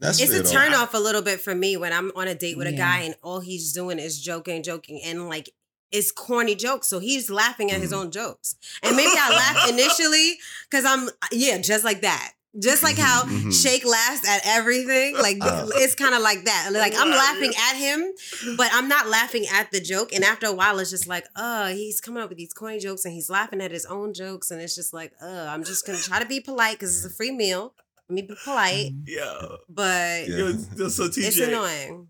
[0.00, 2.56] That's it's a turn off a little bit for me when I'm on a date
[2.56, 5.50] with a guy and all he's doing is joking, joking, and like
[5.90, 6.86] it's corny jokes.
[6.86, 7.96] So he's laughing at his Mhm.
[7.96, 8.54] own jokes.
[8.84, 10.38] And maybe I laugh initially
[10.70, 12.34] because I'm yeah, just like that.
[12.58, 13.62] Just like how Mhm, mhm.
[13.62, 15.68] Shake laughs at everything, like Uh.
[15.76, 16.70] it's kind of like that.
[16.72, 18.12] Like I'm laughing at him,
[18.56, 20.12] but I'm not laughing at the joke.
[20.14, 23.04] And after a while, it's just like, uh, he's coming up with these corny jokes
[23.04, 25.98] and he's laughing at his own jokes, and it's just like, uh, I'm just gonna
[25.98, 27.74] try to be polite because it's a free meal.
[28.08, 29.40] Let me be polite, Yeah.
[29.68, 30.52] but Yeah.
[30.76, 32.08] Yo, so TJ, it's annoying.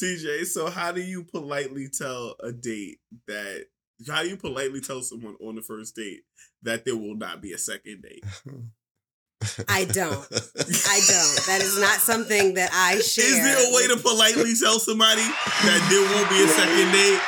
[0.00, 3.66] TJ, so how do you politely tell a date that?
[4.08, 6.22] How do you politely tell someone on the first date
[6.62, 8.24] that there will not be a second date?
[9.68, 10.20] I don't.
[10.88, 11.36] I don't.
[11.46, 13.24] That is not something that I share.
[13.24, 17.20] Is there a way to politely tell somebody that there won't be a second date?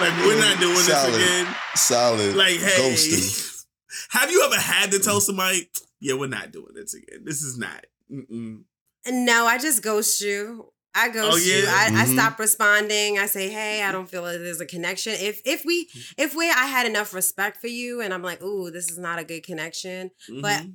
[0.00, 1.14] Like we're not doing Solid.
[1.14, 1.54] this again.
[1.74, 2.36] Solid.
[2.36, 3.64] Like hey, Ghosting.
[4.10, 5.68] have you ever had to tell somebody,
[6.00, 7.24] yeah, we're not doing this again.
[7.24, 7.84] This is not.
[8.12, 8.62] Mm-mm.
[9.06, 10.70] No, I just ghost you.
[10.96, 11.56] I ghost Oh, yeah?
[11.60, 11.66] you.
[11.68, 12.12] I, I Mhm.
[12.14, 13.18] stop responding.
[13.18, 15.14] I say, hey, I don't feel like there's a connection.
[15.14, 15.88] If if we
[16.18, 19.18] if we I had enough respect for you and I'm like, ooh, this is not
[19.18, 20.10] a good connection.
[20.40, 20.74] But Mhm.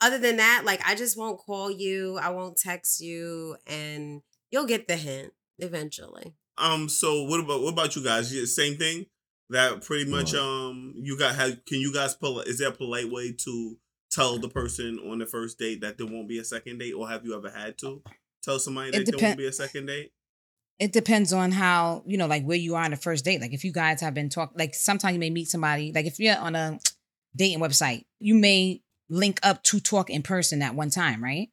[0.00, 2.18] Other than that, like I just won't call you.
[2.18, 6.34] I won't text you, and you'll get the hint eventually.
[6.58, 8.34] um, so what about what about you guys?
[8.34, 9.06] Yeah, same thing.
[9.50, 10.32] That pretty much.
[10.32, 10.40] Right.
[10.42, 12.40] Um, you got have can you guys pull?
[12.40, 13.76] Is there a polite way to
[14.10, 17.08] tell the person on the first date that there won't be a second date, or
[17.08, 18.02] have you ever had to
[18.42, 20.12] tell somebody that It there won't be a second date?
[20.78, 23.54] it depends on how you know like where you are on the first date like
[23.54, 26.36] if you guys have been talking like sometimes you may meet somebody like if you're
[26.36, 26.78] on a
[27.34, 31.48] dating website you may link up to talk in person at one time right?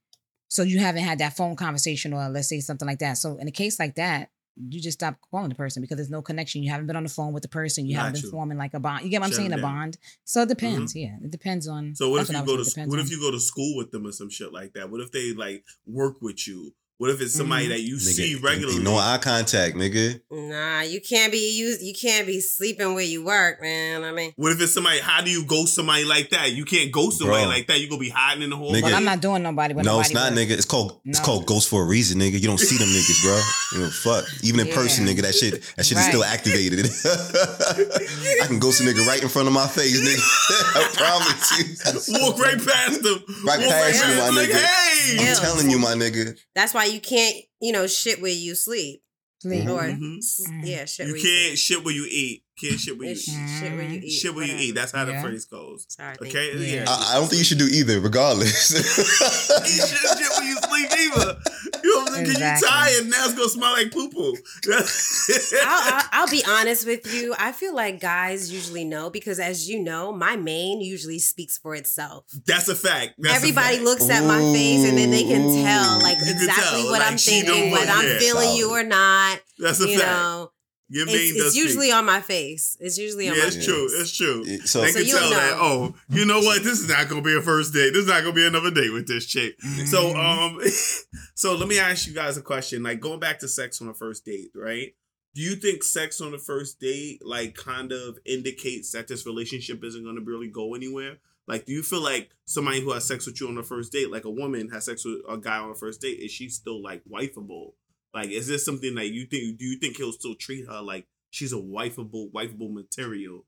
[0.49, 3.17] So you haven't had that phone conversation or let's say something like that.
[3.17, 6.21] So in a case like that you just stop calling the person because there's no
[6.21, 6.61] connection.
[6.63, 7.87] You haven't been on the phone with the person.
[7.87, 9.03] You haven't Got been forming like a bond.
[9.03, 9.53] You get what i'm Shut saying?
[9.53, 9.97] A bond.
[10.25, 10.49] So it mm-hmm.
[10.49, 11.15] depends yeah.
[11.23, 12.99] It depends on So what if you I go to was saying, sc- depends what
[12.99, 14.89] on- if you go to school with them or some shit like that?
[14.89, 16.73] What if they like work with you?
[17.03, 17.69] What if it's somebody Mhm.
[17.71, 18.79] that you Nigga, see regularly?
[18.81, 20.21] No eye contact, nigga.
[20.31, 21.75] Nah, you can't be you.
[21.81, 24.05] You can't be sleeping where you work, man.
[24.05, 24.99] I mean, What if it's somebody?
[24.99, 26.53] How do you ghost somebody like that?
[26.53, 27.49] You can't ghost somebody Bro.
[27.51, 27.81] like that.
[27.81, 28.71] You gonna be hiding in the hole.
[28.71, 28.83] Nigga.
[28.83, 30.51] but i'm not doing nobody with no, nobody it's not, with- nigga.
[30.51, 32.39] It's called it's called ghost for a reason, nigga.
[32.39, 33.41] You don't see them niggas, bro.
[33.73, 34.23] You know, fuck.
[34.41, 36.85] Even in person, nigga, that shit that shit is still activated.
[38.41, 40.23] I can ghost a nigga right in front of my face, nigga.
[40.79, 42.21] I promise you.
[42.21, 43.21] Walk right past them.
[43.43, 44.53] Right Walk past you, my like, nigga.
[44.55, 45.17] Hey.
[45.19, 45.35] I'm Ew.
[45.35, 46.37] telling you, my nigga.
[46.55, 49.01] that's why you can't, you know, shit where you sleep
[49.41, 49.67] Sleep.
[49.67, 50.17] or Mhm.
[50.19, 50.61] s- Mhm.
[50.67, 51.07] yeah, shit.
[51.07, 52.43] You where can't shit where you eat.
[52.61, 53.19] Can't shit where you eat.
[53.59, 54.09] shit where you eat.
[54.11, 54.71] Shit where you eat.
[54.75, 55.85] That's how the phrase goes.
[55.89, 56.15] Sorry.
[56.21, 56.53] Okay.
[56.53, 56.59] you.
[56.59, 56.85] Yeah.
[56.87, 58.71] I, I don't think you should do either, regardless.
[58.71, 58.85] Eat
[59.65, 61.37] shit, shit when you sleep either.
[62.15, 62.67] Can you know what Because Exactly.
[62.69, 64.35] you tired now it's gonna smell like poo poo.
[65.65, 67.35] I'll, I'll, I'll be honest with you.
[67.37, 71.75] I feel like guys usually know because, as you know, my mien usually speaks for
[71.75, 72.25] itself.
[72.45, 73.15] That's a fact.
[73.17, 73.83] That's a Everybody fact.
[73.83, 77.17] looks at my face and then they can tell, like exactly tell, what like, I'm
[77.17, 79.39] thinking, whether I'm feeling you or not.
[79.59, 80.11] That's a You fact.
[80.11, 80.51] know,
[80.93, 81.63] Your mien it's, does it's speak.
[81.65, 82.77] usually on my face.
[82.79, 83.65] It's usually on Yeah, my it's face.
[83.65, 83.87] true.
[83.91, 84.43] It's true.
[84.45, 85.53] It- so- they So can you'll tell that.
[85.55, 86.63] Oh, you know what?
[86.63, 87.93] This is not gonna be a first date.
[87.93, 89.55] This is not gonna be another date with this chick.
[89.87, 90.59] So, um,
[91.35, 92.83] so let me ask you guys a question.
[92.83, 94.93] Like going back to sex on a first date, right?
[95.35, 99.83] Do you think sex on the first date like kind of indicates that this relationship
[99.83, 101.17] isn't gonna really go anywhere?
[101.47, 104.09] Like, do you feel like somebody who has sex with you on the first date,
[104.11, 106.81] like a woman has sex with a guy on the first date, is she still
[106.81, 107.73] like wifeable?
[108.13, 109.57] Like, is this something that you think?
[109.57, 113.45] Do you think he'll still treat her like she's a wifeable, wifeable material?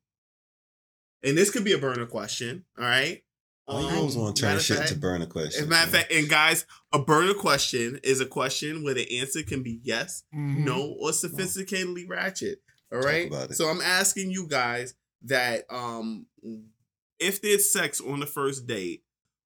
[1.24, 2.66] And this could be a burner question.
[2.78, 3.24] All right.
[3.66, 5.62] Why you Um, always want to turn shit fact- to burn a question?
[5.62, 9.20] As a matter of fact, and guys, a burner question is a question where the
[9.20, 10.60] answer can be yes, Mhm.
[10.66, 12.62] no, or sophisticatedly ratchet.
[12.92, 13.28] All Talk right.
[13.28, 13.56] about it.
[13.56, 14.94] So I'm asking you guys
[15.24, 16.28] that um
[17.18, 19.04] if there's sex on the first date,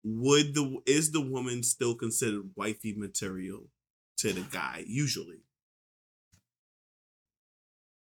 [0.04, 3.72] would the is the woman still considered wifey material
[4.24, 5.44] to the guy usually?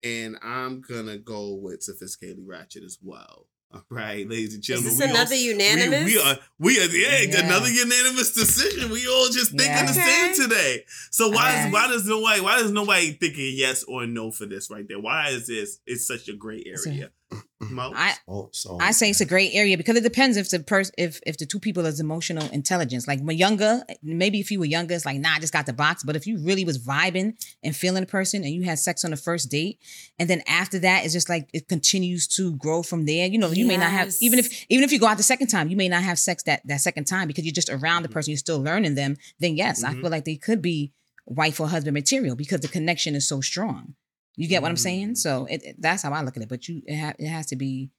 [0.03, 3.47] And I'm gonna go with sophisticatedly ratchet as well.
[3.71, 4.91] All right, ladies and Is gentlemen.
[4.91, 6.05] this we all- another unanimous?
[6.07, 7.45] we, we are uh, we are yeah, Yeah.
[7.45, 8.91] another unanimous decision.
[8.91, 9.87] We all just thinking Yeah.
[9.87, 10.85] the same today.
[11.11, 11.67] So why Okay.
[11.67, 15.01] is why does nobody why is nobody thinking yes or no for this right there?
[15.01, 17.11] Why is this it's such a great area?
[17.61, 17.93] Mo?
[17.95, 18.15] I,
[18.53, 21.39] so I say it's a great area because it depends if the person if if
[21.39, 23.09] the two people is emotional intelligence.
[23.09, 25.73] Like when younger, maybe if you were younger, it's like nah, I just got the
[25.73, 26.05] box.
[26.05, 29.11] But if you really was vibing and feeling the person and you had sex on
[29.11, 29.81] the first date,
[30.19, 33.27] and then after that, it's just like it continues to grow from there.
[33.27, 35.49] You know, you may not have even if even if you go out the second
[35.49, 38.09] time, you may not have sex that that second time because you're just around the
[38.09, 38.13] Mhm.
[38.13, 39.17] person, you're still learning them.
[39.41, 40.01] Then yes, I Mhm.
[40.01, 40.93] feel like they could be
[41.27, 43.95] wife or husband material because the connection is so strong.
[44.39, 45.11] You get what I'm saying?
[45.11, 45.17] Mm.
[45.17, 46.49] So it, it- that's how I look at it.
[46.49, 47.91] But you it, ha- it has to be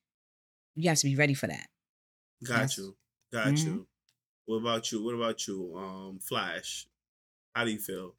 [0.75, 1.67] you have to be ready for that.
[2.47, 2.77] got Yes.
[2.77, 2.95] you.
[3.33, 3.65] Got Mhm.
[3.65, 3.87] you.
[4.45, 5.03] What about you?
[5.03, 5.75] What about you?
[5.77, 6.87] Um Flash.
[7.53, 8.15] How do you feel?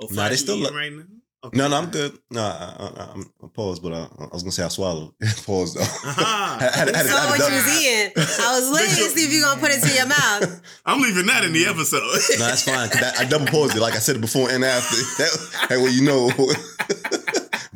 [0.00, 1.04] Oh, Nah, Flash, they still eating look- right now?
[1.44, 1.58] Okay.
[1.58, 2.18] No, no, I'm good.
[2.30, 3.12] No, I, I,
[3.42, 5.12] I'm paused, but I, I was gonna say I swallowed.
[5.44, 5.82] pause though.
[5.82, 6.56] Aha.
[6.60, 8.12] I had- I had- I saw what you was eating.
[8.16, 10.62] I was waiting to see if you're gonna put it to your mouth.
[10.86, 12.00] I'm leaving that in the episode.
[12.38, 12.88] No, that's fine.
[12.88, 14.96] 'cause that- I double paused it, like I said it before and after.
[14.96, 16.30] That, that way you know.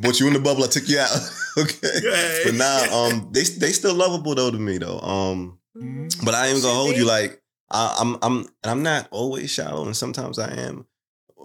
[0.01, 1.11] Bought you in the bubble, I took you out.
[1.59, 2.01] okay.
[2.01, 2.45] Good.
[2.45, 4.99] But now, um, they they still lovable though to me though.
[5.01, 6.25] Um, Mm-hmm.
[6.25, 7.41] but I ain't gonna hold you like
[7.71, 10.87] I, I'm I'm and I'm not always shallow, and sometimes I am.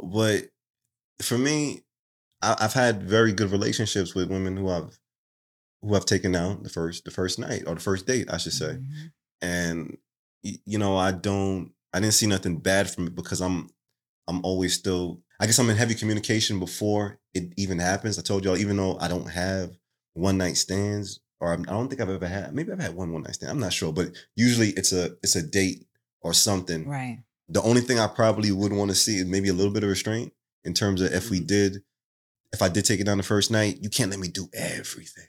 [0.04, 0.46] But
[1.22, 1.82] for me,
[2.42, 4.98] I, I've had very good relationships with women who I've
[5.84, 8.54] who I've taken out the first the first night or the first date, I should
[8.54, 8.78] say.
[8.80, 9.12] Mhm.
[9.44, 9.98] And
[10.42, 13.70] you know, I don't I didn't see nothing bad from it because I'm
[14.28, 18.18] I'm always still I guess I'm in heavy communication before it even happens.
[18.18, 19.72] I told y'all, even though I don't have
[20.14, 22.56] one night stands, or I'm- don't think I've ever had.
[22.56, 23.52] Maybe I've had one one night stand.
[23.52, 25.86] I'm not sure, but usually it's a it's a date
[26.22, 26.88] or something.
[26.88, 27.20] Right.
[27.50, 29.90] The only thing I probably would want to see is maybe a little bit of
[29.90, 30.32] restraint
[30.64, 31.48] in terms of if we Mhm.
[31.48, 31.84] did,
[32.54, 35.28] if I did take it down the first night, you can't let me do everything.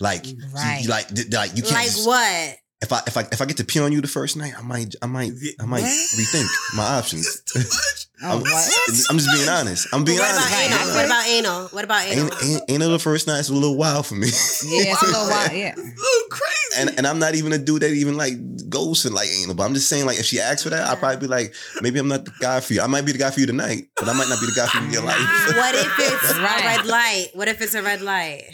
[0.00, 0.80] Like, Right.
[0.82, 1.74] you, like, like you can't.
[1.74, 2.58] Like just- what?
[2.82, 4.62] If I if I if I get to pee on you the first night, I
[4.62, 5.30] might I might
[5.60, 6.10] I might What?
[6.18, 7.26] rethink my options.
[7.26, 8.06] It's too much.
[8.24, 8.38] I'm.
[8.38, 9.88] I'm just being honest.
[9.92, 10.62] I'm being what about honest.
[10.62, 10.78] anal?
[10.78, 10.94] Right.
[10.94, 11.68] What about anal?
[11.68, 12.24] What about anal?
[12.24, 13.40] Ain't, ain't, ain't the first night.
[13.40, 14.26] is a little wild for me.
[14.28, 15.52] Yeah, it's a little wild.
[15.52, 15.68] Yeah.
[15.76, 16.78] It's a little crazy.
[16.78, 18.34] and and I'm not even a dude that even like
[18.68, 19.54] goes and like anal.
[19.56, 21.98] But I'm just saying, like, if she asks for that, I'll probably be like, maybe
[21.98, 22.80] I'm not the guy for you.
[22.82, 24.66] I might be the guy for you tonight, but I might not be the guy
[24.66, 25.18] for you in your life.
[25.56, 26.60] what if it's Right.
[26.62, 27.28] a red light?
[27.34, 28.44] What if it's a red light?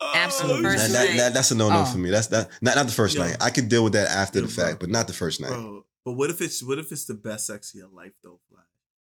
[0.00, 0.62] Absolutely.
[0.62, 1.16] First That- that- night.
[1.18, 1.84] that- that's a no no Oh.
[1.84, 2.10] for me.
[2.10, 3.22] That's that not not the first Yo.
[3.24, 3.36] night.
[3.40, 4.64] I could deal with that after Yo, the bro.
[4.64, 5.48] fact, but not the first night.
[5.50, 8.40] Bro, but what if it's what if it's the best sex of your life though,
[8.47, 8.47] Fly?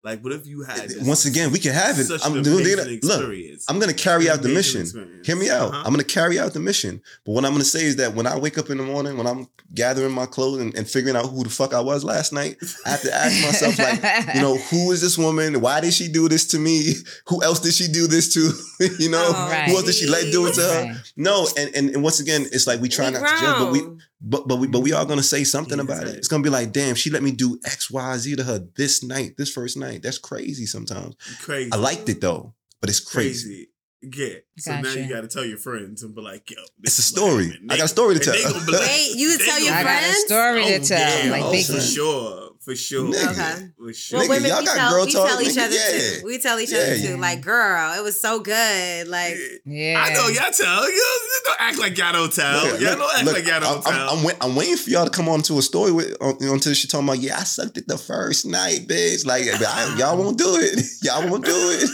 [0.05, 2.05] Like what if you had this- Once again, we can have it.
[2.07, 3.62] such I'm an doing amazing look.
[3.68, 4.80] I'm gonna carry out the mission.
[4.82, 5.24] experience.
[5.26, 5.68] Hear me out.
[5.68, 5.82] Uh-huh.
[5.86, 7.00] I'm gonna carry out the mission.
[7.24, 9.28] But what I'm gonna say is that when I wake up in the morning, when
[9.28, 12.57] I'm gathering my clothes and, and figuring out who the fuck I was last night,
[12.84, 15.61] I have to ask myself, like, you know, who is this woman?
[15.61, 16.94] Why did she do this to me?
[17.28, 18.50] Who else did she do this to?
[18.98, 19.68] you know, Oh, Right.
[19.70, 20.82] who else did she let do it to her?
[20.82, 20.96] Right.
[21.16, 23.72] No, and, and and once again, it's like we try We not to judge, but
[23.72, 24.03] we grown.
[24.22, 26.16] But but we but we are gonna say something Yeah, about it.
[26.16, 29.02] It's gonna be like, damn, she let me do X, Y, Z to her this
[29.02, 30.02] night, this first night.
[30.02, 31.16] That's crazy sometimes.
[31.40, 31.70] crazy.
[31.72, 33.48] I liked it though, but it's crazy.
[33.48, 33.68] crazy.
[34.04, 34.38] Yeah.
[34.58, 37.46] So now you got to tell your friends and be like, yo, It's a story.
[37.46, 37.58] what.
[37.72, 38.34] I got a story to tell.
[38.34, 40.24] gonna like- Wait, you they tell your gonna I got a friends?
[40.24, 43.10] story to Oh, tell, yeah, like oh, oh, for sure, for sure.
[43.10, 43.30] Nigga.
[43.32, 43.68] Okay.
[43.76, 44.18] for sure.
[44.20, 46.20] Well, women, y'all we got tell, girl we talk, tell each nigga, other yeah.
[46.20, 46.26] too.
[46.26, 47.08] We tell each Yeah, other yeah.
[47.08, 47.16] too.
[47.16, 49.08] Like, girl, it was so good.
[49.08, 49.34] Like,
[49.64, 50.04] Yeah.
[50.04, 50.90] I know y'all tell.
[50.90, 52.64] You don't act like y'all don't tell.
[52.64, 54.10] Look, y'all look, don't act look, like y'all don't I'm, tell.
[54.10, 56.36] I'm, I'm, wait, I'm waiting for y'all to come on to a story with on,
[56.40, 59.26] until she talking about yeah I sucked it the first night, bitch.
[59.26, 60.80] Like I, y'all won't do it.
[61.02, 61.90] Y'all won't do it.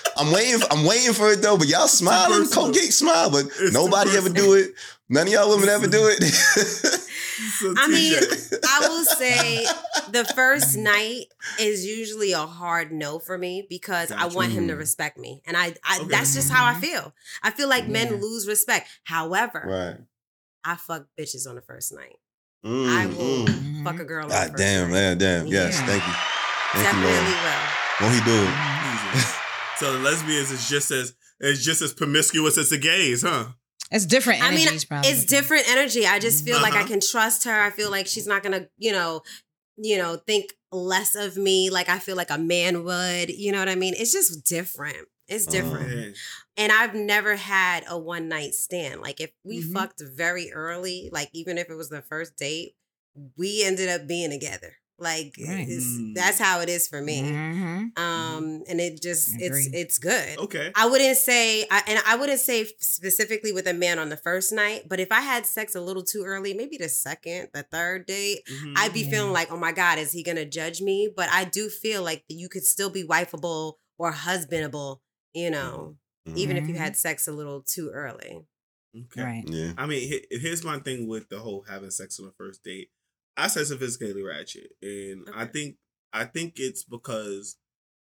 [0.16, 0.60] I'm waiting.
[0.70, 1.58] I'm waiting for it though.
[1.58, 2.64] But y'all smiling, personal.
[2.64, 4.72] Colgate smile, but It's nobody ever do it.
[5.10, 7.04] None of y'all women ever do it.
[7.60, 8.14] So, I mean,
[8.66, 9.64] I will say
[10.10, 11.26] the first night
[11.60, 15.42] is usually a hard no for me because I want him to respect me.
[15.46, 16.08] And I, I Okay.
[16.08, 17.14] that's just how I feel.
[17.42, 18.88] I feel like men lose respect.
[19.04, 19.96] However, right.
[20.64, 22.16] I fuck bitches on the first night.
[22.64, 23.84] Mm, I will mm.
[23.84, 24.94] fuck a girl on the God first damn, night.
[24.94, 25.46] man, damn.
[25.46, 25.86] Yes, Yeah.
[25.86, 26.12] thank you.
[26.12, 27.44] Thank you, Definitely Lord.
[27.44, 28.06] will.
[28.08, 29.18] Won't he do
[29.78, 33.46] so the lesbians is just as it's just as promiscuous as the gays, huh?
[33.90, 35.10] It's different I mean, probably.
[35.10, 36.06] it's different energy.
[36.06, 36.88] I just feel like I Uh-huh.
[36.88, 37.60] can trust her.
[37.60, 39.22] I feel like she's not gonna, you know,
[39.76, 43.30] you know, think less of me like I feel like a man would.
[43.30, 43.94] You know what I mean?
[43.96, 45.08] It's just different.
[45.28, 45.90] It's Uh, different.
[45.90, 46.10] Yeah.
[46.56, 49.00] And I've never had a one night stand.
[49.00, 49.72] Like if we Mhm.
[49.72, 52.74] fucked very early, like even if it was the first date,
[53.36, 54.76] we ended up being together.
[55.00, 55.68] Like Right.
[55.68, 56.14] Mm.
[56.16, 57.22] that's how it is for me.
[57.22, 57.96] Mhm.
[57.98, 60.36] Um, and it just it's it's good.
[60.38, 60.72] Okay.
[60.74, 64.52] I wouldn't say, I, and I wouldn't say specifically with a man on the first
[64.52, 68.06] night, but if I had sex a little too early, maybe the second, the third
[68.06, 68.74] date, Mhm.
[68.76, 69.10] I'd be Yeah.
[69.10, 71.08] feeling like, oh my God, is he gonna judge me?
[71.14, 75.00] But I do feel like you could still be wifeable or husbandable,
[75.32, 75.96] you know,
[76.34, 76.78] even if you Mhm.
[76.78, 78.40] had sex a little too early.
[78.96, 79.22] okay.
[79.22, 79.44] Right.
[79.46, 79.74] Yeah.
[79.78, 82.90] I mean, here's my thing with the whole having sex on the first date.
[83.38, 85.76] I said sophisticatedly ratchet, and I think
[86.12, 87.56] I think it's because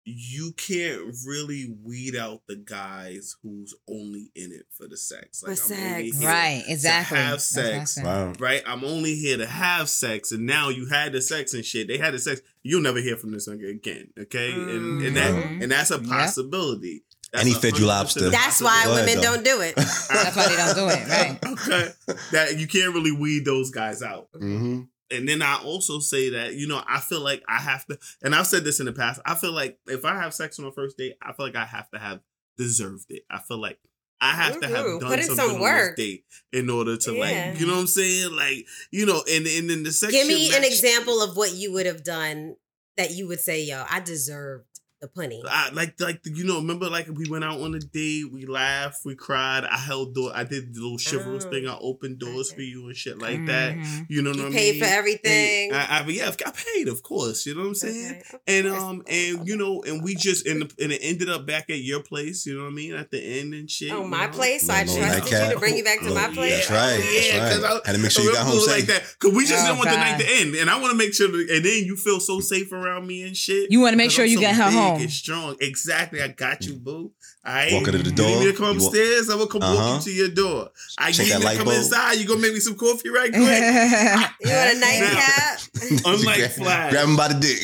[0.05, 5.39] you can't really weed out the guys who's only in it for the sex.
[5.39, 6.19] For I'm only sex.
[6.19, 6.63] here Right.
[6.67, 7.17] Exactly.
[7.17, 7.91] have That's what I sex.
[7.91, 8.03] said.
[8.03, 8.33] Wow.
[8.37, 11.87] Right, I'm only here to have sex, and now you had the sex and shit.
[11.87, 12.41] They had the sex.
[12.63, 14.09] You'll never hear from this nigga again.
[14.19, 15.63] Okay, and and that Mhm.
[15.63, 16.05] and that's a Yep.
[16.07, 17.05] possibility.
[17.31, 18.29] That's And he fed you lobster.
[18.29, 19.33] That's why Go ahead, women though.
[19.35, 19.75] don't do it.
[19.75, 21.39] That's why they don't do it, right.
[21.47, 21.91] okay,
[22.31, 24.27] that you can't really weed those guys out.
[24.33, 24.81] Mm-hmm.
[25.13, 28.33] And then I also say that, you know, I feel like I have to, and
[28.33, 30.71] I've said this in the past, I feel like if I have sex on a
[30.71, 32.21] first date, I feel like I have to have
[32.57, 33.23] deserved it.
[33.29, 33.79] I feel like
[34.19, 37.19] I have to have done something some on this date in order to Yeah.
[37.19, 38.35] like, you know what I'm saying?
[38.35, 40.13] Like, you know, and and then the sex.
[40.13, 42.55] Give me should an example of what you would have done
[42.95, 44.72] that you would say, yo, I deserved
[45.03, 45.41] the punny.
[45.47, 49.01] I, like, like you know, remember, like we went out on a date, we laughed,
[49.05, 49.63] we cried.
[49.65, 51.49] I held door, I did the little chivalrous Oh.
[51.51, 51.67] thing.
[51.67, 52.55] I opened doors Okay.
[52.55, 53.75] for you and shit like that.
[53.75, 54.05] Mhm.
[54.09, 54.53] You know You what I mean?
[54.57, 54.83] paid mean?
[54.83, 55.73] for everything.
[55.73, 57.45] I, I, yeah, I paid, of course.
[57.45, 58.21] You know what I'm saying?
[58.33, 61.69] Okay, And um and you know and we just and, and it ended up back
[61.69, 62.45] at your place.
[62.45, 62.93] You know what I mean?
[62.93, 63.91] At the end and shit.
[63.91, 64.31] Oh, my know?
[64.31, 64.65] place.
[64.67, 65.53] So I Little trusted you nightcap.
[65.53, 66.67] to bring you back to my Look, place.
[66.67, 67.03] That's right.
[67.03, 67.81] Yeah, that's 'cause right.
[67.83, 68.75] I- Had to make sure you got home Real safe.
[68.77, 70.91] like that because we just Oh, didn't want the night to end, and I want
[70.91, 71.27] to make sure.
[71.27, 73.71] That, and then you feel so safe around me and shit.
[73.71, 75.01] You wanna make sure I'm you so get her big home.
[75.01, 76.21] And strong, exactly.
[76.21, 77.11] I got you, boo.
[77.45, 79.29] I Walk her to the You need me to come You walk- upstairs?
[79.29, 79.95] I will come walk Uh-huh.
[79.95, 80.69] you to your door.
[80.97, 81.77] I Check need you to come bulb.
[81.77, 82.13] inside.
[82.13, 83.41] You gonna make me some coffee right quick.
[83.41, 85.59] You want a nightcap?
[86.05, 86.91] Unlike grab, Flash.
[86.93, 87.57] grab him by the dick.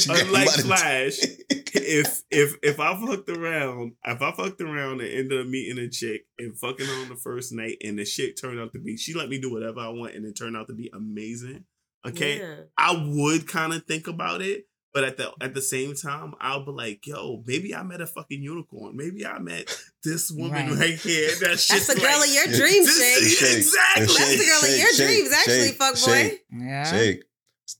[0.00, 1.18] She grab Unlike Flash,
[1.74, 5.88] if if if I fucked around, if I fucked around and ended up meeting a
[5.88, 8.96] chick and fucking her on the first night, and the shit turned out to be,
[8.96, 11.64] she let me do whatever I want, and it turned out to be amazing.
[12.06, 12.54] Okay, Yeah.
[12.76, 16.64] I would kind of think about it, but at the at the same time, I'll
[16.64, 18.96] be like, yo, maybe I met a fucking unicorn.
[18.96, 19.74] Maybe I met
[20.04, 20.78] this woman Right.
[20.78, 21.28] right, here.
[21.40, 23.48] That's That's just the girl like, of your dreams, This- Shake.
[23.48, 23.56] Shake.
[23.58, 24.06] Exactly.
[24.06, 24.18] Shake.
[24.18, 26.00] That's the girl of your shake, dreams, actually, shake, fuck boy.
[26.00, 26.44] shake.
[26.50, 26.90] Yeah.
[26.90, 27.22] Shake.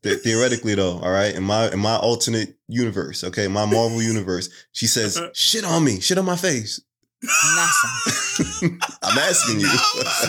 [0.03, 4.49] The- theoretically though, all right, in my in my alternate universe, okay, my Marvel universe,
[4.73, 5.29] she says, uh-huh.
[5.35, 6.81] "Shit on me, shit on my face."
[7.23, 8.79] Nothing.
[9.03, 9.69] I'm asking you.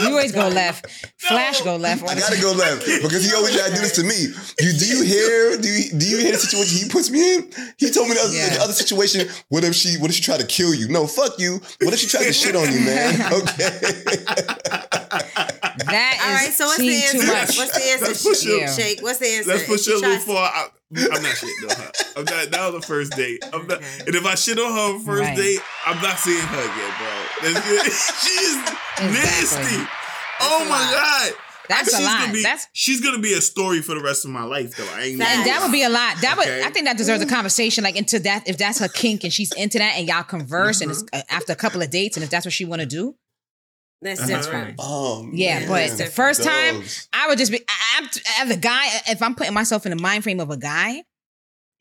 [0.01, 0.85] You always go left.
[1.17, 2.03] Flash go left.
[2.07, 4.27] I gotta go left because he always gotta do this to me.
[4.59, 5.57] You do you hear?
[5.57, 7.51] Do you do you hear the situation he puts me in?
[7.77, 8.49] He told me the other, Yeah.
[8.55, 9.27] the other situation.
[9.49, 9.97] What if she?
[9.97, 10.87] What if she tried to kill you?
[10.89, 11.53] No, fuck you.
[11.81, 13.19] What if she tried to shit on you, man?
[13.33, 13.69] Okay.
[15.85, 17.17] That is All right, so what's the answer?
[17.19, 17.57] too much.
[17.57, 18.05] What's the answer?
[18.07, 18.59] That's for sure.
[18.59, 18.71] Yeah.
[18.73, 19.01] Shake.
[19.01, 19.49] What's the answer?
[19.51, 20.71] Let's push she it a little tries- far.
[20.95, 21.91] I'm not shitting on her.
[22.17, 22.51] I'm not.
[22.51, 23.43] That was the first date.
[23.53, 23.87] I'm not, Okay.
[24.07, 25.35] and if I shit on her on first Right.
[25.37, 27.53] date, I'm not seeing her again, bro.
[27.53, 28.55] That's, she's
[29.13, 29.55] nasty.
[29.65, 29.87] Exactly.
[30.41, 30.93] Oh my lot.
[30.93, 31.33] god.
[31.69, 32.19] That's she's a lot.
[32.21, 34.83] Gonna be, That's she's gonna be a story for the rest of my life, though.
[34.93, 35.21] I ain't.
[35.21, 36.17] And that would be a lot.
[36.21, 37.83] That would I think that deserves a conversation.
[37.85, 40.91] Like into that, if that's her kink and she's into that, and y'all converse, and
[40.91, 43.15] it's uh, after a couple of dates, and if that's what she want to do,
[44.03, 44.27] That's Uh-huh.
[44.41, 44.67] different.
[44.67, 44.75] fine.
[44.79, 46.13] Oh Yeah, Yeah, but that's the different.
[46.15, 46.83] first time,
[47.13, 48.09] I would just be I, I'm,
[48.49, 48.85] as a guy.
[49.09, 51.03] If I'm putting myself in the mind frame of a guy,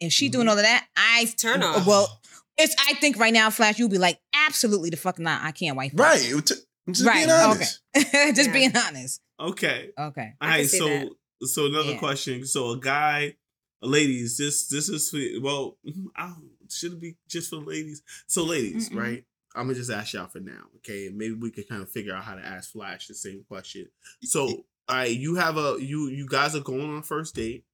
[0.00, 1.86] and she doing all of that, I Turn off.
[1.86, 2.20] Well,
[2.58, 5.42] it's I think right now, Flash, you'll be like, absolutely the fuck not.
[5.42, 5.92] I can't wife.
[5.94, 6.20] Right.
[6.30, 6.52] it-
[6.90, 7.14] Just Right.
[7.26, 7.80] being honest.
[7.96, 8.32] Okay.
[8.34, 8.52] just Yeah.
[8.52, 9.20] being honest.
[9.38, 9.90] Okay.
[9.98, 10.32] Okay.
[10.40, 10.68] All I can right.
[10.68, 11.08] see So, that.
[11.48, 11.98] so another Yeah.
[11.98, 12.44] question.
[12.46, 13.36] So a guy,
[13.80, 15.78] ladies, this this is for well,
[16.16, 18.02] I don't, should it be just for ladies?
[18.26, 18.96] So ladies, Mm-mm.
[19.00, 19.24] right?
[19.54, 21.06] I'm gonna just ask y'all for now, okay?
[21.06, 23.86] And maybe we could kind of figure out how to ask Flash the same question.
[24.22, 24.46] So,
[24.88, 27.64] all right, you have a you you guys are going on a first date,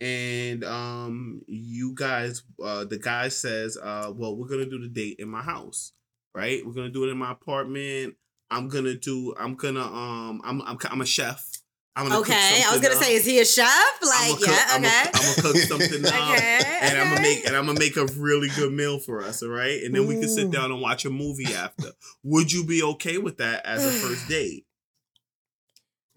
[0.00, 5.16] and um, you guys, uh, the guy says, uh, well, we're gonna do the date
[5.18, 5.92] in my house,
[6.34, 6.64] right?
[6.64, 8.16] We're gonna do it in my apartment.
[8.50, 9.34] I'm gonna do.
[9.38, 10.40] I'm gonna um.
[10.44, 11.48] I'm I'm I'm a chef.
[11.96, 13.02] I'm gonna Okay, I was gonna up.
[13.02, 13.68] say, is he a chef?
[14.02, 15.10] Like, cook- yeah, okay.
[15.14, 18.48] I'ma cook something up, Okay, and I'm gonna make and I'm gonna make a really
[18.56, 19.80] good meal for us, all right?
[19.82, 21.90] And then we can sit down and watch a movie after.
[22.24, 24.66] Would you be okay with that as a first date?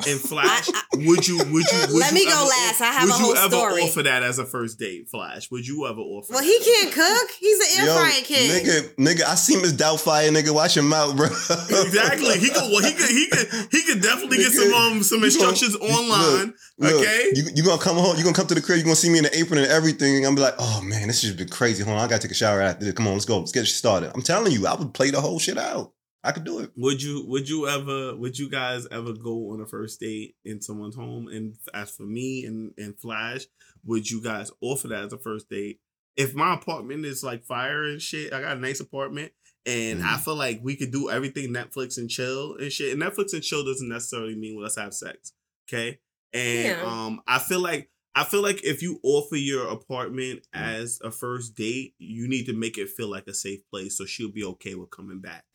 [0.05, 1.37] And Flash, would you?
[1.39, 1.79] Would you?
[1.89, 2.81] Would Let you me go ever last.
[2.81, 3.41] o- I have a whole story.
[3.41, 3.81] would a you whole ever story.
[3.81, 5.49] offer that as a first date, Flash?
[5.49, 6.33] Would you ever offer?
[6.33, 6.45] Well, that?
[6.45, 7.31] he can't cook.
[7.39, 8.51] He's an air Yo, frying king.
[8.51, 10.53] nigga, nigga, I see Miss Doubtfire, nigga.
[10.53, 11.25] Watch him out, bro.
[11.25, 12.37] Exactly.
[12.37, 12.61] He could.
[12.69, 13.09] Well, he could.
[13.09, 13.47] He could.
[13.71, 16.53] He could definitely get some um some You gonna- instructions you- online.
[16.79, 17.31] Look, okay.
[17.33, 18.15] you you gonna come home?
[18.17, 18.77] You gonna come to the crib?
[18.77, 20.25] You gonna see me in the apron and everything?
[20.27, 21.83] I'm be like, oh man, this has been crazy.
[21.83, 22.93] Hold on, I gotta take a shower after this.
[22.93, 23.39] Come on, let's go.
[23.39, 24.11] Let's get started.
[24.13, 25.91] I'm telling you, I would play the whole shit out.
[26.27, 26.71] I could do it.
[26.75, 30.61] Would you would you ever would you guys ever go on a first date in
[30.61, 31.29] someone's home?
[31.29, 33.45] And as for me and, and Flash,
[33.85, 35.79] would you guys offer that as a first date?
[36.17, 39.31] If my apartment is like fire and shit, I got a nice apartment
[39.65, 42.91] and I feel like we could do everything Netflix and chill and shit.
[42.91, 45.31] And Netflix and chill doesn't necessarily mean let's have sex.
[45.69, 45.99] Okay.
[46.33, 46.83] And Yeah.
[46.83, 51.55] um I feel like I feel like if you offer your apartment as a first
[51.55, 54.75] date, you need to make it feel like a safe place so she'll be okay
[54.75, 55.45] with coming back.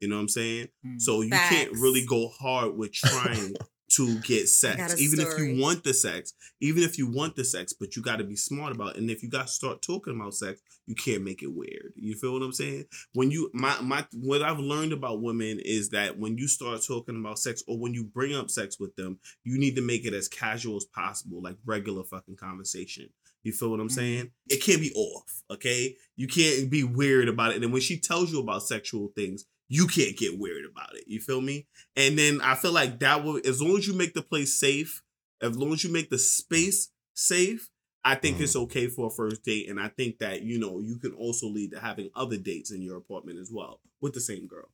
[0.00, 0.68] You know what I'm saying?
[0.86, 1.00] Mm.
[1.00, 3.54] So you can't really go hard with trying
[3.92, 4.94] to get sex.
[4.94, 8.02] a Even if you want the sex, even if you want the sex, but you
[8.02, 9.00] got to be smart about it.
[9.00, 11.92] And if you got to start talking about sex, you can't make it weird.
[11.96, 12.84] You feel what I'm saying?
[13.14, 17.18] When you my my what I've learned about women is that when you start talking
[17.18, 20.12] about sex or when you bring up sex with them, you need to make it
[20.12, 23.08] as casual as possible, like regular fucking conversation.
[23.44, 23.94] You feel what I'm Mm-hmm.
[23.94, 24.30] saying?
[24.48, 25.96] It can't be off, okay?
[26.16, 27.56] You can't be weird about it.
[27.56, 31.04] And then when she tells you about sexual things, you can't get weird about it.
[31.06, 31.66] You feel me?
[31.96, 35.02] And then I feel like that will, as long as you make the place safe,
[35.40, 37.70] as long as you make the space safe,
[38.04, 38.40] I think Mhm.
[38.42, 39.68] it's okay for a first date.
[39.68, 42.82] And I think that, you know, you can also lead to having other dates in
[42.82, 44.68] your apartment as well with the same girl.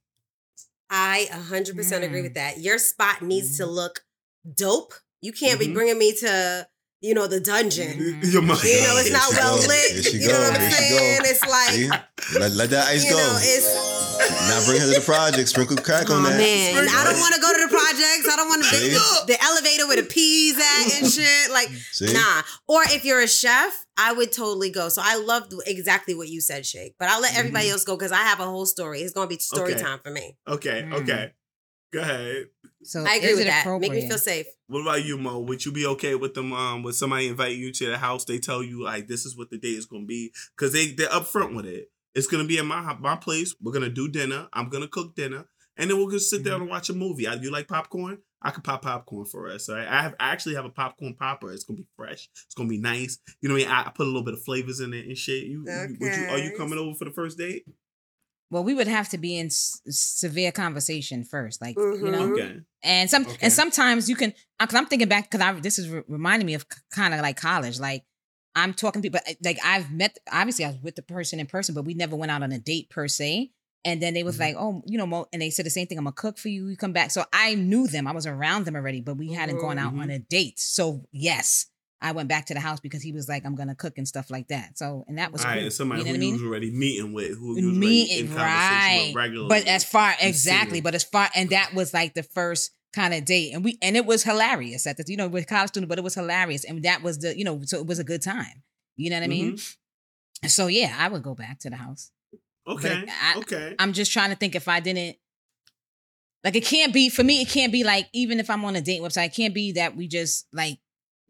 [0.90, 2.24] I 100% agree Mm.
[2.24, 2.58] with that.
[2.58, 4.04] Your spot needs to look
[4.56, 4.94] dope.
[5.20, 5.74] You can't be Mhm.
[5.74, 6.66] bringing me to,
[7.00, 7.96] you know, the dungeon.
[7.98, 8.22] Mhm.
[8.32, 8.42] Your.
[8.42, 9.66] You know, it's not well go.
[9.68, 9.92] lit.
[9.92, 11.20] There she You know what I'm saying?
[11.24, 12.02] It's like,
[12.40, 13.16] Let, let that ice you go.
[13.16, 13.66] know, it's
[14.48, 15.48] now bring her to the project.
[15.48, 16.36] Sprinkle crack Oh on that.
[16.38, 16.96] man, Sprinkle.
[16.98, 18.28] I don't want to go to the projects.
[18.30, 18.88] I don't want to See?
[18.90, 21.50] the, the elevator with the peas at and shit.
[21.50, 22.12] Like, See?
[22.12, 22.42] nah.
[22.68, 24.88] Or if you're a chef, I would totally go.
[24.88, 26.94] So I loved exactly what you said, Shake.
[26.98, 29.00] But I'll let everybody else go because I have a whole story.
[29.00, 29.82] It's gonna be story Okay.
[29.82, 30.36] time for me.
[30.48, 30.94] Okay, Mm.
[31.02, 31.32] okay.
[31.92, 32.46] Go ahead.
[32.84, 33.66] So I agree with that.
[33.80, 34.46] Make me feel safe.
[34.68, 35.40] What about you, Mo?
[35.40, 36.52] Would you be okay with them?
[36.52, 39.50] Um, with somebody invite you to the house, they tell you like this is what
[39.50, 41.90] the date is gonna be because they they're upfront with it.
[42.14, 43.54] It's gonna be at my my place.
[43.60, 44.48] We're gonna do dinner.
[44.52, 45.46] I'm gonna cook dinner,
[45.76, 47.26] and then we'll just sit down and watch a movie.
[47.26, 48.18] I, you like popcorn?
[48.42, 49.68] I could pop popcorn for us.
[49.68, 49.86] All right?
[49.86, 51.52] I have I actually have a popcorn popper.
[51.52, 52.28] It's gonna be fresh.
[52.46, 53.18] It's gonna be nice.
[53.42, 53.72] You know what I mean?
[53.74, 55.44] I, I put a little bit of flavors in it and shit.
[55.44, 57.64] You, you would you are you coming over for the first date?
[58.52, 62.28] well, we would have to be in s- severe conversation first, like you know.
[62.30, 62.32] Mhm.
[62.32, 62.60] Okay.
[62.82, 63.36] And some Okay.
[63.42, 66.54] and sometimes you can because I'm thinking back because I this is re- reminding me
[66.54, 67.78] of kind of like college.
[67.78, 68.02] Like
[68.54, 71.46] I'm talking to people uh, like I've met obviously I was with the person in
[71.46, 73.52] person, but we never went out on a date per se.
[73.84, 74.40] And then they was Mhm.
[74.40, 75.96] like, oh, you know, Mo, and they said the same thing.
[75.96, 76.68] I'm gonna cook for you.
[76.68, 77.10] You come back.
[77.10, 78.06] So I knew them.
[78.06, 80.00] I was around them already, but we hadn't gone out Mhm.
[80.02, 80.60] on a date.
[80.60, 81.66] So yes,
[82.02, 84.30] I went back to the house because he was like, I'm gonna cook and stuff
[84.30, 84.76] like that.
[84.76, 85.66] So and that was All right, cool.
[85.68, 86.32] it's somebody you know who I you mean?
[86.34, 89.48] was already meeting with, who you was Me already in and conversation right, with regularly.
[89.48, 93.24] but as far exactly, but as far and that was like the first kind of
[93.24, 95.98] date, and we and it was hilarious at the you know with college student, but
[95.98, 98.62] it was hilarious, and that was the you know so it was a good time.
[98.96, 99.52] You know what I mean?
[99.54, 100.48] Mm-hmm.
[100.48, 102.10] So yeah, I would go back to the house.
[102.66, 103.74] okay, I- okay.
[103.78, 105.16] I'm just trying to think if I didn't.
[106.42, 107.42] Like it can't be for me.
[107.42, 109.94] It can't be like even if I'm on a date website, it can't be that
[109.94, 110.78] we just like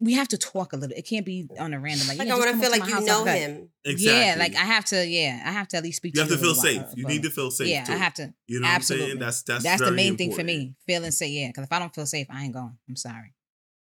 [0.01, 0.97] we have to talk a little.
[0.97, 2.17] It can't be on a random like.
[2.17, 3.69] Like yeah, I want to feel like you know I'm him.
[3.85, 4.19] exactly.
[4.19, 5.07] Yeah, like I have to.
[5.07, 6.15] Yeah, I have to at least speak.
[6.15, 6.81] To you have to to feel safe.
[6.81, 7.67] while, You need to feel safe.
[7.67, 7.93] Yeah, too.
[7.93, 8.33] I have to.
[8.47, 9.01] You know what I'm saying?
[9.01, 9.19] absolutely.
[9.25, 10.73] That's that's That's the very main thing for me.
[10.87, 11.31] Feeling safe.
[11.31, 12.75] yeah, because if I don't feel safe, I ain't going.
[12.89, 13.35] I'm sorry.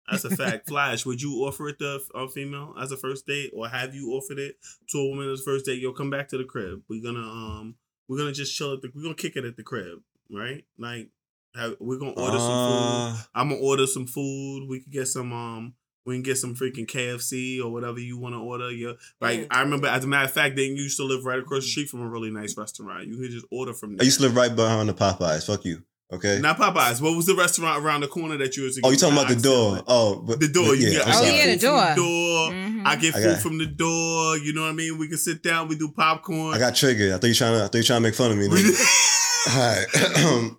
[0.08, 0.68] That's a fact.
[0.68, 4.10] Flash, would you offer it to a female as a first date, or have you
[4.12, 4.56] offered it
[4.90, 5.80] to a woman as a first date?
[5.80, 6.82] Yo, come back to the crib.
[6.88, 7.74] We're gonna um,
[8.08, 8.90] we're gonna just chill at the.
[8.94, 9.98] We're gonna kick it at the crib,
[10.30, 10.64] right?
[10.78, 11.10] Like,
[11.56, 12.78] have, we're gonna order some food.
[12.78, 14.68] Uh, I'm gonna order some food.
[14.68, 15.74] We could get some um.
[16.06, 18.70] We can get some freaking KFC or whatever you want to order.
[18.70, 19.46] Yeah, like Mm.
[19.50, 19.86] I remember.
[19.88, 22.08] As a matter of fact, they used to live right across the street from a
[22.08, 23.06] really nice restaurant.
[23.08, 24.02] You could just order from there.
[24.02, 25.46] I used to live right behind the Popeyes.
[25.46, 25.82] Fuck you.
[26.12, 26.38] Okay.
[26.40, 27.00] Not Popeyes.
[27.00, 28.78] What was the restaurant around the corner that you was?
[28.84, 29.76] oh, you talking about the door?
[29.76, 30.74] said, Oh, but The door.
[30.76, 31.30] You Yeah, get, I'm I Oh, sorry.
[31.32, 31.96] get yeah, the food from door.
[31.96, 32.50] door.
[32.50, 32.82] Mhm.
[32.86, 34.36] I get I food got- from the door.
[34.38, 34.98] You know what I mean?
[34.98, 35.68] We can sit down.
[35.68, 36.54] We do popcorn.
[36.54, 37.12] I got triggered.
[37.12, 37.64] I thought you trying to.
[37.64, 38.48] I thought you trying to make fun of me.
[38.48, 38.76] we, nigga.
[38.76, 39.86] do, All right.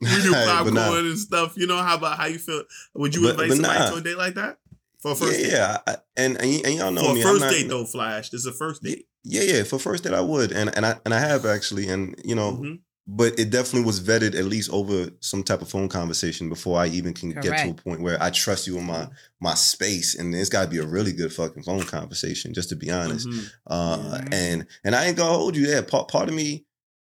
[0.01, 0.97] we do popcorn but nah.
[0.97, 1.53] and stuff.
[1.57, 2.63] You know how about how you feel?
[2.95, 3.89] Would you But- invite but somebody nah.
[3.91, 4.57] to a date like that
[5.05, 5.51] for a first yeah, date?
[5.53, 5.77] yeah.
[5.87, 7.21] I, and, and and y'all know For me.
[7.21, 8.29] a I'm first not- date though, Flash.
[8.29, 9.07] This is a first date.
[9.23, 9.63] Yeah, yeah.
[9.63, 12.53] For first date, I would, and and I and I have actually, and you know,
[12.53, 12.79] Mhm.
[13.07, 16.87] but it definitely was vetted at least over some type of phone conversation before I
[16.87, 19.07] even can get to a point where I trust you in my
[19.39, 22.75] my space, and it's got to be a really good fucking phone conversation, just to
[22.75, 23.27] be honest.
[23.27, 23.49] Mhm.
[23.67, 25.81] Uh, and and I ain't gonna hold you there.
[25.81, 26.65] Part part of me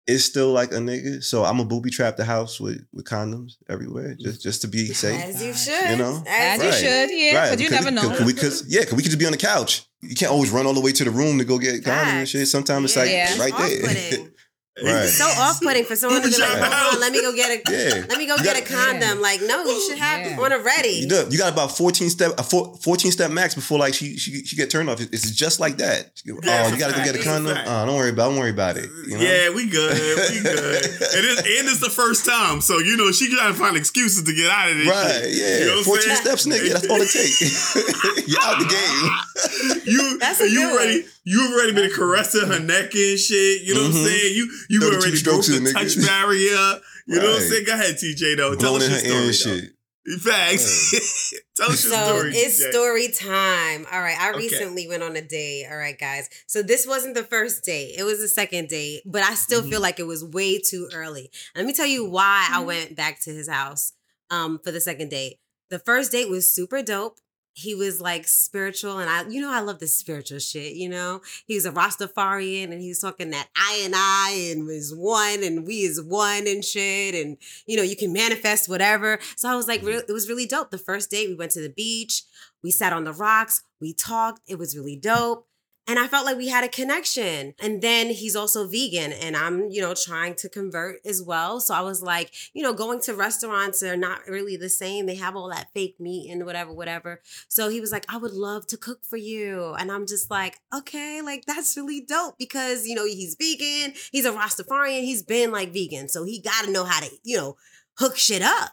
[0.07, 3.57] is still like a nigga, so I'm a booby trap the house with with condoms
[3.69, 5.21] everywhere, just just to be safe.
[5.21, 5.91] As you should.
[5.91, 6.23] You know?
[6.27, 8.09] As you should, yeah, because you never know.
[8.11, 9.85] Cause, yeah, cause we could just be on the couch.
[10.03, 12.29] You can't always run all the way to the room to go get condoms and
[12.29, 12.47] shit.
[12.49, 13.37] Sometimes it's like Yeah.
[13.39, 14.29] right there.
[14.79, 14.95] Off-putting.
[14.95, 15.05] Right.
[15.05, 17.33] It's so off-putting for someone to be like, Booby trap "Hold on, let me go
[17.33, 18.05] get a, Yeah.
[18.11, 20.37] let me go You get a gotta- condom." Like, no, you should have Yeah.
[20.39, 20.91] one already.
[20.91, 21.27] You do.
[21.31, 24.55] You got about 14 step, a four, 14 step max before like she she, she
[24.55, 25.01] get turned off.
[25.01, 26.11] It's just like that.
[26.27, 27.55] Yeah, oh, you gotta go get a condom.
[27.55, 27.66] fact.
[27.70, 28.29] Oh, don't worry about.
[28.31, 28.91] Don't worry about it.
[29.09, 29.22] You know?
[29.24, 29.97] Yeah, we good.
[30.31, 30.57] We good.
[30.85, 34.24] and, it's, and it's the first time, so you know she trying to find excuses
[34.24, 34.89] to get out of this.
[34.89, 35.12] Right.
[35.22, 35.37] shit.
[35.37, 35.59] Yeah.
[35.61, 36.16] You know 14 saying?
[36.16, 36.72] steps, nigga.
[36.74, 37.41] That's all it takes.
[38.29, 39.83] You're out the game.
[39.87, 41.01] you That's a you good ready?
[41.03, 41.11] one.
[41.29, 43.62] You already been caressing her neck and shit.
[43.62, 44.07] You know what I'm Mhm.
[44.07, 44.35] saying?
[44.37, 45.72] You you 32 already broke strokes the in, nigga.
[45.72, 46.81] touch barrier.
[47.09, 47.64] You know what I'm saying?
[47.64, 48.35] Go ahead, TJ.
[48.37, 49.59] Though, tell Blowing us your story.
[49.59, 49.72] shit.
[50.07, 50.18] Though.
[50.18, 51.33] Facts.
[51.57, 52.31] tell us your So story.
[52.37, 52.70] it's TJ.
[52.70, 53.87] story time.
[53.91, 54.16] All right.
[54.20, 54.39] I Okay.
[54.39, 55.66] recently went on a date.
[55.68, 56.29] All right, guys.
[56.47, 57.95] So this wasn't the first date.
[57.99, 59.70] It was the second date, but I still Mhm.
[59.70, 61.31] feel like it was way too early.
[61.57, 62.66] Let me tell you why I Mm-hmm.
[62.66, 63.93] went back to his house
[64.31, 65.39] um for the second date.
[65.70, 67.18] The first date was super dope.
[67.59, 70.75] He was like spiritual, and I, you know, I love the spiritual shit.
[70.75, 74.67] You know, he was a Rastafarian, and he was talking that I and I and
[74.67, 79.19] was one, and we is one and shit, and you know, you can manifest whatever.
[79.37, 79.89] So I was like, mm-hmm.
[79.89, 80.71] real, it was really dope.
[80.71, 82.25] The first date, we went to the beach,
[82.63, 84.43] we sat on the rocks, we talked.
[84.47, 85.49] It was really dope.
[85.89, 87.55] And I felt like we had a connection.
[87.61, 91.61] And then he's also vegan, and I'm, you know, trying to convert as well.
[91.61, 95.07] So I was like, you know, going to restaurants are not really the same.
[95.07, 97.20] They have all that fake meat and whatever, whatever.
[97.49, 99.74] So he was like, I would love to cook for you.
[99.78, 104.24] And I'm just like, okay, like that's really dope because, you know, he's vegan, he's
[104.24, 106.09] a Rastafarian, he's been like vegan.
[106.09, 107.57] So he got to know how to, you know,
[107.99, 108.72] hook shit up.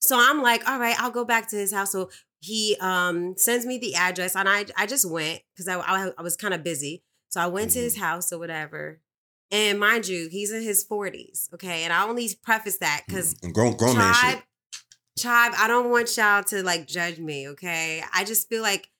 [0.00, 1.92] So I'm like, all right, I'll go back to his house.
[1.92, 2.10] So
[2.40, 6.22] he um sends me the address and I I just went because I, I I
[6.22, 7.04] was kind of busy.
[7.28, 9.00] So I went to his house or whatever.
[9.52, 11.52] And mind you, he's in his 40s.
[11.54, 11.84] Okay.
[11.84, 14.42] And I only preface that because And grown grown man shit.
[15.18, 18.02] tribe, I don't want y'all to like judge me, okay?
[18.14, 18.90] I just feel like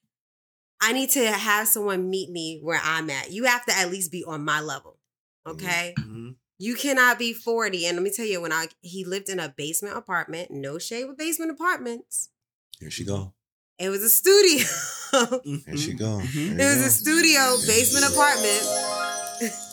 [0.82, 3.30] I need to have someone meet me where I'm at.
[3.30, 4.98] You have to at least be on my level,
[5.46, 5.94] okay?
[5.98, 6.36] Mhm.
[6.58, 7.86] You cannot be 40.
[7.86, 11.04] And let me tell you, when I he lived in a basement apartment, no shade
[11.04, 12.29] with basement apartments.
[12.80, 13.32] Here she go.
[13.78, 14.64] It was a studio.
[15.66, 16.20] Here she go.
[16.20, 16.28] Mhm.
[16.32, 16.86] Here it was go.
[16.86, 18.62] a studio basement apartment.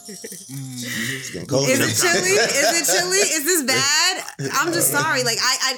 [0.10, 1.68] It's getting cold.
[1.68, 2.30] Is it chilly?
[2.32, 3.18] Is it chilly?
[3.18, 4.24] Is this bad?
[4.54, 5.24] I'm just sorry.
[5.24, 5.78] Like I, I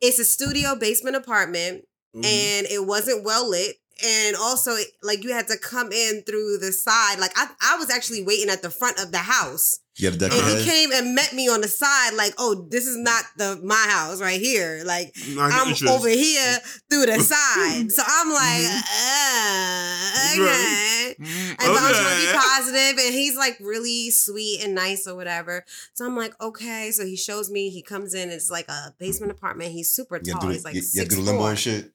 [0.00, 1.84] it's a studio basement apartment
[2.14, 2.24] Mhm.
[2.24, 3.76] and it wasn't well lit.
[4.04, 7.18] And also like you had to come in through the side.
[7.18, 9.80] Like I, I was actually waiting at the front of the house.
[9.96, 12.84] You got And of he came and met me on the side, like, oh, this
[12.84, 14.82] is not the my house right here.
[14.84, 15.86] Like Not I'm interest.
[15.86, 16.58] over here
[16.90, 17.90] through the side.
[17.92, 20.42] So I'm like, Mm-hmm.
[20.42, 21.14] uh, okay.
[21.20, 21.50] Mm.
[21.50, 25.14] And so I'm trying to be positive, and he's like really sweet and nice or
[25.14, 25.64] whatever.
[25.94, 26.90] So I'm like, okay.
[26.90, 29.70] So he shows me, he comes in, it's like a basement apartment.
[29.72, 30.34] He's super tall.
[30.34, 31.50] gotta do, He's like you, you six do limbo four.
[31.50, 31.92] and shit.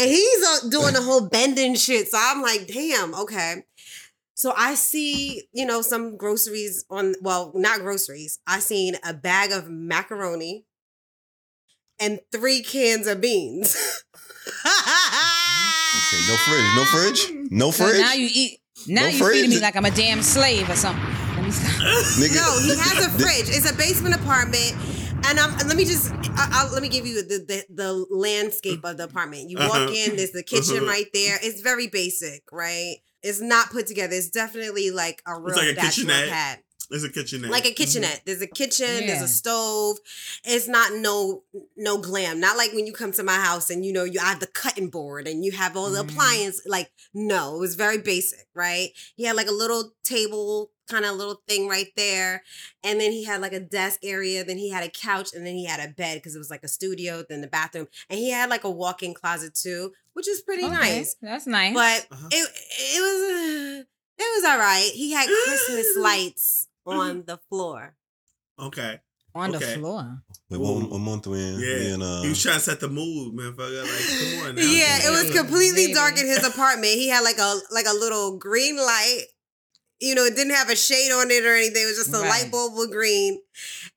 [0.00, 2.08] And he's uh, doing the whole bending shit.
[2.08, 3.64] So I'm like, damn, okay.
[4.34, 8.38] So I see, you know, some groceries on, well, not groceries.
[8.46, 10.64] I seen a bag of macaroni
[12.00, 13.76] and three cans of beans.
[16.00, 18.00] Okay, no fridge, no fridge, no So fridge.
[18.00, 18.60] now you eat.
[18.86, 21.02] Now No you feeding me like I'm a damn slave or something.
[21.04, 21.72] Let me stop.
[22.16, 23.48] Nigga, No, he has a fridge.
[23.48, 24.74] It's a basement apartment.
[25.24, 28.84] And um, let me just, I, I'll, let me give you the, the the landscape
[28.84, 29.50] of the apartment.
[29.50, 29.94] You walk Uh-huh.
[29.94, 30.86] in, there's the kitchen Uh-huh.
[30.86, 31.38] right there.
[31.42, 32.96] It's very basic, right?
[33.22, 34.14] It's not put together.
[34.14, 36.28] It's definitely like a real like a kitchenette.
[36.28, 36.58] pad.
[36.90, 37.50] It's a kitchenette.
[37.50, 38.22] like a kitchenette.
[38.24, 39.98] There's a kitchen, there's a stove.
[40.44, 41.42] It's not no
[41.76, 42.40] no glam.
[42.40, 44.46] Not like when you come to my house and you know you I have the
[44.46, 46.08] cutting board and you have all the Mhm.
[46.10, 46.62] appliance.
[46.64, 48.90] Like no, it was very basic, right?
[49.16, 52.42] He had like a little table kind of little thing right there,
[52.82, 54.44] and then he had like a desk area.
[54.44, 56.62] Then he had a couch, and then he had a bed because it was like
[56.64, 57.22] a studio.
[57.28, 60.74] Then the bathroom, and he had like a walk-in closet too, which is pretty Okay,
[60.74, 61.16] nice.
[61.22, 61.74] That's nice.
[61.74, 62.28] But Uh-huh.
[62.32, 62.48] it
[62.96, 63.84] it was uh,
[64.18, 64.90] it was all right.
[64.94, 67.94] He had Christmas lights on the floor.
[68.58, 69.00] okay.
[69.34, 69.74] on okay.
[69.74, 70.22] the floor.
[70.50, 71.60] Wait, one, one month we in.
[71.60, 71.74] Yeah.
[71.78, 73.54] We in uh, he was trying to set the mood, man.
[73.54, 74.62] Like, come on now.
[74.62, 76.94] Yeah, it was completely dark in his apartment.
[76.94, 79.26] He had like a like a little green light.
[80.00, 81.82] You know, it didn't have a shade on it or anything.
[81.82, 82.44] It was just a Right.
[82.44, 83.40] light bulb with green.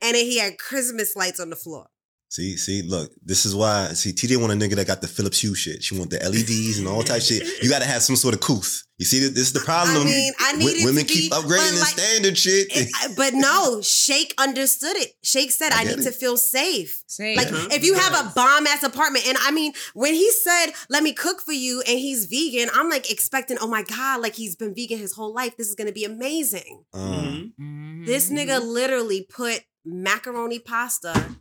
[0.01, 1.90] And then he had Christmas lights on the floor.
[2.31, 3.89] See, see, look, this is why.
[3.89, 5.83] See, TJ want a nigga that got the Philips Hue shit.
[5.83, 7.43] She want the LEDs and all type shit.
[7.61, 8.83] You got to have some sort of couth.
[8.97, 10.03] You see, this is the problem.
[10.03, 12.67] I mean, I Wo- needed women to keep be, upgrading but the like- standard shit.
[12.71, 15.11] It- but no, Shake understood it.
[15.21, 16.03] Shake said, I I, need it.
[16.03, 17.03] to feel safe.
[17.05, 17.67] Say Like Uh-huh.
[17.71, 21.11] if you have a bomb ass apartment, and I mean, when he said, "Let me
[21.11, 24.73] cook for you," and he's vegan, I'm like expecting, "Oh my god, like he's been
[24.73, 25.57] vegan his whole life.
[25.57, 28.05] This is gonna be amazing." Um, Mhm.
[28.05, 28.37] This Mm-hmm.
[28.37, 31.35] nigga literally put macaroni pasta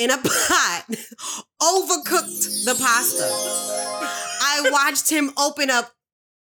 [0.00, 0.84] in a pot,
[1.62, 3.28] overcooked the pasta.
[4.42, 5.92] I watched him open up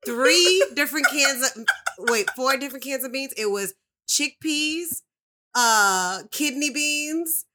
[0.06, 1.66] three different cans of
[2.10, 3.34] wait, four different cans of beans.
[3.38, 3.74] It was
[4.10, 5.02] chickpeas,
[5.56, 7.46] uh, kidney beans,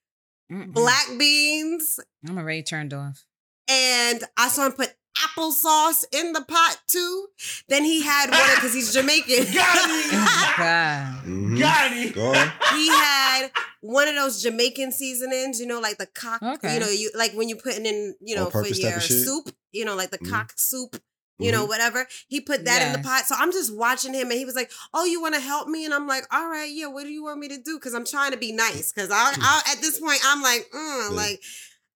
[0.50, 0.72] Mm-mm.
[0.72, 3.24] black beans, I'm already turned off.
[3.68, 7.26] and I saw him put applesauce in the pot too.
[7.68, 9.46] Then he had one because he's Jamaican.
[9.54, 11.24] Oh, God.
[11.24, 11.58] mhm.
[11.58, 12.14] Got it.
[12.14, 12.32] Go
[12.74, 13.50] he had
[13.80, 16.74] one of those Jamaican seasonings, you know, like the cock, Okay.
[16.74, 19.94] you know, you like when you're putting in, you know, for your soup, you know,
[19.96, 20.30] like the Mhm.
[20.30, 21.02] cock soup,
[21.38, 22.06] you know, whatever.
[22.28, 23.26] He put that in the pot.
[23.26, 25.84] So I'm just watching him and he was like, Oh, you want to help me?
[25.84, 27.78] And I'm like, All right, yeah, what do you want me to do?
[27.78, 28.92] Because I'm trying to be nice.
[28.92, 31.16] Because I, I, at this point, I'm like, mm, Yeah.
[31.16, 31.42] like,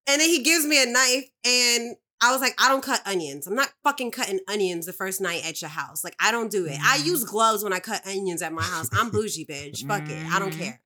[0.08, 3.46] and then he gives me a knife and I was like, I don't cut onions.
[3.46, 6.02] I'm not fucking cutting onions the first night at your house.
[6.02, 6.78] Like, I don't do it.
[6.82, 7.04] I Mhm.
[7.06, 8.88] use gloves when I cut onions at my house.
[8.92, 9.86] I'm bougie, bitch.
[9.86, 10.26] Fuck it.
[10.32, 10.58] I don't Mhm.
[10.58, 10.80] care.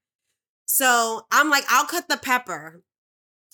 [0.67, 2.83] So I'm like, I'll cut the pepper.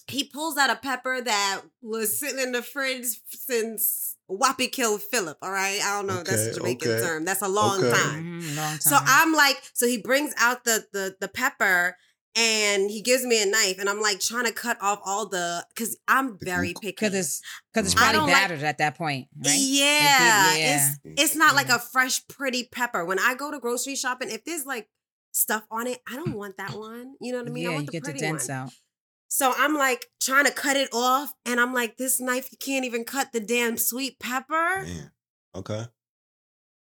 [0.09, 5.39] He pulls out a pepper that was sitting in the fridge since Whoppy killed Philip.
[5.43, 5.81] All right.
[5.85, 6.23] I don't know.
[6.23, 7.25] that's a Jamaican okay, term.
[7.25, 7.91] That's a long okay.
[7.95, 8.41] time.
[8.41, 8.81] Mhm, long time.
[8.81, 11.97] So I'm like, so he brings out the the the pepper
[12.37, 15.65] and he gives me a knife and I'm like trying to cut off all the
[15.75, 16.89] because I'm very picky.
[16.89, 17.43] Because it's,
[17.75, 19.59] cause it's probably don't like- battered at that point, right?
[19.59, 20.77] Yeah, yeah.
[20.77, 21.77] it's it's not like mm-hmm.
[21.77, 23.05] a fresh, pretty pepper.
[23.05, 24.89] When I go to grocery shopping, if there's like
[25.33, 27.15] stuff on it, I don't want that one.
[27.21, 27.67] You know what I mean?
[27.69, 28.59] I want you the get the pretty dents one.
[28.59, 28.73] out.
[29.29, 32.85] So I'm like trying to cut it off, and I'm like, this knife you can't
[32.85, 34.83] even cut the damn sweet pepper.
[34.85, 35.11] Man.
[35.55, 35.87] Okay.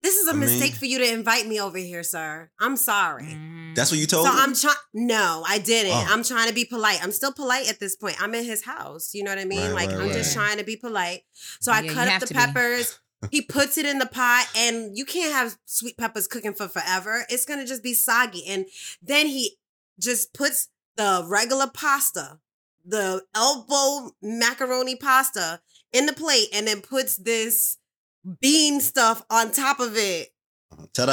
[0.03, 2.51] This is a I mean- mistake for you to invite me over here, sir.
[2.61, 3.25] I'm sorry.
[3.25, 3.75] Mhm.
[3.75, 4.31] That's what you told me?
[4.31, 4.43] So him?
[4.45, 4.77] I'm trying.
[4.95, 5.93] No, I didn't.
[5.93, 6.07] Oh.
[6.09, 7.03] I'm trying to be polite.
[7.03, 8.21] I'm still polite at this point.
[8.23, 9.11] I'm in his house.
[9.15, 9.61] You know what I mean?
[9.73, 11.23] Right, like right, I'm just trying to be polite.
[11.61, 12.99] So I Yeah, you cut up the peppers.
[13.33, 17.27] he puts it in the pot, and you can't have sweet peppers cooking for forever.
[17.29, 18.47] It's gonna just be soggy.
[18.47, 18.67] And
[19.03, 19.59] then he
[19.99, 22.39] just puts the regular pasta,
[22.85, 25.61] the elbow macaroni pasta,
[25.93, 27.78] in the plate, and then puts this
[28.41, 30.29] bean stuff on top of it.
[30.95, 31.13] Ta-da!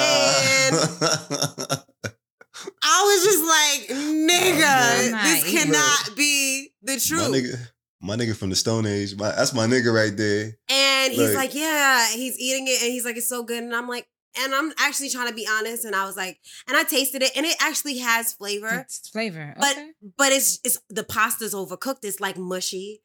[2.83, 7.31] I was just like, nigga, I'm this eating cannot be the my truth.
[7.31, 7.67] nigga,
[8.01, 9.15] my nigga from the Stone Age.
[9.15, 10.53] My, that's my nigga right there.
[10.69, 13.61] And he's Like- like, yeah, he's eating it and he's like, it's so good.
[13.63, 14.07] And I'm like,
[14.37, 15.85] and I'm actually trying to be honest.
[15.85, 19.53] And I was like, and I tasted it and it actually has flavor, It's flavor.
[19.57, 19.91] but okay.
[20.17, 22.03] but it's it's the pasta's overcooked.
[22.03, 23.01] It's like mushy.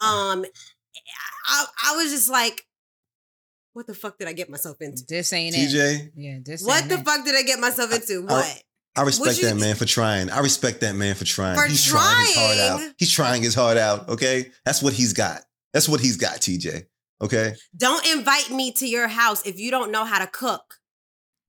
[0.00, 0.44] Um,
[1.46, 2.66] I I was just like,
[3.78, 5.04] what the fuck did I get myself into?
[5.08, 5.70] This ain't it.
[5.70, 7.04] TJ, Yeah, this What ain't the it.
[7.04, 8.26] fuck did I get myself into?
[8.28, 8.62] I- What?
[8.96, 10.28] I respect you- that man for trying.
[10.30, 11.56] I respect that man for trying.
[11.56, 12.92] For he's trying his heart out.
[12.98, 14.08] He's trying his heart out.
[14.08, 15.42] Okay, that's what he's got.
[15.72, 16.86] That's what he's got, TJ.
[17.20, 20.74] Okay, Don't invite me to your house if you don't know how to cook.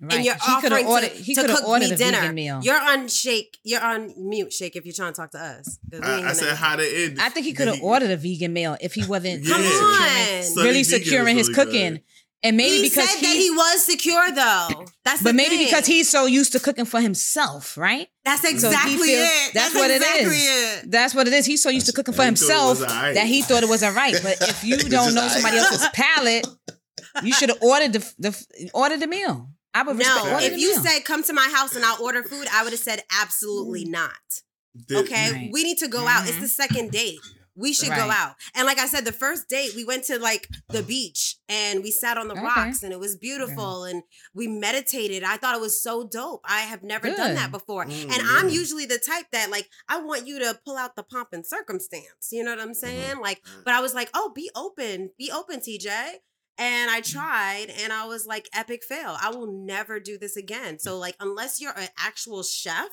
[0.01, 0.13] Right.
[0.15, 1.11] And you're he could offering have ordered.
[1.11, 2.19] to, He to could have cook ordered me a dinner.
[2.21, 2.59] vegan meal.
[2.63, 3.57] You're on shake.
[3.65, 4.77] You're on mute, shake.
[4.77, 7.19] If you're trying to talk to us, I, I said how to end.
[7.19, 9.55] I think he could have ordered a vegan meal if he wasn't Yeah.
[9.55, 10.55] Come securing- on.
[10.63, 11.93] Really vegan is securing his really cooking.
[11.95, 12.03] good.
[12.41, 14.85] And maybe he because said that he was secure though.
[15.03, 15.65] That's but the maybe thing.
[15.65, 18.07] because he's so used to cooking for himself, right?
[18.23, 19.53] That's So exactly feels- it.
[19.53, 20.83] That's, what exactly it is.
[20.83, 20.91] it.
[20.91, 21.45] That's what it is.
[21.45, 23.15] He's so used to cooking for And he thought it himself was alright.
[23.15, 24.17] that he thought it was all right.
[24.23, 25.31] But if you don't know alright.
[25.31, 26.47] somebody else's palate,
[27.23, 29.49] you should have ordered the the ordered the meal.
[29.73, 30.81] I would respect No, if you meal.
[30.83, 34.13] said come to my house and I'll order food, I would have said absolutely not.
[34.87, 35.49] Did- Okay, Right.
[35.51, 36.27] we need to go out.
[36.27, 36.41] It's Mhm.
[36.41, 37.19] the second date.
[37.59, 38.35] We should go out.
[38.55, 41.91] And like I said, the first date, we went to like the beach and we
[41.91, 42.43] sat on the Okay.
[42.43, 44.03] rocks and it was beautiful and
[44.33, 45.23] we meditated.
[45.23, 46.41] I thought it was so dope.
[46.45, 47.85] I have never done that before.
[47.85, 51.03] Mm, and I'm usually the type that like I want you to pull out the
[51.03, 52.29] pomp and circumstance.
[52.31, 52.73] You know what I'm Mm-hmm.
[52.75, 53.19] saying?
[53.21, 55.87] Like, but I was like, oh, be open, be open, TJ.
[56.57, 57.17] And I Mm-hmm.
[57.19, 59.17] tried and I was like, epic fail.
[59.21, 60.79] I will never do this again.
[60.79, 62.89] So, like, unless you're an actual chef,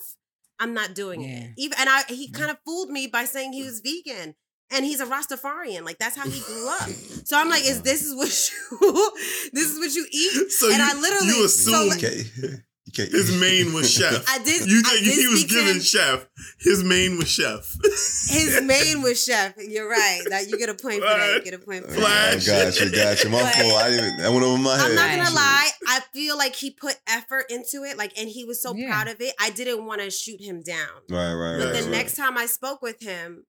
[0.59, 1.29] I'm not doing Yeah.
[1.39, 1.51] it.
[1.59, 4.35] Even and I he kind of fooled me by saying he was vegan.
[4.71, 5.85] And he's a Rastafarian.
[5.85, 6.89] Like that's how he grew up.
[7.27, 9.13] So I'm like, is this is what you
[9.53, 10.51] this is what you eat?
[10.53, 12.23] So and you, I literally you so assume like- okay.
[12.87, 14.25] You can't- his mien was chef.
[14.29, 16.25] I did You think did he was speak given chef.
[16.61, 17.75] His mien was chef.
[17.83, 19.55] his mien was chef.
[19.59, 20.21] You're right.
[20.31, 21.35] That you get a point for that.
[21.35, 22.41] You get a point for that.
[22.41, 22.49] Flash.
[22.49, 23.31] I got you, got you.
[23.31, 23.73] My But- fault.
[23.75, 24.19] I didn't.
[24.19, 24.87] That went over my head.
[24.87, 25.69] I'm not gonna lie.
[25.89, 28.87] I feel like he put effort into it, like, and he was so Yeah.
[28.89, 29.35] proud of it.
[29.41, 30.89] I didn't want to shoot him down.
[31.11, 31.75] Right, right, But right.
[31.75, 31.91] the right.
[31.91, 33.47] next time I spoke with him,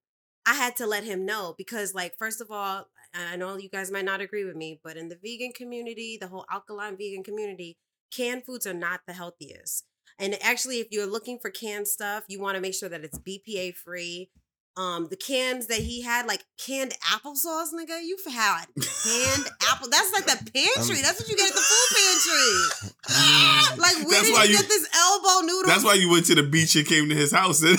[0.47, 3.91] I had to let him know because, like, first of all, I know you guys
[3.91, 7.77] might not agree with me, but in the vegan community, the whole alkaline vegan community,
[8.15, 9.85] canned foods are not the healthiest.
[10.17, 13.19] And actually, if you're looking for canned stuff, you want to make sure that it's
[13.19, 14.29] BPA free.
[14.77, 19.89] Um, the cans that he had, like canned applesauce, nigga, you've had canned apple.
[19.89, 21.01] That's like the pantry.
[21.01, 21.97] That's what you get at the food
[23.09, 23.77] pantry.
[23.77, 25.67] Like, where did you you- get this elbow noodle?
[25.67, 27.61] That's why you went to the beach and came to his house.
[27.63, 27.77] And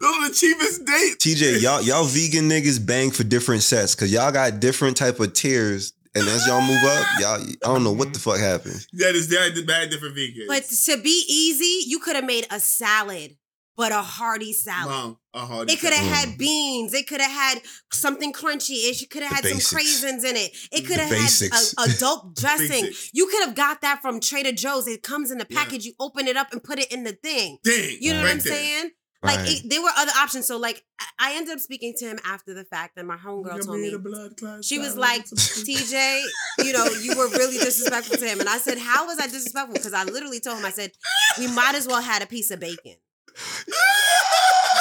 [0.00, 1.24] Those are the cheapest dates.
[1.24, 5.32] TJ, y'all y'all vegan niggas bang for different sets because y'all got different type of
[5.32, 8.86] tiers, and as y'all move up, y'all I don't know what the fuck happened.
[8.94, 10.46] That is that bad different vegans.
[10.48, 13.36] But to be easy, you could have made a salad,
[13.76, 14.90] but a hearty salad.
[14.90, 16.14] Mom, a hard It could have Mm.
[16.28, 16.94] had beans.
[16.94, 17.60] It could have had
[17.92, 18.74] something crunchy.
[18.90, 20.04] It could have The had some basics.
[20.04, 20.52] craisins in it.
[20.70, 22.92] It could have had a, a dope dressing.
[23.12, 24.86] You could have got that from Trader Joe's.
[24.86, 25.64] It comes in the Yeah.
[25.64, 25.84] package.
[25.86, 27.58] You open it up and put it in the thing.
[27.64, 27.96] Dang.
[28.00, 28.52] You know right what I'm there.
[28.54, 28.90] saying?
[29.24, 29.48] Like Right.
[29.64, 30.46] it, there were other options.
[30.46, 33.56] So like I- I ended up speaking to him after the fact, and my homegirl
[33.56, 36.22] Give told me me the blood clot she was like, TJ,
[36.58, 38.40] you know, you were really disrespectful to him.
[38.40, 39.74] And I said, How was I disrespectful?
[39.74, 40.92] Because I literally told him, I said,
[41.38, 42.96] we might as well had a piece of bacon.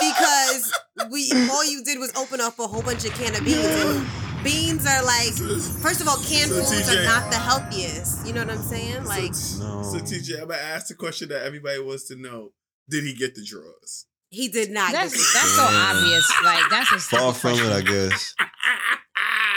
[0.01, 0.73] Because
[1.11, 3.57] we all you did was open up a whole bunch of can of beans.
[3.65, 5.33] And beans are like,
[5.81, 7.01] first of all, canned So, foods TJ.
[7.01, 8.25] are not the healthiest.
[8.27, 9.05] You know what I'm saying?
[9.05, 9.83] Like No.
[9.83, 12.51] So TJ, I'm gonna ask the question that everybody wants to know:
[12.89, 14.07] Did he get the drawers?
[14.33, 16.31] He did not That's get that's so obvious.
[16.43, 17.71] Like that's a stupid Far from it.
[17.71, 18.35] I guess.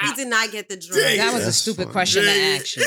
[0.05, 0.89] he did not get the Dang.
[0.91, 1.19] drink.
[1.19, 1.93] That was a stupid funny.
[1.93, 2.61] question to Dang.
[2.61, 2.79] ask.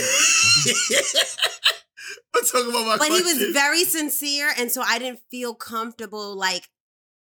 [2.36, 6.36] I'm talking about my but he was very sincere and so i didn't feel comfortable
[6.38, 6.68] like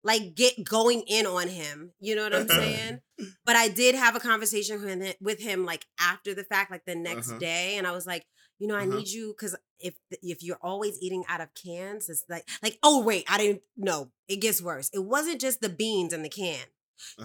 [0.03, 2.99] like get going in on him you know what i'm saying
[3.45, 6.85] but i did have a conversation with him, with him like after the fact like
[6.85, 7.39] the next Uh-huh.
[7.39, 8.25] day and i was like
[8.59, 8.97] you know i Uh-huh.
[8.97, 13.01] need you because if if you're always eating out of cans it's like like oh
[13.01, 16.57] wait i didn't know it gets worse it wasn't just the beans in the can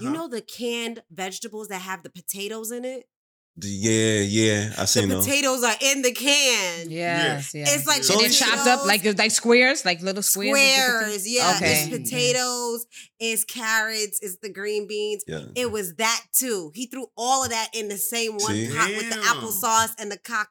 [0.01, 0.11] you Uh-huh.
[0.13, 3.05] know the canned vegetables that have the potatoes in it
[3.61, 4.73] Yeah, yeah.
[4.79, 5.27] I the seen those.
[5.27, 7.65] potatoes are in the can Yes, yeah.
[7.69, 10.55] It's like So and then it's- chopped up like like squares, like little squares.
[10.55, 11.23] squares.
[11.29, 11.73] Yeah, Okay.
[11.75, 12.87] it's potatoes,
[13.19, 15.25] it's carrots, it's the green beans.
[15.27, 15.47] Yeah.
[15.57, 16.71] It was that too.
[16.79, 18.71] He threw all of that in the same one See?
[18.77, 19.25] pot with the Damn.
[19.43, 20.51] applesauce and the cock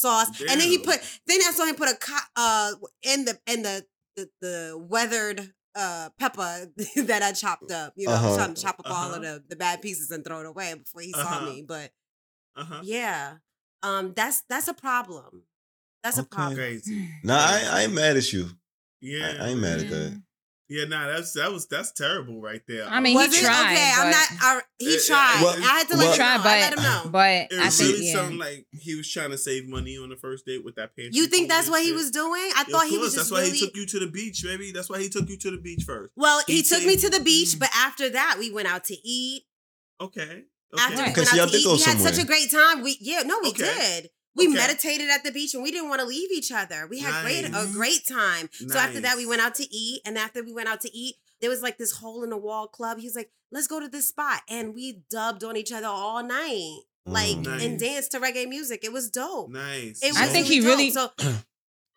[0.00, 0.28] sauce.
[0.40, 2.72] And then he put then I saw him put a co- uh
[3.02, 3.84] in the in the
[4.16, 6.66] the, the weathered uh pepper
[6.96, 7.92] that I chopped up.
[7.96, 8.36] You know, Uh-huh.
[8.36, 9.34] Trying to chop up all of Uh-huh.
[9.34, 11.46] the, the bad pieces and throw it away before he saw Uh-huh.
[11.46, 11.62] me.
[11.66, 11.92] But
[12.56, 12.80] Uh-huh.
[12.82, 13.36] yeah.
[13.82, 15.44] Um that's that's a problem.
[16.02, 16.56] That's a problem.
[16.56, 17.08] Crazy.
[17.24, 18.48] Nah, I, I ain't mad at you.
[19.00, 19.34] Yeah.
[19.40, 20.22] I, I ain't mad at that.
[20.70, 22.86] Yeah, nah, that's that was that's terrible right there.
[22.86, 24.28] I mean, Was he tried, okay, I'm not.
[24.42, 25.40] I, he tried.
[25.42, 26.42] Well- I had to well- let He him know.
[26.42, 27.00] tried, I let him know.
[27.04, 28.12] but but it I think really yeah.
[28.12, 31.12] sounded like he was trying to save money on the first date with that pantry.
[31.14, 32.50] You think that's and what he was doing?
[32.54, 33.56] I Yeah, thought he was just That's why really.
[33.58, 34.70] he took you to the beach, baby.
[34.72, 36.12] That's why he took you to the beach first.
[36.16, 37.60] well, he, he took said- me to the beach, Mm.
[37.60, 39.44] but after that, we went out to eat.
[40.00, 40.44] Okay.
[40.78, 42.82] After we went out to eat, go we had such a great time.
[42.82, 43.62] We yeah, no, we Okay.
[44.02, 44.10] did.
[44.34, 44.54] We Okay.
[44.56, 46.86] meditated at the beach and we didn't want to leave each other.
[46.88, 48.48] We had great a great time.
[48.68, 51.16] So after that, we went out to eat, and after we went out to eat,
[51.40, 52.98] there was like this hole in the wall club.
[52.98, 56.22] He was like, "Let's go to this spot," and we dubbed on each other all
[56.22, 57.60] night, like Mm.
[57.62, 57.80] and Nice.
[57.80, 58.84] danced to reggae music.
[58.84, 59.50] It was dope.
[59.50, 60.00] Nice.
[60.02, 60.68] It I think really he dope.
[60.68, 61.10] really- So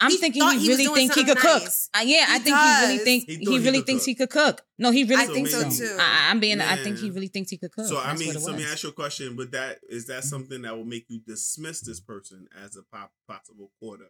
[0.01, 1.63] I'm He thinking he he really doing think he something could cook.
[1.95, 3.03] Uh, yeah, I He think he really does.
[3.05, 4.07] think He he, thought he really thinks cook.
[4.07, 4.61] he could cook.
[4.79, 5.97] No, he really I So think so too.
[5.99, 6.59] I, I'm being.
[6.59, 7.85] I think he really thinks he could cook.
[7.85, 9.35] So I That's mean, what so let me ask you a question.
[9.35, 13.11] But that is that something that will make you dismiss this person as a pop,
[13.27, 14.05] possible quarter?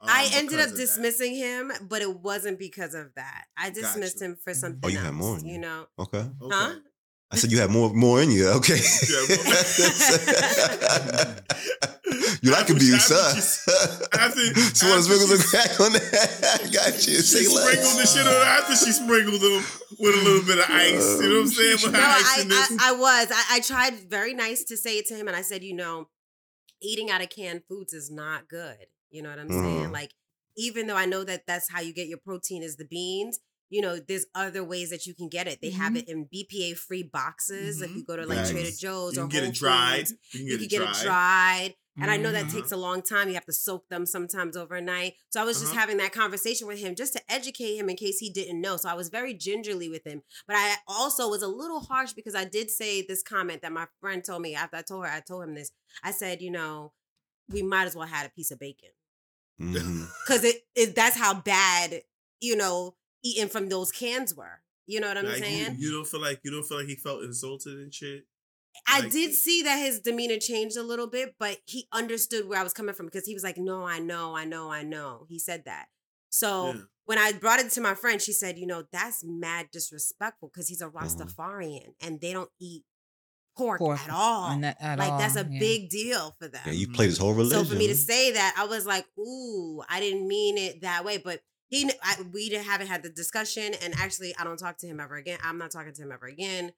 [0.00, 0.76] um, I ended up of that?
[0.78, 3.44] dismissing him, but it wasn't because of that.
[3.56, 4.24] I dismissed Gotcha.
[4.32, 5.04] him for something Oh, you else.
[5.06, 5.58] had more you you.
[5.58, 6.24] know, Okay.
[6.42, 6.54] Okay.
[6.56, 6.74] huh?
[7.30, 8.48] I said you had more more in you.
[8.50, 8.76] Okay.
[12.46, 13.34] you like After- abuse, after huh?
[13.34, 13.68] she's-
[14.12, 16.60] after- so want to sprinkle some she's- crack on that?
[16.64, 17.14] I got you.
[17.20, 19.64] She Say sprinkled the shit on after she sprinkled them
[19.98, 21.20] with a little bit of ice.
[21.20, 21.78] You know what I'm saying?
[21.82, 22.44] With her No, I.
[22.48, 23.30] I, I was.
[23.32, 26.08] I, I tried very nice to say it to him, and I said, you know,
[26.82, 28.86] eating out of canned foods is not good.
[29.10, 29.88] You know what I'm saying?
[29.88, 29.92] Mhm.
[29.92, 30.12] Like,
[30.56, 33.38] even though I know that that's how you get your protein is the beans.
[33.68, 35.58] You know, there's other ways that you can get it.
[35.60, 35.98] They have Mhm.
[35.98, 37.82] it in BPA free boxes.
[37.82, 37.96] If Mhm.
[37.96, 38.50] you go to like Nice.
[38.50, 40.08] Trader Joe's you or can get Whole it dried.
[40.08, 40.96] Foods, You can you get can it get dried.
[41.00, 41.74] it dried.
[41.98, 42.52] And I know that Mhm.
[42.52, 43.28] takes a long time.
[43.28, 45.14] You have to soak them sometimes overnight.
[45.30, 45.80] So I was just Uh-huh.
[45.80, 48.76] having that conversation with him just to educate him in case he didn't know.
[48.76, 50.22] So I was very gingerly with him.
[50.46, 53.86] But I also was a little harsh because I did say this comment that my
[54.00, 55.72] friend told me after I told her, I told him this.
[56.02, 56.92] I said, you know,
[57.48, 58.90] we might as well had a piece of bacon.
[59.58, 62.02] Because it, it that's how bad,
[62.40, 64.60] you know, eating from those cans were.
[64.86, 65.76] You know what I'm Like, you, saying?
[65.78, 68.26] you don't feel like you don't feel like he felt insulted and shit.
[68.86, 72.58] I Like- did see that his demeanor changed a little bit, but he understood where
[72.58, 75.26] I was coming from because he was like, "No, I know, I know, I know."
[75.28, 75.86] He said that.
[76.30, 76.80] So Yeah.
[77.04, 80.68] when I brought it to my friend, she said, "You know, that's mad disrespectful because
[80.68, 80.98] he's a Mm-hmm.
[80.98, 82.84] Rastafarian and they don't eat
[83.56, 84.50] pork, Pork at all.
[84.50, 85.58] and that- at like that's a yeah.
[85.58, 87.64] big deal for them." Yeah, you played his whole religion.
[87.64, 91.04] So for me to say that, I was like, "Ooh, I didn't mean it that
[91.04, 94.86] way." But he, I, we haven't had the discussion, and actually, I don't talk to
[94.86, 95.38] him ever again.
[95.42, 96.72] I'm not talking to him ever again.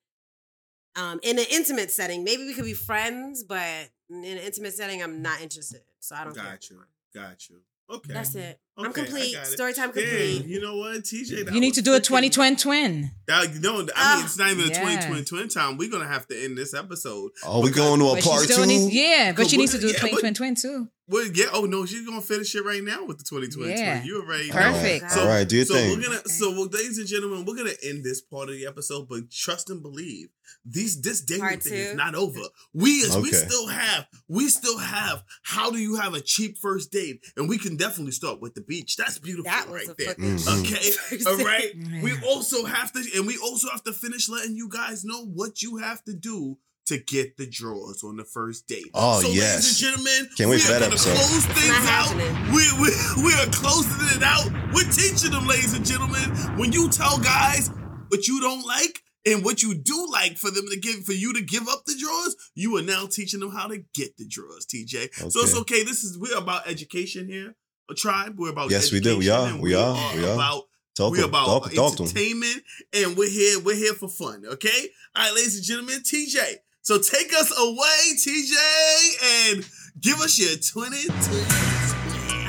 [0.99, 5.01] Um, in an intimate setting, maybe we could be friends, but in an intimate setting,
[5.01, 5.83] I'm not interested.
[6.01, 6.45] So I don't care.
[6.45, 6.81] Got you.
[7.15, 7.61] Got you.
[7.89, 8.13] Okay.
[8.13, 8.59] That's it.
[8.87, 9.37] I'm complete.
[9.45, 10.47] Story time Damn, complete.
[10.47, 11.47] you know what, TJ?
[11.47, 13.11] that You need to do a 2020 twin twin.
[13.27, 14.81] That, no, I mean it's not even a yeah.
[14.81, 15.77] 2020 twin time.
[15.77, 17.33] We're gonna have to end this episode.
[17.45, 18.67] Oh, we going to a But part two?
[18.67, 20.89] needs, yeah, but she needs to do a yeah, 20 what- twin twin too.
[21.11, 21.47] Well, yeah.
[21.55, 23.95] Oh no, she's gonna finish it right now with the 2020 Yeah.
[24.01, 24.07] twin.
[24.07, 24.55] You already know.
[24.55, 25.05] Perfect.
[25.07, 25.97] Oh, So, All right, do your so thing.
[25.99, 29.09] we're gonna so well, ladies and gentlemen, we're gonna end this part of the episode,
[29.09, 30.29] but trust and believe
[30.67, 32.41] these this dating Part thing is not over.
[32.75, 36.93] We is we still have we still have how do you have a cheap first
[36.93, 37.25] date?
[37.39, 38.97] And we can definitely start with the beach.
[38.97, 40.09] That's beautiful That right there.
[40.15, 40.39] fucking.
[40.61, 41.25] Okay.
[41.27, 41.73] All right.
[41.75, 45.25] All We also have to and we also have to finish letting you guys know
[45.25, 48.91] what you have to do to get the drawers on the first date.
[48.95, 49.37] Oh, so, yes.
[49.57, 51.17] ladies and gentlemen, Can't wait we for are that gonna episode.
[51.17, 52.15] close things out.
[52.55, 54.47] We, we, we are closing it out.
[54.73, 56.31] We're teaching them, ladies and gentlemen.
[56.59, 57.71] When you tell guys
[58.09, 61.35] what you don't like and what you do like for them to give for you
[61.35, 64.65] to give up the drawers, you are now teaching them how to get the drawers,
[64.65, 65.13] TJ.
[65.31, 65.61] So it's Okay.
[65.81, 65.83] okay.
[65.85, 67.55] This is we're about education here.
[67.91, 68.39] A tribe.
[68.39, 69.19] We're about Yes, we do.
[69.19, 69.49] We are.
[69.49, 69.95] and We are.
[70.17, 70.35] We are.
[70.35, 73.61] about Talk we're about talk, talk to entertainment, and we're here.
[73.61, 74.43] We're here for fun.
[74.45, 76.01] Okay, all right, ladies and gentlemen.
[76.01, 79.69] TJ, so take us away, TJ, and
[80.01, 81.45] give us your twenty two.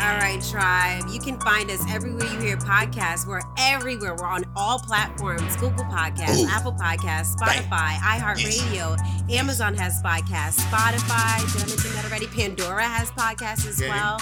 [0.02, 1.04] All right, tribe.
[1.12, 3.28] You can find us everywhere you hear podcasts.
[3.28, 4.16] We're everywhere.
[4.16, 6.48] We're on all platforms Google Podcasts, Ooh.
[6.50, 8.98] Apple Podcasts, Spotify, iHeartRadio,
[9.32, 12.26] Amazon has podcasts, Spotify, did I mention that already?
[12.28, 13.90] Pandora has podcasts as Okay.
[13.90, 14.18] well.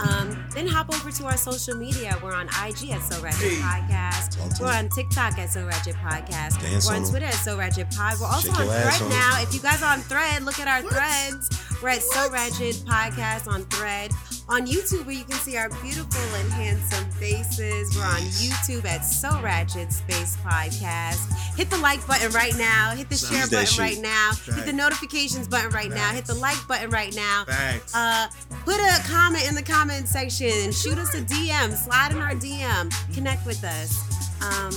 [0.00, 2.18] Um, then hop over to our social media.
[2.22, 3.52] We're on IG at So Ratchet.
[3.58, 4.60] Podcast.
[4.60, 6.60] We're on TikTok at So Ratchet Podcast.
[6.60, 7.10] Dance We're on on.
[7.10, 8.18] Twitter at So Ratchet Pod.
[8.20, 9.42] We're also Shake on Thread on now.
[9.42, 10.92] If you guys are on Thread, look at our What?
[10.92, 11.50] threads.
[11.82, 14.10] We're at So Ratchet Podcast on Thread.
[14.48, 17.96] On YouTube, where you can see our beautiful and handsome faces.
[17.96, 21.32] We're on YouTube at So Ratchet Space Podcast.
[21.56, 22.90] Hit the like button right now.
[22.90, 23.78] Hit the share button shit.
[23.78, 24.32] right now.
[24.54, 26.10] Hit the notifications button right now.
[26.12, 27.44] Hit the like button right now.
[27.46, 27.94] Facts.
[27.94, 28.26] Uh,
[28.64, 30.72] put a comment in the comment section.
[30.72, 31.74] Shoot us a DM.
[31.74, 33.14] Slide in our DM.
[33.14, 34.02] Connect with us.
[34.42, 34.72] Um,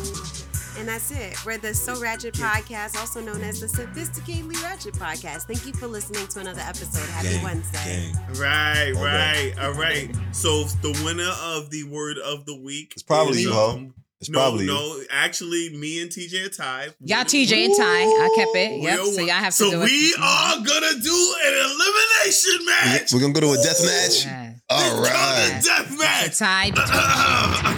[0.77, 1.43] and that's it.
[1.45, 5.43] We're the So Ratchet Podcast, also known as the Sophisticatedly Ratchet Podcast.
[5.43, 7.07] Thank you for listening to another episode.
[7.09, 8.11] Happy Gang, Wednesday.
[8.13, 8.35] gang.
[8.39, 9.01] Right, Okay.
[9.01, 10.15] right, all right.
[10.31, 13.69] So the winner of the word of the week It's probably is, you, ho.
[13.71, 14.71] um, It's no, probably you.
[14.73, 15.01] no.
[15.11, 16.93] Actually, me and TJ are tied.
[17.01, 17.83] Y'all TJ and Ty.
[17.85, 18.81] I kept it.
[18.81, 18.99] Yep.
[18.99, 19.71] We're So y'all have to do it.
[19.71, 20.19] so do we it.
[20.19, 23.13] are gonna do an elimination match.
[23.13, 24.25] We're gonna go to a death match.
[24.25, 24.51] Yeah.
[24.67, 25.59] All It's called right.
[25.59, 26.37] a death match.
[26.39, 26.71] tie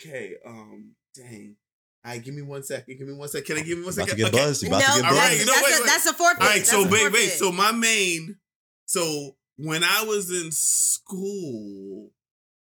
[0.00, 0.34] Okay.
[0.44, 0.92] Um.
[1.14, 1.56] Dang.
[2.04, 2.22] All right.
[2.22, 2.98] Give me one second.
[2.98, 3.46] Give me one second.
[3.46, 4.18] Can I give me one second?
[4.20, 4.32] About second?
[4.32, 4.46] to get Okay.
[4.46, 4.62] buzzed.
[4.62, 5.20] You No, about to get All buzzed.
[5.22, 5.86] right, that's, you know, that's, wait, a, wait.
[5.86, 6.40] that's a forfeit.
[6.42, 6.56] All right.
[6.56, 7.28] That's So wait, wait.
[7.30, 8.36] So my mien.
[8.86, 12.10] So when I was in school,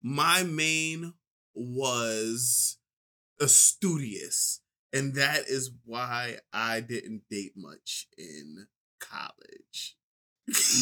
[0.01, 1.13] my mien
[1.55, 2.77] was
[3.41, 4.61] a studious,
[4.93, 8.67] and that is why I didn't date much in
[8.99, 9.62] college.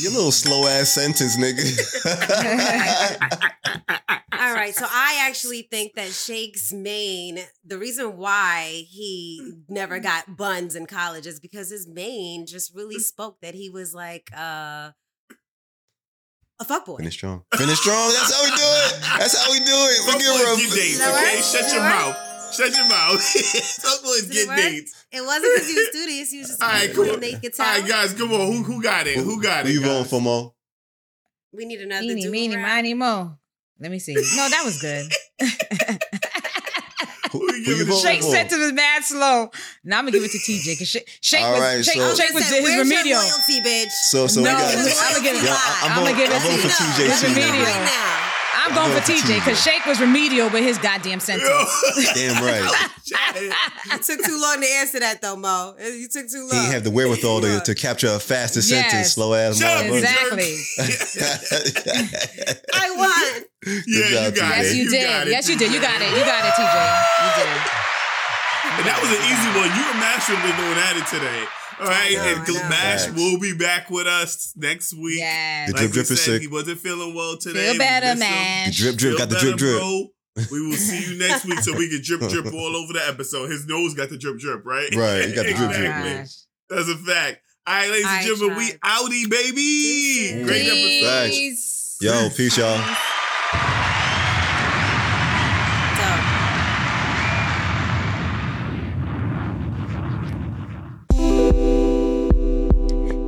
[0.01, 1.61] Your little slow ass sentence, nigga.
[4.33, 10.35] All right, so I actually think that Shake's mien, the reason why he never got
[10.35, 14.89] buns in college is because his mien just really spoke that he was like uh,
[16.59, 16.97] a fuckboy.
[16.97, 17.43] Finish strong.
[17.55, 18.09] Finish strong.
[18.09, 18.99] That's how we do it.
[19.19, 20.05] That's how we do it.
[20.07, 21.41] We Fuck give her a get dates, that okay?
[21.41, 22.30] Shut your mouth.
[22.51, 23.21] Shut your mouth.
[23.81, 25.05] Fuck boys Does get dates.
[25.11, 26.31] It wasn't because he was studious.
[26.31, 27.03] He was just All right, a cool.
[27.05, 28.47] little naked All right, guys, come on.
[28.51, 29.17] Who who got it?
[29.17, 29.73] Who got Who it?
[29.73, 30.53] you voting for, Mo?
[31.53, 32.31] We need another Eeny, dude.
[32.31, 33.37] meeny, miny, mo.
[33.79, 34.13] Let me see.
[34.13, 35.11] No, that was good.
[37.31, 38.31] Who, Who you who you giving it voting Shake for?
[38.31, 39.51] sent to was mad slow.
[39.85, 42.33] Now I'm gonna give it to TJ because Shake, Shake was right, Shake, so- Shake
[42.33, 43.19] was Said, his remedial.
[43.19, 43.89] loyalty, bitch?
[44.11, 44.75] So, so No, we got.
[44.75, 46.47] I'ma give it- Yeah, I- I'm I'ma give it to.
[46.67, 47.27] TJ It's too.
[47.27, 47.63] remedial.
[47.63, 48.20] Right now.
[48.63, 49.63] I'm going for going for TJ because TJ.
[49.71, 51.49] Shake was remedial with his goddamn sentence.
[52.15, 52.63] Damn right.
[53.91, 55.75] It took too long to answer that though, Mo.
[55.79, 56.51] You took too long.
[56.51, 58.69] He ain't have the wherewithal to, to capture a faster Yes.
[58.69, 59.91] sentence, slow ass Shut up.
[59.91, 60.55] Exactly.
[62.73, 63.43] I won.
[63.65, 64.61] Yeah, Good you job, got TJ.
[64.63, 64.71] it.
[64.71, 65.03] Yes, you, You did.
[65.03, 65.71] got it, yes, you did.
[65.73, 66.09] You got it.
[66.09, 66.71] You got it, TJ.
[66.71, 67.61] You did.
[68.79, 69.69] And that was an easy one.
[69.75, 71.43] You and Mash should have been going at it today.
[71.81, 72.69] All right, know, and I know.
[72.69, 75.17] Mash will be back with us next week.
[75.19, 75.69] Yes.
[75.69, 76.41] The Like drip we drip is said, sick.
[76.41, 77.71] he wasn't feeling well today.
[77.71, 78.69] Feel better, We man.
[78.69, 79.79] The drip drip Feel got the drip drip.
[79.79, 80.07] bro.
[80.51, 83.49] We will see you next week so we can drip drip all over the episode.
[83.49, 84.87] His nose got the drip drip, right?
[84.95, 85.71] Right, he got the drip, drip.
[85.91, 86.25] Exactly.
[86.69, 87.41] That's a fact.
[87.67, 88.79] All right, ladies All and right, gentlemen, we tribe.
[88.83, 90.29] outie, baby.
[90.31, 90.47] Deuces.
[90.47, 91.05] Great episode.
[91.09, 91.35] Thanks.
[91.35, 91.97] Peace.
[92.01, 92.95] Yo, peace, y'all.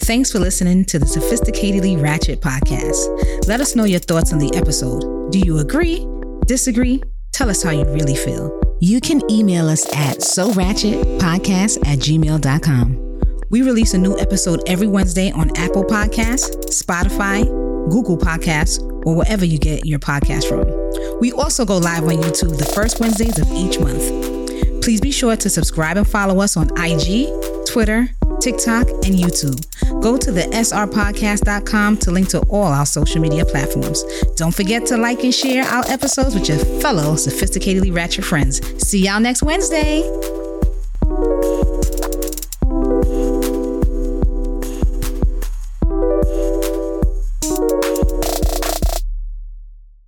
[0.03, 3.47] Thanks for listening to the Sophisticatedly Ratchet podcast.
[3.47, 5.31] Let us know your thoughts on the episode.
[5.31, 6.05] Do you agree?
[6.45, 7.01] Disagree?
[7.31, 8.51] Tell us how you really feel.
[8.81, 13.19] You can email us at so ratchetpodcast at gmail.com.
[13.49, 17.45] We release a new episode every Wednesday on Apple Podcasts, Spotify,
[17.89, 21.19] Google Podcasts, or wherever you get your podcast from.
[21.21, 24.01] We also go live on YouTube the first Wednesdays of each month.
[24.83, 27.29] Please be sure to subscribe and follow us on IG,
[27.65, 28.09] Twitter,
[28.43, 29.65] TikTok, and YouTube.
[30.01, 34.03] Go to the srpodcast.com to link to all our social media platforms.
[34.35, 38.61] Don't forget to like and share our episodes with your fellow sophisticatedly ratchet friends.
[38.85, 40.42] See y'all next Wednesday.